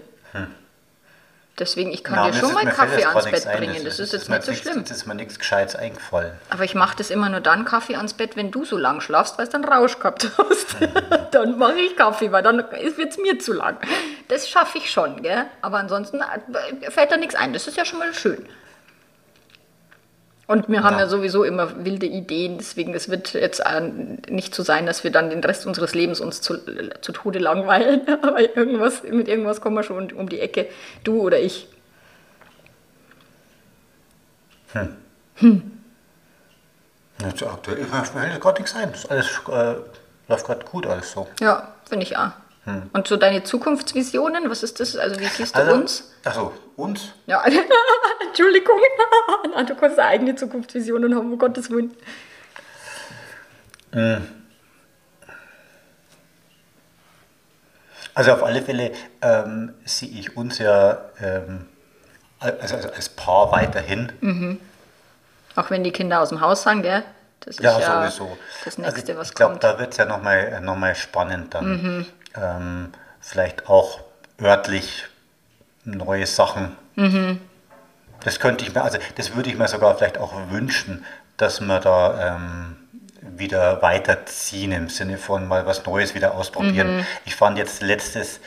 Deswegen, 1.57 1.93
ich 1.93 2.03
kann 2.03 2.17
Na, 2.17 2.31
dir 2.31 2.37
schon 2.37 2.49
ist- 2.49 2.55
mal 2.55 2.67
Kaffee 2.67 3.05
ans 3.05 3.25
Bett 3.27 3.33
nichts 3.33 3.47
ein. 3.47 3.59
bringen. 3.59 3.85
Das 3.85 4.01
ist 4.01 4.13
jetzt 4.13 4.29
nicht 4.29 4.43
so 4.43 4.51
nichts- 4.51 4.69
schlimm. 4.69 4.83
Das 4.83 4.91
ist 4.97 5.07
mir 5.07 5.15
nichts 5.15 5.39
Gescheites 5.39 5.77
eingefallen. 5.77 6.33
Aber 6.51 6.65
ich 6.65 6.75
mache 6.75 6.97
das 6.97 7.11
immer 7.11 7.29
nur 7.29 7.39
dann 7.39 7.65
Kaffee 7.65 7.95
ans 7.95 8.15
Bett, 8.15 8.35
wenn 8.35 8.51
du 8.51 8.65
so 8.65 8.77
lang 8.77 9.01
schlafst, 9.01 9.39
weil 9.39 9.47
du 9.47 9.53
dann 9.53 9.65
Rausch 9.65 9.99
gehabt 10.01 10.29
hast. 10.37 10.77
dann 11.31 11.57
mache 11.57 11.75
ich 11.79 11.97
Kaffee, 11.97 12.33
weil 12.33 12.43
dann 12.43 12.59
wird 12.59 13.11
es 13.11 13.19
mir 13.19 13.39
zu 13.39 13.53
lang. 13.53 13.77
Das 14.27 14.49
schaffe 14.49 14.79
ich 14.79 14.91
schon, 14.91 15.23
gell? 15.23 15.47
Aber 15.63 15.79
ansonsten 15.79 16.21
äh, 16.23 16.91
fällt 16.91 17.13
da 17.13 17.17
nichts 17.17 17.37
ein. 17.37 17.53
Das 17.53 17.69
ist 17.69 17.77
ja 17.77 17.85
schon 17.85 18.01
mal 18.01 18.13
schön. 18.13 18.49
Und 20.47 20.69
wir 20.69 20.83
haben 20.83 20.95
Ja. 20.95 21.01
ja 21.01 21.09
sowieso 21.09 21.43
immer 21.43 21.85
wilde 21.85 22.07
Ideen, 22.07 22.59
deswegen 22.59 22.93
es 22.95 23.09
wird 23.09 23.33
jetzt 23.33 23.61
äh, 23.61 23.81
nicht 24.29 24.55
so 24.55 24.63
sein, 24.63 24.85
dass 24.85 25.03
wir 25.03 25.11
dann 25.11 25.31
den 25.31 25.43
Rest 25.43 25.67
unseres 25.67 25.95
Lebens 25.95 26.21
uns 26.21 26.41
zu, 26.43 26.59
zu 27.01 27.13
Tode 27.13 27.39
langweilen. 27.39 28.03
Aber 28.23 28.41
irgendwas, 28.41 29.03
mit 29.05 29.29
irgendwas 29.29 29.61
kommen 29.61 29.77
wir 29.77 29.83
schon 29.83 30.13
um 30.13 30.29
die 30.29 30.41
Ecke, 30.41 30.67
du 31.03 31.21
oder 31.21 31.39
ich. 31.41 31.69
Jetzt 37.21 37.43
aktuell 37.43 37.85
fällt 37.85 38.41
gerade 38.41 38.61
nichts 38.61 38.75
ein. 38.75 38.93
Das 38.93 39.07
alles 39.07 39.41
äh, 39.49 39.75
läuft 40.29 40.47
gerade 40.47 40.65
gut 40.67 40.87
alles 40.87 41.13
so. 41.13 41.29
Ja, 41.41 41.73
finde 41.89 42.05
ich 42.05 42.17
auch. 42.17 42.31
Und 42.93 43.07
so 43.07 43.17
deine 43.17 43.43
Zukunftsvisionen, 43.43 44.49
was 44.49 44.63
ist 44.63 44.81
das? 44.81 44.97
Also 44.97 45.21
wie 45.21 45.27
siehst 45.27 45.55
du 45.55 45.61
Also, 45.61 45.73
uns? 45.75 46.13
Achso, 46.25 46.53
uns? 46.77 47.09
Ja, 47.27 47.45
Entschuldigung. 48.27 48.79
Nein, 49.55 49.67
du 49.67 49.75
kannst 49.75 49.99
eigene 49.99 50.35
Zukunftsvisionen 50.35 51.15
haben, 51.15 51.31
um 51.33 51.39
Gottes 51.39 51.71
Willen. 51.71 51.95
Also 58.15 58.33
auf 58.33 58.43
alle 58.45 58.63
Fälle 58.63 58.93
ähm, 59.23 59.75
sehe 59.85 60.09
ich 60.09 60.37
uns 60.37 60.59
ja 60.59 60.99
ähm, 61.21 61.67
also, 62.39 62.77
also 62.77 62.89
als 62.91 63.09
Paar 63.09 63.51
weiterhin. 63.53 64.61
Auch 65.57 65.71
wenn 65.71 65.83
die 65.83 65.91
Kinder 65.93 66.21
aus 66.21 66.29
dem 66.29 66.41
Haus 66.41 66.63
sind, 66.63 66.83
gell? 66.83 67.03
Das 67.41 67.57
ist 67.57 67.63
Ja, 67.63 67.79
ja, 67.79 68.09
sowieso. 68.11 68.37
das 68.65 68.79
Nächste, 68.79 69.01
also, 69.13 69.17
was 69.21 69.29
ich 69.31 69.35
glaube, 69.35 69.53
kommt. 69.53 69.65
da 69.65 69.79
wird 69.79 69.93
es 69.93 69.97
ja 69.99 70.05
nochmal 70.05 70.61
noch 70.61 70.77
mal 70.77 70.95
spannend 70.95 71.55
dann. 71.55 72.07
Ähm, 72.37 72.93
vielleicht 73.21 73.69
auch 73.69 74.01
örtlich 74.41 75.05
neue 75.85 76.27
Sachen. 76.27 76.77
Das 78.25 78.41
könnte 78.41 78.65
ich 78.65 78.75
mir, 78.75 78.83
also 78.83 78.99
das 79.17 79.35
würde 79.37 79.51
ich 79.51 79.57
mir 79.59 79.69
sogar 79.69 79.97
vielleicht 79.97 80.19
auch 80.19 80.33
wünschen, 80.51 81.05
dass 81.37 81.61
wir 81.61 81.79
da 81.81 82.37
ähm, 82.37 82.77
wieder 83.21 83.83
weiterziehen 83.83 84.73
im 84.73 84.89
Sinne 84.89 85.19
von 85.19 85.47
mal 85.47 85.67
was 85.67 85.85
Neues 85.87 86.15
wieder 86.15 86.35
ausprobieren. 86.35 86.89
Ich 87.25 87.37
fand 87.37 87.59
jetzt 87.59 87.83
letztes, 87.83 88.41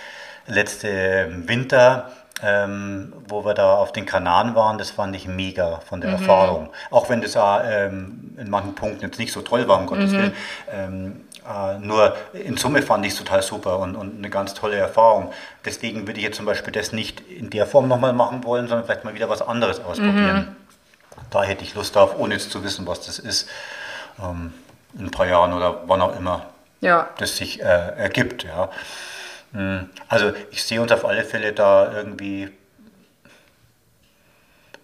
letzte 0.48 1.28
Winter, 1.48 2.12
ähm, 2.44 3.14
wo 3.28 3.44
wir 3.46 3.54
da 3.56 3.76
auf 3.76 3.92
den 3.92 4.06
Kanaren 4.06 4.54
waren, 4.56 4.78
das 4.78 4.92
fand 4.92 5.16
ich 5.16 5.28
mega 5.28 5.80
von 5.88 6.02
der 6.02 6.12
Erfahrung. 6.12 6.70
Auch 6.92 7.10
wenn 7.10 7.22
das 7.22 7.36
auch, 7.36 7.62
ähm, 7.64 8.36
in 8.38 8.50
manchen 8.50 8.76
Punkten 8.76 9.02
jetzt 9.06 9.18
nicht 9.20 9.34
so 9.34 9.42
toll 9.42 9.68
war, 9.68 9.80
um 9.80 9.88
Gottes 9.88 10.12
Willen. 10.20 10.34
Äh, 11.48 11.80
nur 11.80 12.16
in 12.34 12.58
Summe 12.58 12.82
fand 12.82 13.06
ich 13.06 13.14
es 13.14 13.18
total 13.20 13.42
super 13.42 13.80
und, 13.80 13.96
und 13.96 14.18
eine 14.18 14.30
ganz 14.30 14.54
tolle 14.54 14.76
Erfahrung. 14.76 15.32
Deswegen 15.64 16.06
würde 16.06 16.20
ich 16.20 16.26
jetzt 16.26 16.38
zum 16.38 16.46
Beispiel 16.46 16.74
das 16.74 16.92
nicht 16.92 17.22
in 17.22 17.50
der 17.50 17.66
Form 17.66 17.88
nochmal 17.88 18.14
machen 18.14 18.44
wollen, 18.44 18.68
sondern 18.68 18.86
vielleicht 18.86 19.06
mal 19.06 19.14
wieder 19.14 19.30
was 19.30 19.42
anderes 19.42 19.80
ausprobieren. 19.80 20.56
Da 21.30 21.44
hätte 21.44 21.64
ich 21.64 21.74
Lust 21.76 21.96
drauf, 21.96 22.16
ohne 22.18 22.36
jetzt 22.36 22.52
zu 22.52 22.64
wissen, 22.64 22.86
was 22.86 23.06
das 23.06 23.20
ist. 23.20 23.50
Ähm, 24.22 24.54
in 24.98 25.06
ein 25.06 25.12
paar 25.12 25.28
Jahren 25.28 25.54
oder 25.54 25.82
wann 25.88 26.02
auch 26.02 26.18
immer 26.18 26.46
Ja, 26.82 27.10
das 27.18 27.38
sich 27.38 27.62
äh, 27.62 27.64
ergibt. 27.64 28.44
Ja. 28.44 28.70
Mm, 29.52 29.90
Also 30.10 30.34
ich 30.52 30.64
sehe 30.64 30.82
uns 30.82 30.92
auf 30.92 31.06
alle 31.06 31.24
Fälle 31.24 31.54
da 31.54 31.92
irgendwie 31.94 32.50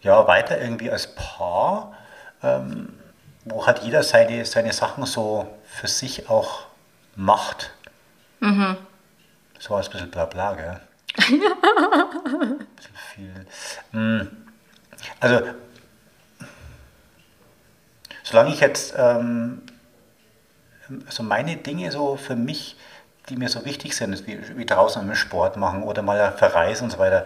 ja, 0.02 0.28
weiter 0.28 0.60
irgendwie 0.60 0.92
als 0.92 1.08
Paar, 1.16 1.94
ähm, 2.44 2.90
wo 3.46 3.66
halt 3.66 3.80
jeder 3.80 4.04
seine, 4.04 4.46
seine 4.46 4.74
Sachen 4.74 5.06
so 5.06 5.48
für 5.74 5.88
sich 5.88 6.30
auch 6.30 6.66
macht. 7.16 7.72
So 9.60 9.76
als 9.76 9.88
ein 9.88 9.92
bisschen 9.94 10.12
Blabla, 10.12 10.54
gell? 10.54 10.82
ein 11.18 12.68
bisschen 12.76 12.96
viel. 13.14 13.46
Mm, 13.92 14.28
Also, 15.20 15.42
solange 18.24 18.52
ich 18.54 18.60
jetzt 18.60 18.94
ähm, 18.98 19.62
so 21.10 21.24
meine 21.24 21.56
Dinge 21.58 21.92
so 21.92 22.18
für 22.18 22.36
mich, 22.36 22.76
die 23.30 23.38
mir 23.38 23.48
so 23.48 23.64
wichtig 23.64 23.96
sind, 23.96 24.28
wie, 24.28 24.58
wie 24.58 24.66
draußen 24.66 25.02
einmal 25.02 25.16
Sport 25.16 25.56
machen 25.56 25.84
oder 25.84 26.02
mal 26.02 26.34
verreisen 26.34 26.86
und 26.86 26.92
so 26.92 27.00
weiter, 27.00 27.26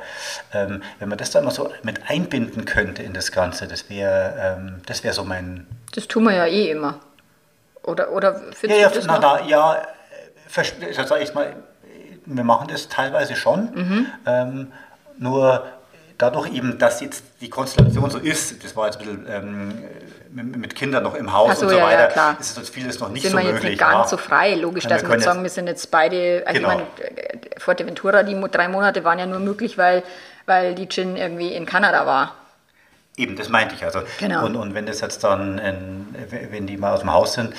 ähm, 0.54 0.84
wenn 1.00 1.10
man 1.10 1.18
das 1.18 1.32
dann 1.32 1.44
mal 1.44 1.52
so 1.52 1.72
mit 1.82 2.08
einbinden 2.10 2.66
könnte 2.66 3.02
in 3.02 3.14
das 3.14 3.32
Ganze, 3.32 3.68
das 3.68 3.90
wäre 3.90 4.36
ähm, 4.60 4.82
das 4.86 5.04
wäre 5.04 5.14
so 5.16 5.24
mein... 5.24 5.66
das 5.96 6.08
tun 6.08 6.24
wir 6.26 6.34
ja 6.34 6.46
eh 6.46 6.70
immer. 6.70 7.00
Oder, 7.88 8.12
oder 8.12 8.34
Ja, 8.34 8.40
findest 8.54 8.82
ja, 8.82 8.90
du 8.90 8.96
das 8.96 9.06
na, 9.08 9.20
noch? 9.20 9.40
na, 9.42 9.48
ja 9.48 9.76
äh, 9.76 10.94
das 10.96 11.08
sag 11.10 11.22
ich 11.22 11.34
mal, 11.34 11.56
wir 12.26 12.44
machen 12.44 12.68
das 12.70 12.90
teilweise 12.90 13.36
schon, 13.36 13.72
Mhm. 13.74 14.06
ähm, 14.26 14.72
nur 15.18 15.66
dadurch 16.18 16.52
eben, 16.54 16.78
dass 16.78 17.00
jetzt 17.02 17.24
die 17.42 17.50
Konstellation 17.50 18.10
so 18.10 18.18
ist, 18.18 18.64
das 18.64 18.76
war 18.76 18.88
jetzt 18.88 19.00
ein 19.00 19.06
bisschen 19.06 19.28
ähm, 19.30 19.84
mit, 20.60 20.76
Kindern 20.76 21.04
noch 21.04 21.14
im 21.16 21.32
Haus 21.32 21.60
so, 21.60 21.66
und 21.66 21.72
so 21.72 21.78
ja, 21.78 21.90
ja, 21.90 21.98
weiter, 21.98 22.08
klar. 22.08 22.38
ist 22.40 22.58
jetzt 22.58 22.70
vieles 22.74 23.00
noch 23.00 23.10
nicht 23.10 23.22
sind 23.24 23.32
so 23.32 23.38
wir 23.38 23.44
jetzt 23.46 23.54
möglich. 23.54 23.72
nicht 23.72 23.80
ganz 23.80 23.94
ja. 24.06 24.08
so 24.10 24.18
frei. 24.18 24.56
Logisch, 24.56 24.84
Ja, 24.84 24.90
dass 24.92 25.04
wir 25.04 25.20
sagen, 25.20 25.38
jetzt- 25.40 25.44
wir 25.44 25.50
sind 25.50 25.68
jetzt 25.68 25.90
beide, 25.92 26.44
also 26.46 26.60
Genau. 26.60 26.72
ich 26.72 26.78
meine, 26.78 27.10
äh, 27.18 27.60
Fuerteventura, 27.60 28.24
die 28.24 28.40
drei 28.52 28.68
Monate 28.68 29.04
waren 29.04 29.20
ja 29.20 29.26
nur 29.26 29.40
möglich, 29.40 29.78
weil, 29.78 30.04
weil 30.46 30.76
die 30.76 30.88
Gin 30.90 31.16
irgendwie 31.16 31.54
in 31.54 31.66
Kanada 31.66 32.06
war. 32.06 32.36
Eben, 33.18 33.36
das 33.36 33.50
meinte 33.50 33.74
ich. 33.76 33.84
Also. 33.84 34.02
Genau. 34.20 34.46
Und, 34.46 34.56
und 34.56 34.74
wenn 34.76 34.86
das 34.86 35.02
jetzt 35.02 35.24
dann, 35.24 35.58
in, 35.58 36.16
wenn 36.52 36.68
die 36.68 36.78
mal 36.78 36.94
aus 36.94 37.00
dem 37.02 37.12
Haus 37.12 37.34
sind, 37.34 37.54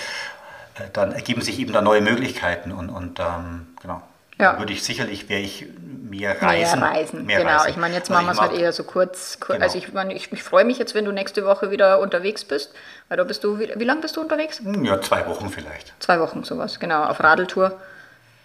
äh, 0.76 0.84
dann 0.92 1.12
ergeben 1.12 1.42
sich 1.42 1.58
eben 1.58 1.72
da 1.72 1.82
neue 1.82 2.00
Möglichkeiten 2.00 2.70
und, 2.72 2.88
und 2.90 3.18
ähm, 3.18 3.66
genau. 3.82 4.00
Ja. 4.40 4.52
Dann 4.52 4.60
würde 4.60 4.72
ich 4.72 4.84
sicherlich, 4.84 5.28
wäre 5.28 5.40
ich 5.40 5.66
mehr 5.80 6.40
reisen. 6.40 6.78
Mehr 6.78 6.88
reisen, 6.90 7.26
mehr 7.26 7.38
genau. 7.40 7.56
reisen. 7.56 7.70
Ich 7.70 7.76
meine, 7.76 7.94
jetzt 7.94 8.08
Also 8.08 8.12
machen 8.22 8.26
wir 8.26 8.32
es 8.40 8.40
halt 8.50 8.52
eher 8.60 8.72
so 8.72 8.84
kurz. 8.84 9.40
kur- 9.40 9.56
Genau. 9.56 9.64
Also 9.66 9.78
ich 9.78 9.92
meine, 9.92 10.14
ich, 10.14 10.32
ich 10.32 10.44
freue 10.44 10.64
mich 10.64 10.78
jetzt, 10.78 10.94
wenn 10.94 11.04
du 11.04 11.10
nächste 11.10 11.44
Woche 11.44 11.72
wieder 11.72 11.98
unterwegs 11.98 12.44
bist, 12.44 12.72
weil 13.08 13.16
da 13.18 13.24
bist 13.24 13.42
du, 13.42 13.58
wie, 13.58 13.72
wie 13.74 13.82
lange 13.84 14.00
bist 14.00 14.16
du 14.16 14.20
unterwegs? 14.20 14.60
Hm, 14.60 14.84
Ja, 14.84 15.00
zwei 15.00 15.26
Wochen 15.26 15.50
vielleicht. 15.50 15.92
Zwei 15.98 16.20
Wochen 16.20 16.44
sowas, 16.44 16.78
genau, 16.78 17.02
auf 17.02 17.18
Radeltour. 17.18 17.80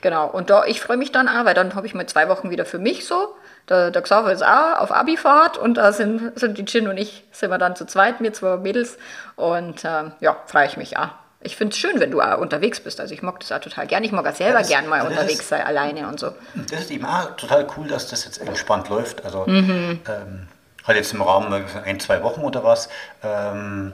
Genau, 0.01 0.25
und 0.27 0.49
da, 0.49 0.65
ich 0.65 0.81
freue 0.81 0.97
mich 0.97 1.11
dann 1.11 1.27
auch, 1.29 1.45
weil 1.45 1.53
dann 1.53 1.75
habe 1.75 1.85
ich 1.85 1.93
mal 1.93 2.07
zwei 2.07 2.27
Wochen 2.27 2.49
wieder 2.49 2.65
für 2.65 2.79
mich 2.79 3.05
so. 3.05 3.35
Der, 3.69 3.91
der 3.91 4.01
Xaver 4.01 4.31
ist 4.31 4.43
auch 4.43 4.79
auf 4.79 4.91
Abifahrt 4.91 5.57
und 5.57 5.75
da 5.75 5.93
sind, 5.93 6.37
sind 6.37 6.57
die 6.57 6.65
Gin 6.65 6.87
und 6.89 6.97
ich, 6.97 7.23
sind 7.31 7.49
wir 7.49 7.57
dann 7.57 7.75
zu 7.75 7.85
zweit, 7.85 8.19
mir 8.19 8.33
zwei 8.33 8.57
Mädels. 8.57 8.97
Und 9.37 9.83
ähm, 9.85 10.11
ja, 10.19 10.35
freue 10.47 10.65
ich 10.67 10.75
mich 10.77 10.97
auch. 10.97 11.09
Ich 11.45 11.55
finde 11.57 11.73
es 11.73 11.77
schön, 11.77 11.99
wenn 11.99 12.11
du 12.11 12.21
auch 12.21 12.37
unterwegs 12.39 12.79
bist. 12.81 12.99
Also 13.01 13.13
ich 13.13 13.21
mag 13.21 13.39
das 13.39 13.51
auch 13.51 13.59
total 13.59 13.85
gern. 13.87 14.03
Ich 14.03 14.11
mag 14.11 14.25
auch 14.27 14.35
selber 14.35 14.59
das- 14.59 14.67
gern 14.69 14.87
mal 14.87 15.05
unterwegs 15.07 15.47
sein, 15.47 15.61
alleine 15.65 16.07
und 16.07 16.19
so. 16.19 16.31
Das 16.55 16.81
ist 16.81 16.91
eben 16.91 17.05
auch 17.05 17.35
total 17.37 17.65
cool, 17.77 17.87
dass 17.87 18.07
das 18.07 18.25
jetzt 18.25 18.39
entspannt 18.39 18.89
läuft. 18.89 19.23
Also 19.25 19.45
Mhm. 19.45 19.99
ähm, 20.09 20.47
halt 20.85 20.97
jetzt 20.97 21.13
im 21.13 21.21
Rahmen 21.21 21.65
ein, 21.85 21.99
zwei 21.99 22.21
Wochen 22.23 22.41
oder 22.41 22.63
was. 22.63 22.89
Ähm, 23.23 23.93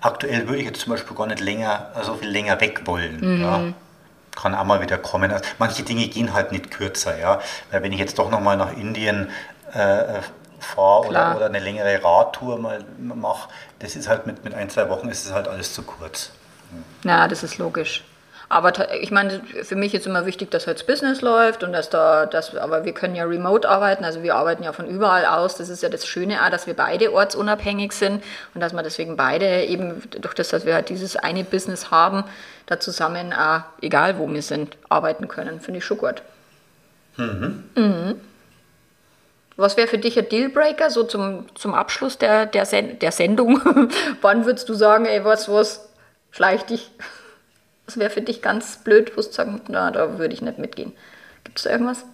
aktuell 0.00 0.46
würde 0.48 0.58
ich 0.60 0.66
jetzt 0.66 0.80
zum 0.80 0.92
Beispiel 0.92 1.16
gar 1.16 1.26
nicht 1.26 1.40
länger, 1.40 1.90
so 2.02 2.14
viel 2.14 2.28
länger 2.28 2.60
weg 2.60 2.82
wollen. 2.86 3.18
Mhm. 3.20 3.42
Ja. 3.42 3.60
Kann 4.36 4.54
auch 4.54 4.64
mal 4.64 4.80
wieder 4.80 4.98
kommen. 4.98 5.32
Also 5.32 5.44
manche 5.58 5.82
Dinge 5.82 6.06
gehen 6.06 6.32
halt 6.32 6.52
nicht 6.52 6.70
kürzer, 6.70 7.18
ja. 7.18 7.40
Weil 7.72 7.82
wenn 7.82 7.92
ich 7.92 7.98
jetzt 7.98 8.18
doch 8.18 8.30
nochmal 8.30 8.56
nach 8.56 8.72
Indien 8.72 9.30
äh, 9.72 10.20
fahre 10.60 11.08
oder, 11.08 11.36
oder 11.36 11.46
eine 11.46 11.58
längere 11.58 12.02
Radtour 12.04 12.58
mal 12.58 12.84
mache, 12.98 13.48
das 13.80 13.96
ist 13.96 14.08
halt 14.08 14.26
mit, 14.26 14.44
mit 14.44 14.54
ein, 14.54 14.70
zwei 14.70 14.88
Wochen 14.88 15.08
ist 15.08 15.26
es 15.26 15.32
halt 15.32 15.48
alles 15.48 15.74
zu 15.74 15.82
kurz. 15.82 16.30
Ja, 17.04 17.26
das 17.26 17.42
ist 17.42 17.58
logisch. 17.58 18.04
Aber 18.48 18.94
ich 18.94 19.10
meine, 19.10 19.40
für 19.64 19.74
mich 19.74 19.92
ist 19.94 20.06
immer 20.06 20.24
wichtig, 20.24 20.52
dass 20.52 20.68
halt 20.68 20.78
das 20.78 20.86
Business 20.86 21.20
läuft 21.20 21.64
und 21.64 21.72
dass 21.72 21.90
da, 21.90 22.26
dass, 22.26 22.54
aber 22.54 22.84
wir 22.84 22.92
können 22.92 23.16
ja 23.16 23.24
remote 23.24 23.68
arbeiten, 23.68 24.04
also 24.04 24.22
wir 24.22 24.36
arbeiten 24.36 24.62
ja 24.62 24.72
von 24.72 24.86
überall 24.86 25.26
aus. 25.26 25.56
Das 25.56 25.68
ist 25.68 25.82
ja 25.82 25.88
das 25.88 26.06
Schöne 26.06 26.44
auch, 26.44 26.50
dass 26.50 26.68
wir 26.68 26.74
beide 26.74 27.12
ortsunabhängig 27.12 27.92
sind 27.92 28.22
und 28.54 28.60
dass 28.60 28.72
wir 28.72 28.82
deswegen 28.84 29.16
beide 29.16 29.64
eben 29.64 30.00
durch 30.20 30.34
das, 30.34 30.48
dass 30.48 30.64
wir 30.64 30.74
halt 30.74 30.90
dieses 30.90 31.16
eine 31.16 31.42
Business 31.42 31.90
haben, 31.90 32.22
da 32.66 32.78
zusammen 32.78 33.32
auch, 33.32 33.62
egal 33.80 34.18
wo 34.18 34.32
wir 34.32 34.42
sind, 34.42 34.76
arbeiten 34.88 35.26
können. 35.26 35.60
Finde 35.60 35.78
ich 35.78 35.84
schon 35.84 35.98
gut. 35.98 36.22
Mhm. 37.74 38.20
Was 39.56 39.76
wäre 39.76 39.88
für 39.88 39.98
dich 39.98 40.18
ein 40.18 40.28
Dealbreaker, 40.28 40.90
so 40.90 41.02
zum, 41.02 41.46
zum 41.54 41.74
Abschluss 41.74 42.18
der, 42.18 42.46
der, 42.46 42.66
Sen 42.66 42.98
der 42.98 43.10
Sendung? 43.10 43.60
Wann 44.20 44.44
würdest 44.44 44.68
du 44.68 44.74
sagen, 44.74 45.06
ey, 45.06 45.24
was, 45.24 45.48
was, 45.50 45.88
schleich 46.30 46.62
dich? 46.64 46.90
Was 47.86 47.98
wäre 47.98 48.10
für 48.10 48.20
dich 48.22 48.42
ganz 48.42 48.82
blöd, 48.82 49.12
wo 49.16 49.22
du 49.22 49.30
sagen, 49.30 49.60
na, 49.68 49.90
da 49.90 50.18
würde 50.18 50.34
ich 50.34 50.42
nicht 50.42 50.58
mitgehen. 50.58 50.92
Gibt 51.44 51.58
es 51.58 51.64
da 51.64 51.70
irgendwas? 51.70 52.04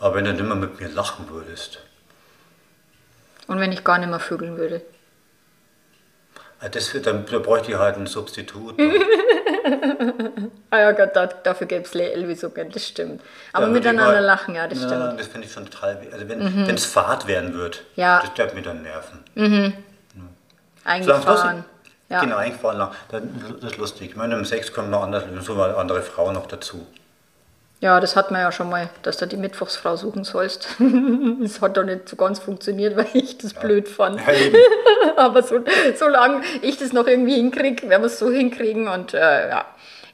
Aber 0.00 0.14
wenn 0.14 0.24
du 0.24 0.32
nicht 0.32 0.44
mehr 0.44 0.54
mit 0.54 0.78
mir 0.80 0.88
lachen 0.88 1.28
würdest, 1.28 1.80
Und 3.46 3.60
wenn 3.60 3.72
ich 3.72 3.82
gar 3.82 3.98
nicht 3.98 4.10
mehr 4.10 4.20
vögeln 4.20 4.58
würde? 4.58 4.82
Das 6.70 6.92
wird, 6.94 7.06
dann 7.06 7.24
da 7.26 7.38
bräuchte 7.38 7.70
ich 7.72 7.78
halt 7.78 7.96
ein 7.96 8.06
Substitut. 8.06 8.74
Ah 10.70 10.78
ja 10.80 10.92
Gott, 10.92 11.10
da, 11.14 11.26
dafür 11.26 11.66
gäbe 11.66 11.84
es 11.84 11.94
Lösungen, 11.94 12.70
das 12.70 12.86
stimmt. 12.86 13.22
Aber 13.54 13.66
Ja, 13.66 13.72
miteinander 13.72 14.12
mal- 14.12 14.24
lachen, 14.24 14.54
ja, 14.54 14.66
das 14.68 14.80
ja, 14.82 14.86
stimmt. 14.88 15.12
Mhm. 15.14 15.16
Das 15.18 15.26
finde 15.28 15.46
ich 15.46 15.52
schon 15.52 15.64
total. 15.70 15.98
Also 16.12 16.28
wenn 16.28 16.74
es 16.74 16.84
Fahrt 16.84 17.26
werden 17.26 17.54
wird, 17.54 17.84
Ja. 17.96 18.20
das 18.20 18.36
wird 18.36 18.54
mir 18.54 18.62
dann 18.62 18.82
nerven. 18.82 19.74
Eingefahren. 20.84 21.64
Ja. 22.10 22.20
Genau, 22.20 22.36
eingefahren 22.36 22.78
lang. 22.78 22.90
Dann, 23.10 23.58
das 23.60 23.72
ist 23.72 23.78
lustig. 23.78 24.10
Ich 24.10 24.16
meine, 24.16 24.36
um 24.36 24.44
sechs 24.44 24.72
kommen 24.72 24.90
noch 24.90 25.02
andere, 25.02 25.24
so 25.42 25.54
mal 25.54 25.74
andere 25.74 26.02
Frauen 26.02 26.34
noch 26.34 26.46
dazu. 26.46 26.86
Ja, 27.80 28.00
das 28.00 28.16
hat 28.16 28.32
man 28.32 28.40
ja 28.40 28.50
schon 28.50 28.68
mal, 28.68 28.88
dass 29.02 29.18
du 29.18 29.26
die 29.26 29.36
Mittwochsfrau 29.36 29.96
suchen 29.96 30.24
sollst. 30.24 30.68
das 31.40 31.60
hat 31.60 31.76
doch 31.76 31.84
nicht 31.84 32.08
so 32.08 32.16
ganz 32.16 32.40
funktioniert, 32.40 32.96
weil 32.96 33.06
ich 33.14 33.38
das 33.38 33.54
blöd 33.54 33.88
fand. 33.88 34.20
Ja. 34.20 34.32
Aber 35.16 35.42
so, 35.42 35.60
solange 35.96 36.42
ich 36.62 36.78
das 36.78 36.92
noch 36.92 37.06
irgendwie 37.06 37.36
hinkriege, 37.36 37.88
werden 37.88 38.02
wir 38.02 38.06
es 38.06 38.18
so 38.18 38.30
hinkriegen 38.30 38.88
und 38.88 39.14
äh, 39.14 39.48
ja. 39.48 39.64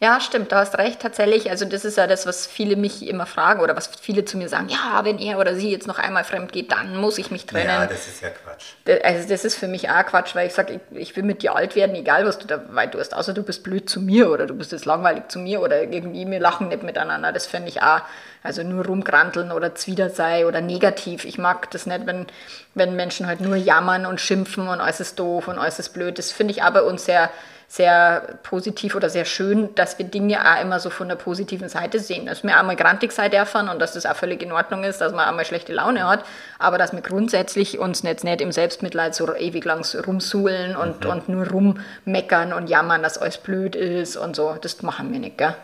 Ja, 0.00 0.20
stimmt, 0.20 0.52
du 0.52 0.56
hast 0.56 0.76
recht, 0.78 1.00
tatsächlich. 1.00 1.50
Also, 1.50 1.64
das 1.64 1.84
ist 1.84 1.96
ja 1.96 2.06
das, 2.06 2.26
was 2.26 2.46
viele 2.46 2.76
mich 2.76 3.06
immer 3.06 3.26
fragen 3.26 3.60
oder 3.60 3.76
was 3.76 3.90
viele 4.00 4.24
zu 4.24 4.36
mir 4.36 4.48
sagen: 4.48 4.68
Ja, 4.68 5.04
wenn 5.04 5.18
er 5.18 5.38
oder 5.38 5.54
sie 5.54 5.70
jetzt 5.70 5.86
noch 5.86 5.98
einmal 5.98 6.24
fremd 6.24 6.52
geht, 6.52 6.72
dann 6.72 6.96
muss 6.96 7.18
ich 7.18 7.30
mich 7.30 7.46
trennen. 7.46 7.68
Ja, 7.68 7.86
das 7.86 8.06
ist 8.06 8.22
ja 8.22 8.30
Quatsch. 8.30 9.02
Also 9.04 9.28
das 9.28 9.44
ist 9.44 9.56
für 9.56 9.68
mich 9.68 9.88
auch 9.90 10.04
Quatsch, 10.06 10.34
weil 10.34 10.46
ich 10.46 10.54
sage, 10.54 10.80
ich, 10.90 10.98
ich 10.98 11.16
will 11.16 11.22
mit 11.22 11.42
dir 11.42 11.54
alt 11.54 11.76
werden, 11.76 11.94
egal 11.94 12.26
was 12.26 12.38
du 12.38 12.46
dabei 12.46 12.86
tust, 12.86 13.14
außer 13.14 13.32
du 13.32 13.42
bist 13.42 13.62
blöd 13.62 13.88
zu 13.88 14.00
mir 14.00 14.30
oder 14.30 14.46
du 14.46 14.54
bist 14.54 14.72
jetzt 14.72 14.84
langweilig 14.84 15.24
zu 15.28 15.38
mir 15.38 15.60
oder 15.60 15.82
irgendwie 15.82 16.28
wir 16.28 16.40
lachen 16.40 16.68
nicht 16.68 16.82
miteinander. 16.82 17.32
Das 17.32 17.46
finde 17.46 17.68
ich 17.68 17.82
auch, 17.82 18.00
also 18.42 18.62
nur 18.62 18.84
rumgranteln 18.86 19.52
oder 19.52 19.74
zwider 19.74 20.10
sei 20.10 20.46
oder 20.46 20.60
negativ. 20.60 21.24
Ich 21.24 21.38
mag 21.38 21.70
das 21.70 21.86
nicht, 21.86 22.06
wenn, 22.06 22.26
wenn 22.74 22.96
Menschen 22.96 23.26
halt 23.26 23.40
nur 23.40 23.56
jammern 23.56 24.06
und 24.06 24.20
schimpfen 24.20 24.68
und 24.68 24.80
alles 24.80 25.00
ist 25.00 25.18
doof 25.18 25.48
und 25.48 25.58
alles 25.58 25.78
ist 25.78 25.90
blöd. 25.90 26.18
Das 26.18 26.30
finde 26.32 26.52
ich 26.52 26.62
auch 26.62 26.70
bei 26.70 26.82
uns 26.82 27.04
sehr, 27.04 27.30
sehr 27.68 28.38
positiv 28.42 28.94
oder 28.94 29.08
sehr 29.10 29.24
schön, 29.24 29.74
dass 29.74 29.98
wir 29.98 30.04
Dinge 30.04 30.40
auch 30.40 30.60
immer 30.60 30.80
so 30.80 30.90
von 30.90 31.08
der 31.08 31.16
positiven 31.16 31.68
Seite 31.68 31.98
sehen. 31.98 32.26
Dass 32.26 32.42
wir 32.42 32.56
einmal 32.56 32.76
grantig 32.76 33.12
sein 33.12 33.30
dürfen 33.30 33.68
und 33.68 33.78
dass 33.78 33.92
das 33.92 34.06
auch 34.06 34.16
völlig 34.16 34.42
in 34.42 34.52
Ordnung 34.52 34.84
ist, 34.84 35.00
dass 35.00 35.12
man 35.12 35.26
einmal 35.26 35.44
schlechte 35.44 35.72
Laune 35.72 36.06
hat, 36.06 36.24
aber 36.58 36.78
dass 36.78 36.92
wir 36.92 37.00
grundsätzlich 37.00 37.78
uns 37.78 38.02
jetzt 38.02 38.24
nicht 38.24 38.40
im 38.40 38.52
Selbstmitleid 38.52 39.14
so 39.14 39.34
ewig 39.34 39.64
lang 39.64 39.84
rumsuhlen 40.06 40.76
und, 40.76 41.04
mhm. 41.04 41.10
und 41.10 41.28
nur 41.28 41.48
rummeckern 41.48 42.52
und 42.52 42.68
jammern, 42.68 43.02
dass 43.02 43.18
alles 43.18 43.38
blöd 43.38 43.76
ist 43.76 44.16
und 44.16 44.36
so. 44.36 44.56
Das 44.60 44.82
machen 44.82 45.12
wir 45.12 45.18
nicht, 45.18 45.38
gell? 45.38 45.54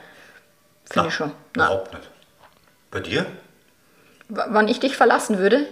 Finde 0.91 1.09
ich 1.09 1.15
schon. 1.15 1.33
Überhaupt 1.55 1.93
nicht. 1.95 2.11
Bei 2.91 3.01
dir? 3.01 3.27
W 4.29 4.43
wann 4.49 4.69
ich 4.69 4.81
dich 4.81 4.97
verlassen 4.97 5.39
würde? 5.39 5.67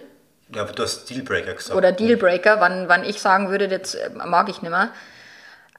Ja, 0.55 0.63
aber 0.63 0.73
du 0.73 0.83
hast 0.83 1.11
Dealbreaker 1.11 1.55
gesagt. 1.55 1.77
Oder 1.77 1.93
Dealbreaker, 1.93 2.61
wann, 2.61 2.89
wann 2.89 3.05
ich 3.05 3.21
sagen 3.21 3.51
würde, 3.51 3.67
jetzt 3.67 3.99
mag 4.15 4.49
ich 4.49 4.63
nicht 4.63 4.71
mehr. 4.71 4.91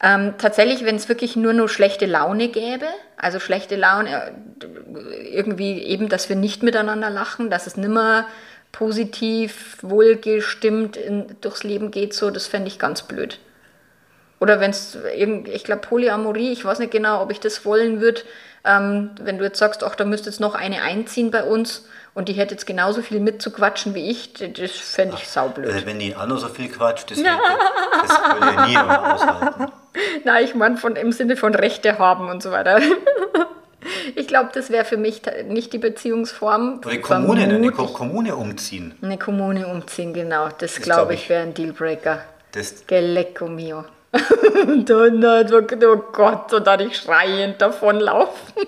Ähm, 0.02 0.36
tatsächlich, 0.38 0.86
wenn 0.86 0.96
es 0.96 1.10
wirklich 1.10 1.36
nur 1.36 1.52
nur 1.52 1.68
schlechte 1.68 2.06
Laune 2.06 2.48
gäbe, 2.48 2.88
also 3.18 3.40
schlechte 3.40 3.76
Laune, 3.76 4.10
äh, 4.10 5.28
irgendwie 5.30 5.84
eben, 5.84 6.08
dass 6.08 6.30
wir 6.30 6.38
nicht 6.38 6.64
miteinander 6.64 7.10
lachen, 7.10 7.50
dass 7.50 7.68
es 7.68 7.76
nimmer 7.76 8.26
positiv, 8.72 9.78
wohlgestimmt 9.82 10.96
in, 10.96 11.36
durchs 11.42 11.64
Leben 11.64 11.92
geht, 11.92 12.14
so, 12.14 12.30
das 12.30 12.48
fände 12.48 12.70
ich 12.70 12.80
ganz 12.80 13.04
blöd. 13.04 13.40
Oder 14.40 14.62
wenn 14.62 14.72
es, 14.72 14.98
ich 15.46 15.64
glaube, 15.66 15.82
Polyamorie, 15.82 16.54
ich 16.54 16.64
weiß 16.64 16.80
nicht 16.80 16.92
genau, 16.92 17.22
ob 17.22 17.32
ich 17.32 17.42
das 17.42 17.66
wollen 17.66 18.00
würde, 18.00 18.22
ähm, 18.64 19.12
wenn 19.22 19.38
du 19.38 19.44
jetzt 19.44 19.60
sagst, 19.60 19.84
ach, 19.84 19.96
da 19.96 20.06
müsste 20.06 20.30
jetzt 20.30 20.40
noch 20.40 20.56
eine 20.56 20.82
einziehen 20.82 21.30
bei 21.32 21.44
uns 21.44 21.88
und 22.14 22.30
die 22.30 22.34
hätte 22.34 22.54
jetzt 22.54 22.66
genauso 22.66 23.02
viel 23.02 23.20
mitzuquatschen 23.20 23.94
wie 23.94 24.10
ich, 24.10 24.34
das 24.34 24.72
fände 24.72 25.16
ich 25.18 25.28
saublöd. 25.28 25.72
Also 25.72 25.86
wenn 25.86 26.00
die 26.00 26.16
auch 26.16 26.26
noch 26.26 26.38
so 26.38 26.48
viel 26.48 26.70
quatscht, 26.70 27.12
das, 27.12 27.18
das, 27.24 28.08
das 28.08 28.34
würde 28.34 28.54
ja 28.54 28.68
nie 28.68 28.78
aushalten. 28.78 29.72
Nein, 30.24 30.44
ich 30.46 30.56
meine 30.56 30.80
im 31.00 31.12
Sinne 31.12 31.38
von 31.38 31.56
Rechte 31.56 32.00
haben 32.00 32.30
und 32.30 32.44
so 32.44 32.52
weiter. 32.52 32.80
Ich 34.16 34.28
glaube, 34.28 34.50
das 34.54 34.70
wäre 34.70 34.84
für 34.84 34.98
mich 34.98 35.22
nicht 35.48 35.72
die 35.72 35.78
Beziehungsform. 35.78 36.80
Oder 36.80 36.92
die 36.92 37.02
Kommune, 37.02 37.44
eine 37.44 37.72
Kommune 37.72 38.36
umziehen. 38.36 38.94
Eine 39.02 39.18
Kommune 39.18 39.68
umziehen, 39.68 40.14
genau. 40.14 40.50
Das, 40.50 40.76
das 40.76 40.82
glaube 40.82 41.14
ich, 41.14 41.30
wäre 41.30 41.44
ein 41.44 41.54
Dealbreaker. 41.54 42.22
Das 42.52 42.86
Gelecco 42.86 43.48
mio. 43.48 43.86
dann, 44.86 45.24
oh 45.24 46.04
Gott, 46.12 46.54
und 46.54 46.68
dann 46.68 46.80
ich 46.82 46.98
schreiend 46.98 47.62
davonlaufen. 47.62 48.68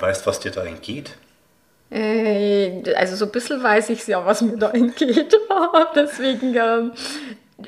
Weißt 0.00 0.22
du, 0.22 0.26
was 0.26 0.40
dir 0.40 0.50
da 0.50 0.64
entgeht? 0.64 1.16
Äh, 1.90 2.82
also 2.94 3.16
so 3.16 3.26
ein 3.26 3.30
bisschen 3.30 3.62
weiß 3.62 3.90
ich 3.90 4.06
ja, 4.06 4.24
was 4.24 4.40
mir 4.40 4.56
da 4.56 4.70
entgeht. 4.70 5.36
Deswegen, 5.94 6.54
ähm, 6.54 6.92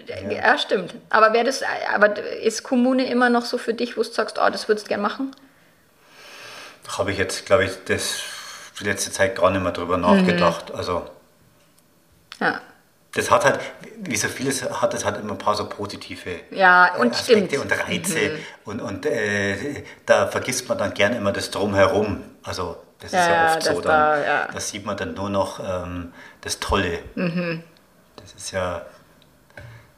ja. 0.07 0.31
ja. 0.31 0.59
stimmt. 0.59 0.95
Aber, 1.11 1.31
das, 1.43 1.62
aber 1.93 2.16
ist 2.43 2.62
Kommune 2.62 3.09
immer 3.09 3.31
noch 3.31 3.45
so 3.45 3.59
für 3.59 3.74
dich, 3.74 3.97
wo 3.97 4.03
du 4.03 4.11
sagst, 4.11 4.39
oh, 4.41 4.51
das 4.51 4.68
würdest 4.68 4.87
du 4.87 4.89
gerne 4.89 5.03
machen? 5.03 5.35
Habe 6.99 7.12
ich 7.12 7.18
jetzt, 7.18 7.47
glaube 7.47 7.64
ich, 7.64 7.72
das 7.87 8.20
die 8.81 8.85
letzte 8.85 9.11
Zeit 9.11 9.37
gar 9.37 9.51
nicht 9.51 9.62
mehr 9.62 9.72
drüber 9.72 9.97
nachgedacht. 9.97 10.70
Mhm. 10.70 10.77
Also. 10.77 11.11
Ja 12.41 12.61
das 13.15 13.31
hat 13.31 13.45
halt, 13.45 13.61
wie 14.03 14.17
so 14.17 14.29
vieles 14.29 14.63
hat 14.63 14.93
es 14.95 15.05
halt 15.05 15.19
immer 15.19 15.33
ein 15.33 15.39
paar 15.39 15.55
so 15.55 15.69
positive 15.69 16.41
ja, 16.51 16.95
und 16.97 17.13
Aspekte 17.13 17.57
stimmt. 17.57 17.73
und 17.73 17.89
Reize. 17.89 18.19
Mhm. 18.19 18.39
Und, 18.65 18.81
und 18.83 19.07
äh, 19.07 19.85
da 20.05 20.27
vergisst 20.27 20.69
man 20.69 20.79
dann 20.79 20.93
gerne 20.93 21.17
immer 21.17 21.33
das 21.33 21.51
Drumherum. 21.51 22.23
Also 22.43 22.77
das 23.01 23.13
ja, 23.13 23.21
ist 23.21 23.29
ja 23.29 23.55
oft 23.55 23.63
so. 23.63 23.81
Dann, 23.81 23.83
da, 23.83 24.25
ja. 24.25 24.49
da 24.53 24.61
sieht 24.61 24.85
man 24.85 24.97
dann 24.97 25.15
nur 25.15 25.31
noch 25.31 25.61
ähm, 25.61 26.13
das 26.43 26.61
Tolle. 26.61 26.99
Mhm. 27.15 27.63
Das 28.17 28.35
ist 28.35 28.51
ja 28.51 28.85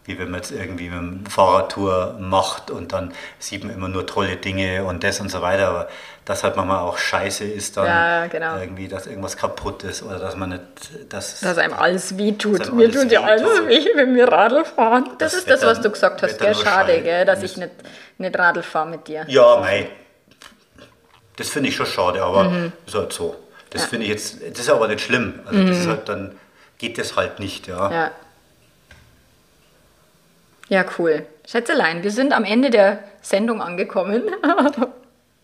wie 0.09 0.19
wenn 0.19 0.31
man 0.31 0.41
jetzt 0.41 0.51
irgendwie 0.51 0.89
eine 0.89 1.21
Fahrradtour 1.29 2.17
macht 2.19 2.71
und 2.71 2.93
dann 2.93 3.13
sieht 3.39 3.63
man 3.63 3.75
immer 3.75 3.89
nur 3.89 4.07
tolle 4.07 4.37
Dinge 4.37 4.85
und 4.85 5.05
das 5.05 5.21
und 5.21 5.31
so 5.31 5.43
weiter. 5.43 5.69
Aber 5.69 5.89
dass 6.25 6.43
halt 6.45 6.57
manchmal 6.57 6.79
auch 6.79 6.97
scheiße 6.97 7.45
ist, 7.45 7.77
dann 7.77 7.87
ja, 7.87 8.27
genau. 8.27 8.59
irgendwie, 8.59 8.89
dass 8.89 9.07
irgendwas 9.07 9.37
kaputt 9.37 9.85
ist 9.85 10.03
oder 10.03 10.19
dass 10.19 10.35
man 10.35 10.49
nicht. 10.51 10.63
Dass, 11.11 11.41
dass 11.41 11.59
einem 11.59 11.75
alles 11.75 12.17
weh 12.17 12.33
tut. 12.33 12.73
Mir 12.73 12.91
tut 12.91 13.13
ja 13.13 13.23
alles 13.23 13.67
weh, 13.67 13.87
wenn 13.95 14.15
wir 14.15 14.29
Radl 14.29 14.65
fahren. 14.65 15.11
Das, 15.19 15.33
das 15.33 15.41
ist 15.41 15.51
das, 15.51 15.63
was 15.63 15.81
du 15.83 15.91
gesagt 15.91 16.23
hast, 16.23 16.39
gell? 16.39 16.55
Schade, 16.55 17.03
gell, 17.03 17.27
dass 17.27 17.43
ich 17.43 17.59
nicht, 17.59 17.71
nicht 18.17 18.39
Radl 18.39 18.63
fahre 18.63 18.89
mit 18.89 19.07
dir. 19.07 19.25
Ja, 19.29 19.59
mei. 19.61 19.91
Das 21.37 21.51
finde 21.51 21.69
ich 21.69 21.77
schon 21.77 21.87
schade, 21.87 22.23
aber 22.23 22.45
mhm. 22.45 22.73
ist 22.87 22.95
halt 22.95 23.13
so. 23.13 23.37
Das 23.71 23.83
ja. 23.83 23.89
finde 23.89 24.07
ich 24.07 24.13
jetzt, 24.13 24.39
das 24.51 24.61
ist 24.61 24.71
aber 24.71 24.89
nicht 24.89 25.03
schlimm. 25.03 25.41
Also 25.45 25.61
mhm. 25.61 25.67
das 25.69 25.79
ist 25.79 25.87
halt 25.87 26.09
dann 26.09 26.35
geht 26.79 26.97
das 26.97 27.17
halt 27.17 27.39
nicht, 27.41 27.67
ja. 27.67 27.91
ja. 27.91 28.11
Ja, 30.69 30.85
cool. 30.99 31.27
Schätzelein, 31.47 32.03
wir 32.03 32.11
sind 32.11 32.33
am 32.33 32.45
Ende 32.45 32.71
der 32.71 33.03
Sendung 33.23 33.62
angekommen. 33.62 34.23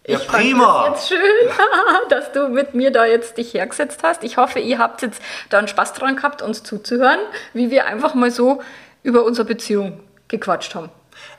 Ja, 0.07 0.19
ich 0.19 0.27
prima. 0.27 0.83
Fand 0.83 0.97
es 0.97 1.09
jetzt 1.09 1.19
schön, 1.19 1.51
dass 2.11 2.31
du 2.33 2.49
mit 2.49 2.75
mir 2.75 2.91
da 2.91 3.07
jetzt 3.07 3.39
dich 3.39 3.55
hergesetzt 3.55 4.03
hast. 4.03 4.23
Ich 4.23 4.37
hoffe, 4.37 4.59
ihr 4.59 4.79
habt 4.79 5.01
jetzt 5.01 5.23
da 5.49 5.57
einen 5.57 5.67
Spaß 5.67 5.95
dran 5.95 6.17
gehabt, 6.17 6.43
uns 6.43 6.63
zuzuhören, 6.63 7.21
wie 7.55 7.71
wir 7.71 7.87
einfach 7.87 8.13
mal 8.13 8.31
so 8.31 8.61
über 9.03 9.25
unsere 9.25 9.47
Beziehung 9.47 10.01
gequatscht 10.29 10.75
haben. 10.75 10.91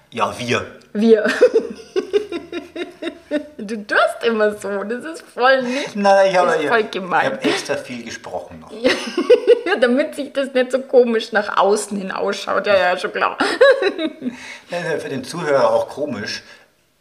Ja, 0.09 0.33
wir. 0.39 0.65
Wir. 0.93 1.27
Du 3.57 3.77
tust 3.77 4.23
immer 4.23 4.53
so, 4.55 4.83
das 4.83 5.05
ist 5.05 5.21
voll 5.21 5.63
nicht. 5.63 5.95
Nein, 5.95 6.31
ich 6.31 6.37
habe 6.37 6.51
hab 6.51 7.45
extra 7.45 7.75
viel 7.75 8.03
gesprochen 8.03 8.59
noch. 8.59 8.71
ja, 9.65 9.75
damit 9.79 10.15
sich 10.15 10.33
das 10.33 10.53
nicht 10.53 10.71
so 10.71 10.79
komisch 10.79 11.31
nach 11.31 11.57
außen 11.57 11.97
hin 11.97 12.11
ausschaut. 12.11 12.67
Ja, 12.67 12.75
ja, 12.75 12.97
schon 12.97 13.11
klar. 13.11 13.37
für 14.99 15.09
den 15.09 15.23
Zuhörer 15.23 15.71
auch 15.71 15.89
komisch, 15.89 16.43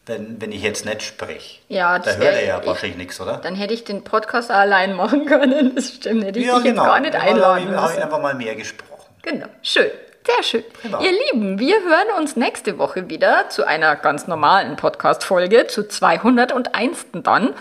wenn, 0.06 0.40
wenn 0.40 0.52
ich 0.52 0.62
jetzt 0.62 0.84
nicht 0.84 1.02
spreche. 1.02 1.60
Ja, 1.68 1.98
da 1.98 2.12
hört 2.12 2.34
er 2.34 2.44
ja 2.44 2.66
wahrscheinlich 2.66 2.98
nichts, 2.98 3.20
oder? 3.20 3.38
Dann 3.38 3.54
hätte 3.54 3.74
ich 3.74 3.84
den 3.84 4.04
Podcast 4.04 4.50
allein 4.50 4.94
machen 4.94 5.26
können. 5.26 5.74
Das 5.74 5.94
stimmt. 5.94 6.24
Hätte 6.24 6.38
ich 6.38 6.46
ja, 6.46 6.56
dich 6.56 6.64
genau. 6.64 6.82
jetzt 6.82 6.90
gar 6.90 7.00
nicht 7.00 7.14
einladen 7.14 7.64
müssen. 7.64 7.80
habe 7.80 7.92
ich 7.92 8.02
einfach 8.02 8.20
mal 8.20 8.34
mehr 8.34 8.54
gesprochen. 8.54 8.90
Genau, 9.22 9.46
schön. 9.62 9.90
Sehr 10.26 10.42
schön. 10.42 10.64
Genau. 10.82 11.02
Ihr 11.02 11.12
Lieben, 11.12 11.58
wir 11.58 11.82
hören 11.82 12.18
uns 12.18 12.34
nächste 12.34 12.78
Woche 12.78 13.10
wieder 13.10 13.50
zu 13.50 13.66
einer 13.66 13.94
ganz 13.94 14.26
normalen 14.26 14.76
Podcast-Folge, 14.76 15.66
zu 15.66 15.86
201. 15.86 17.06
dann. 17.22 17.52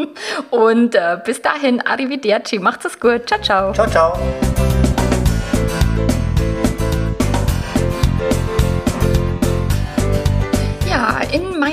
Und 0.50 0.94
äh, 0.94 1.18
bis 1.24 1.42
dahin, 1.42 1.84
arrivederci, 1.84 2.60
macht's 2.60 2.84
es 2.84 3.00
gut. 3.00 3.26
Ciao, 3.26 3.40
ciao. 3.40 3.72
Ciao, 3.72 3.88
ciao. 3.88 4.71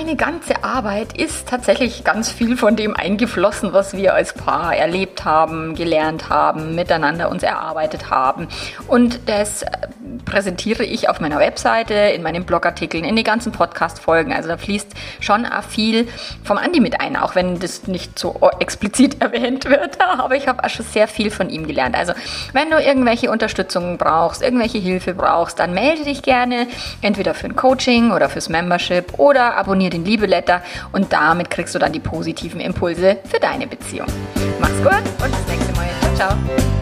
Meine 0.10 0.18
ganze 0.18 0.64
Arbeit 0.64 1.16
ist 1.16 1.47
tatsächlich 1.47 2.03
ganz 2.03 2.32
viel 2.32 2.57
von 2.57 2.76
dem 2.76 2.95
eingeflossen, 2.95 3.74
was 3.74 3.95
wir 3.95 4.16
als 4.16 4.34
Paar 4.34 4.76
erlebt 4.76 5.24
haben, 5.24 5.76
gelernt 5.76 6.30
haben, 6.30 6.74
miteinander 6.74 7.30
uns 7.30 7.43
erarbeitet 7.43 8.10
haben. 8.10 8.47
Und 8.88 9.20
das 9.28 9.62
äh, 9.62 9.68
präsentiere 10.26 10.84
ich 10.84 11.10
auf 11.10 11.20
meiner 11.20 11.38
Webseite, 11.38 11.93
in 11.93 12.24
meinen 12.24 12.43
Blogartikeln, 12.43 13.03
in 13.03 13.16
den 13.16 13.24
ganzen 13.24 13.51
Podcast-Folgen. 13.51 14.34
Also 14.34 14.49
da 14.49 14.57
fließt 14.57 14.93
schon 15.20 15.45
viel 15.70 16.07
vom 16.43 16.57
Andi 16.57 16.80
mit 16.80 16.99
ein, 16.99 17.16
auch 17.16 17.36
wenn 17.36 17.60
das 17.60 17.86
nicht 17.86 18.18
so 18.18 18.49
explizit 18.60 19.22
erwähnt 19.22 19.66
wird. 19.66 20.01
Aber 20.01 20.36
ich 20.36 20.47
habe 20.47 20.64
auch 20.64 20.70
schon 20.70 20.88
sehr 20.88 21.07
viel 21.07 21.30
von 21.30 21.51
ihm 21.51 21.68
gelernt. 21.68 21.95
Also 21.95 22.14
wenn 22.53 22.72
du 22.72 22.80
irgendwelche 22.80 23.30
Unterstützung 23.30 23.99
brauchst, 23.99 24.41
irgendwelche 24.41 24.80
Hilfe 24.80 25.14
brauchst, 25.14 25.60
dann 25.60 25.76
melde 25.76 26.03
dich 26.03 26.24
gerne, 26.24 26.66
entweder 27.03 27.36
für 27.36 27.45
ein 27.45 27.55
Coaching 27.55 28.12
oder 28.12 28.28
fürs 28.28 28.49
Membership 28.49 29.20
oder 29.20 29.55
abonniere 29.55 29.99
den 30.00 30.06
Liebeletter 30.06 30.62
und 30.91 31.12
damit 31.14 31.50
kriegst 31.50 31.76
du 31.76 31.80
dann 31.80 31.93
die 31.93 32.00
positiven 32.00 32.60
Impulse 32.60 33.18
für 33.26 33.39
deine 33.39 33.68
Beziehung. 33.68 34.08
Mach's 34.60 34.82
gut 34.82 34.93
und 35.24 35.32
bis 35.32 35.47
nächste 35.47 35.74
Mal. 35.74 35.89
Ciao, 36.16 36.16
ciao. 36.16 36.78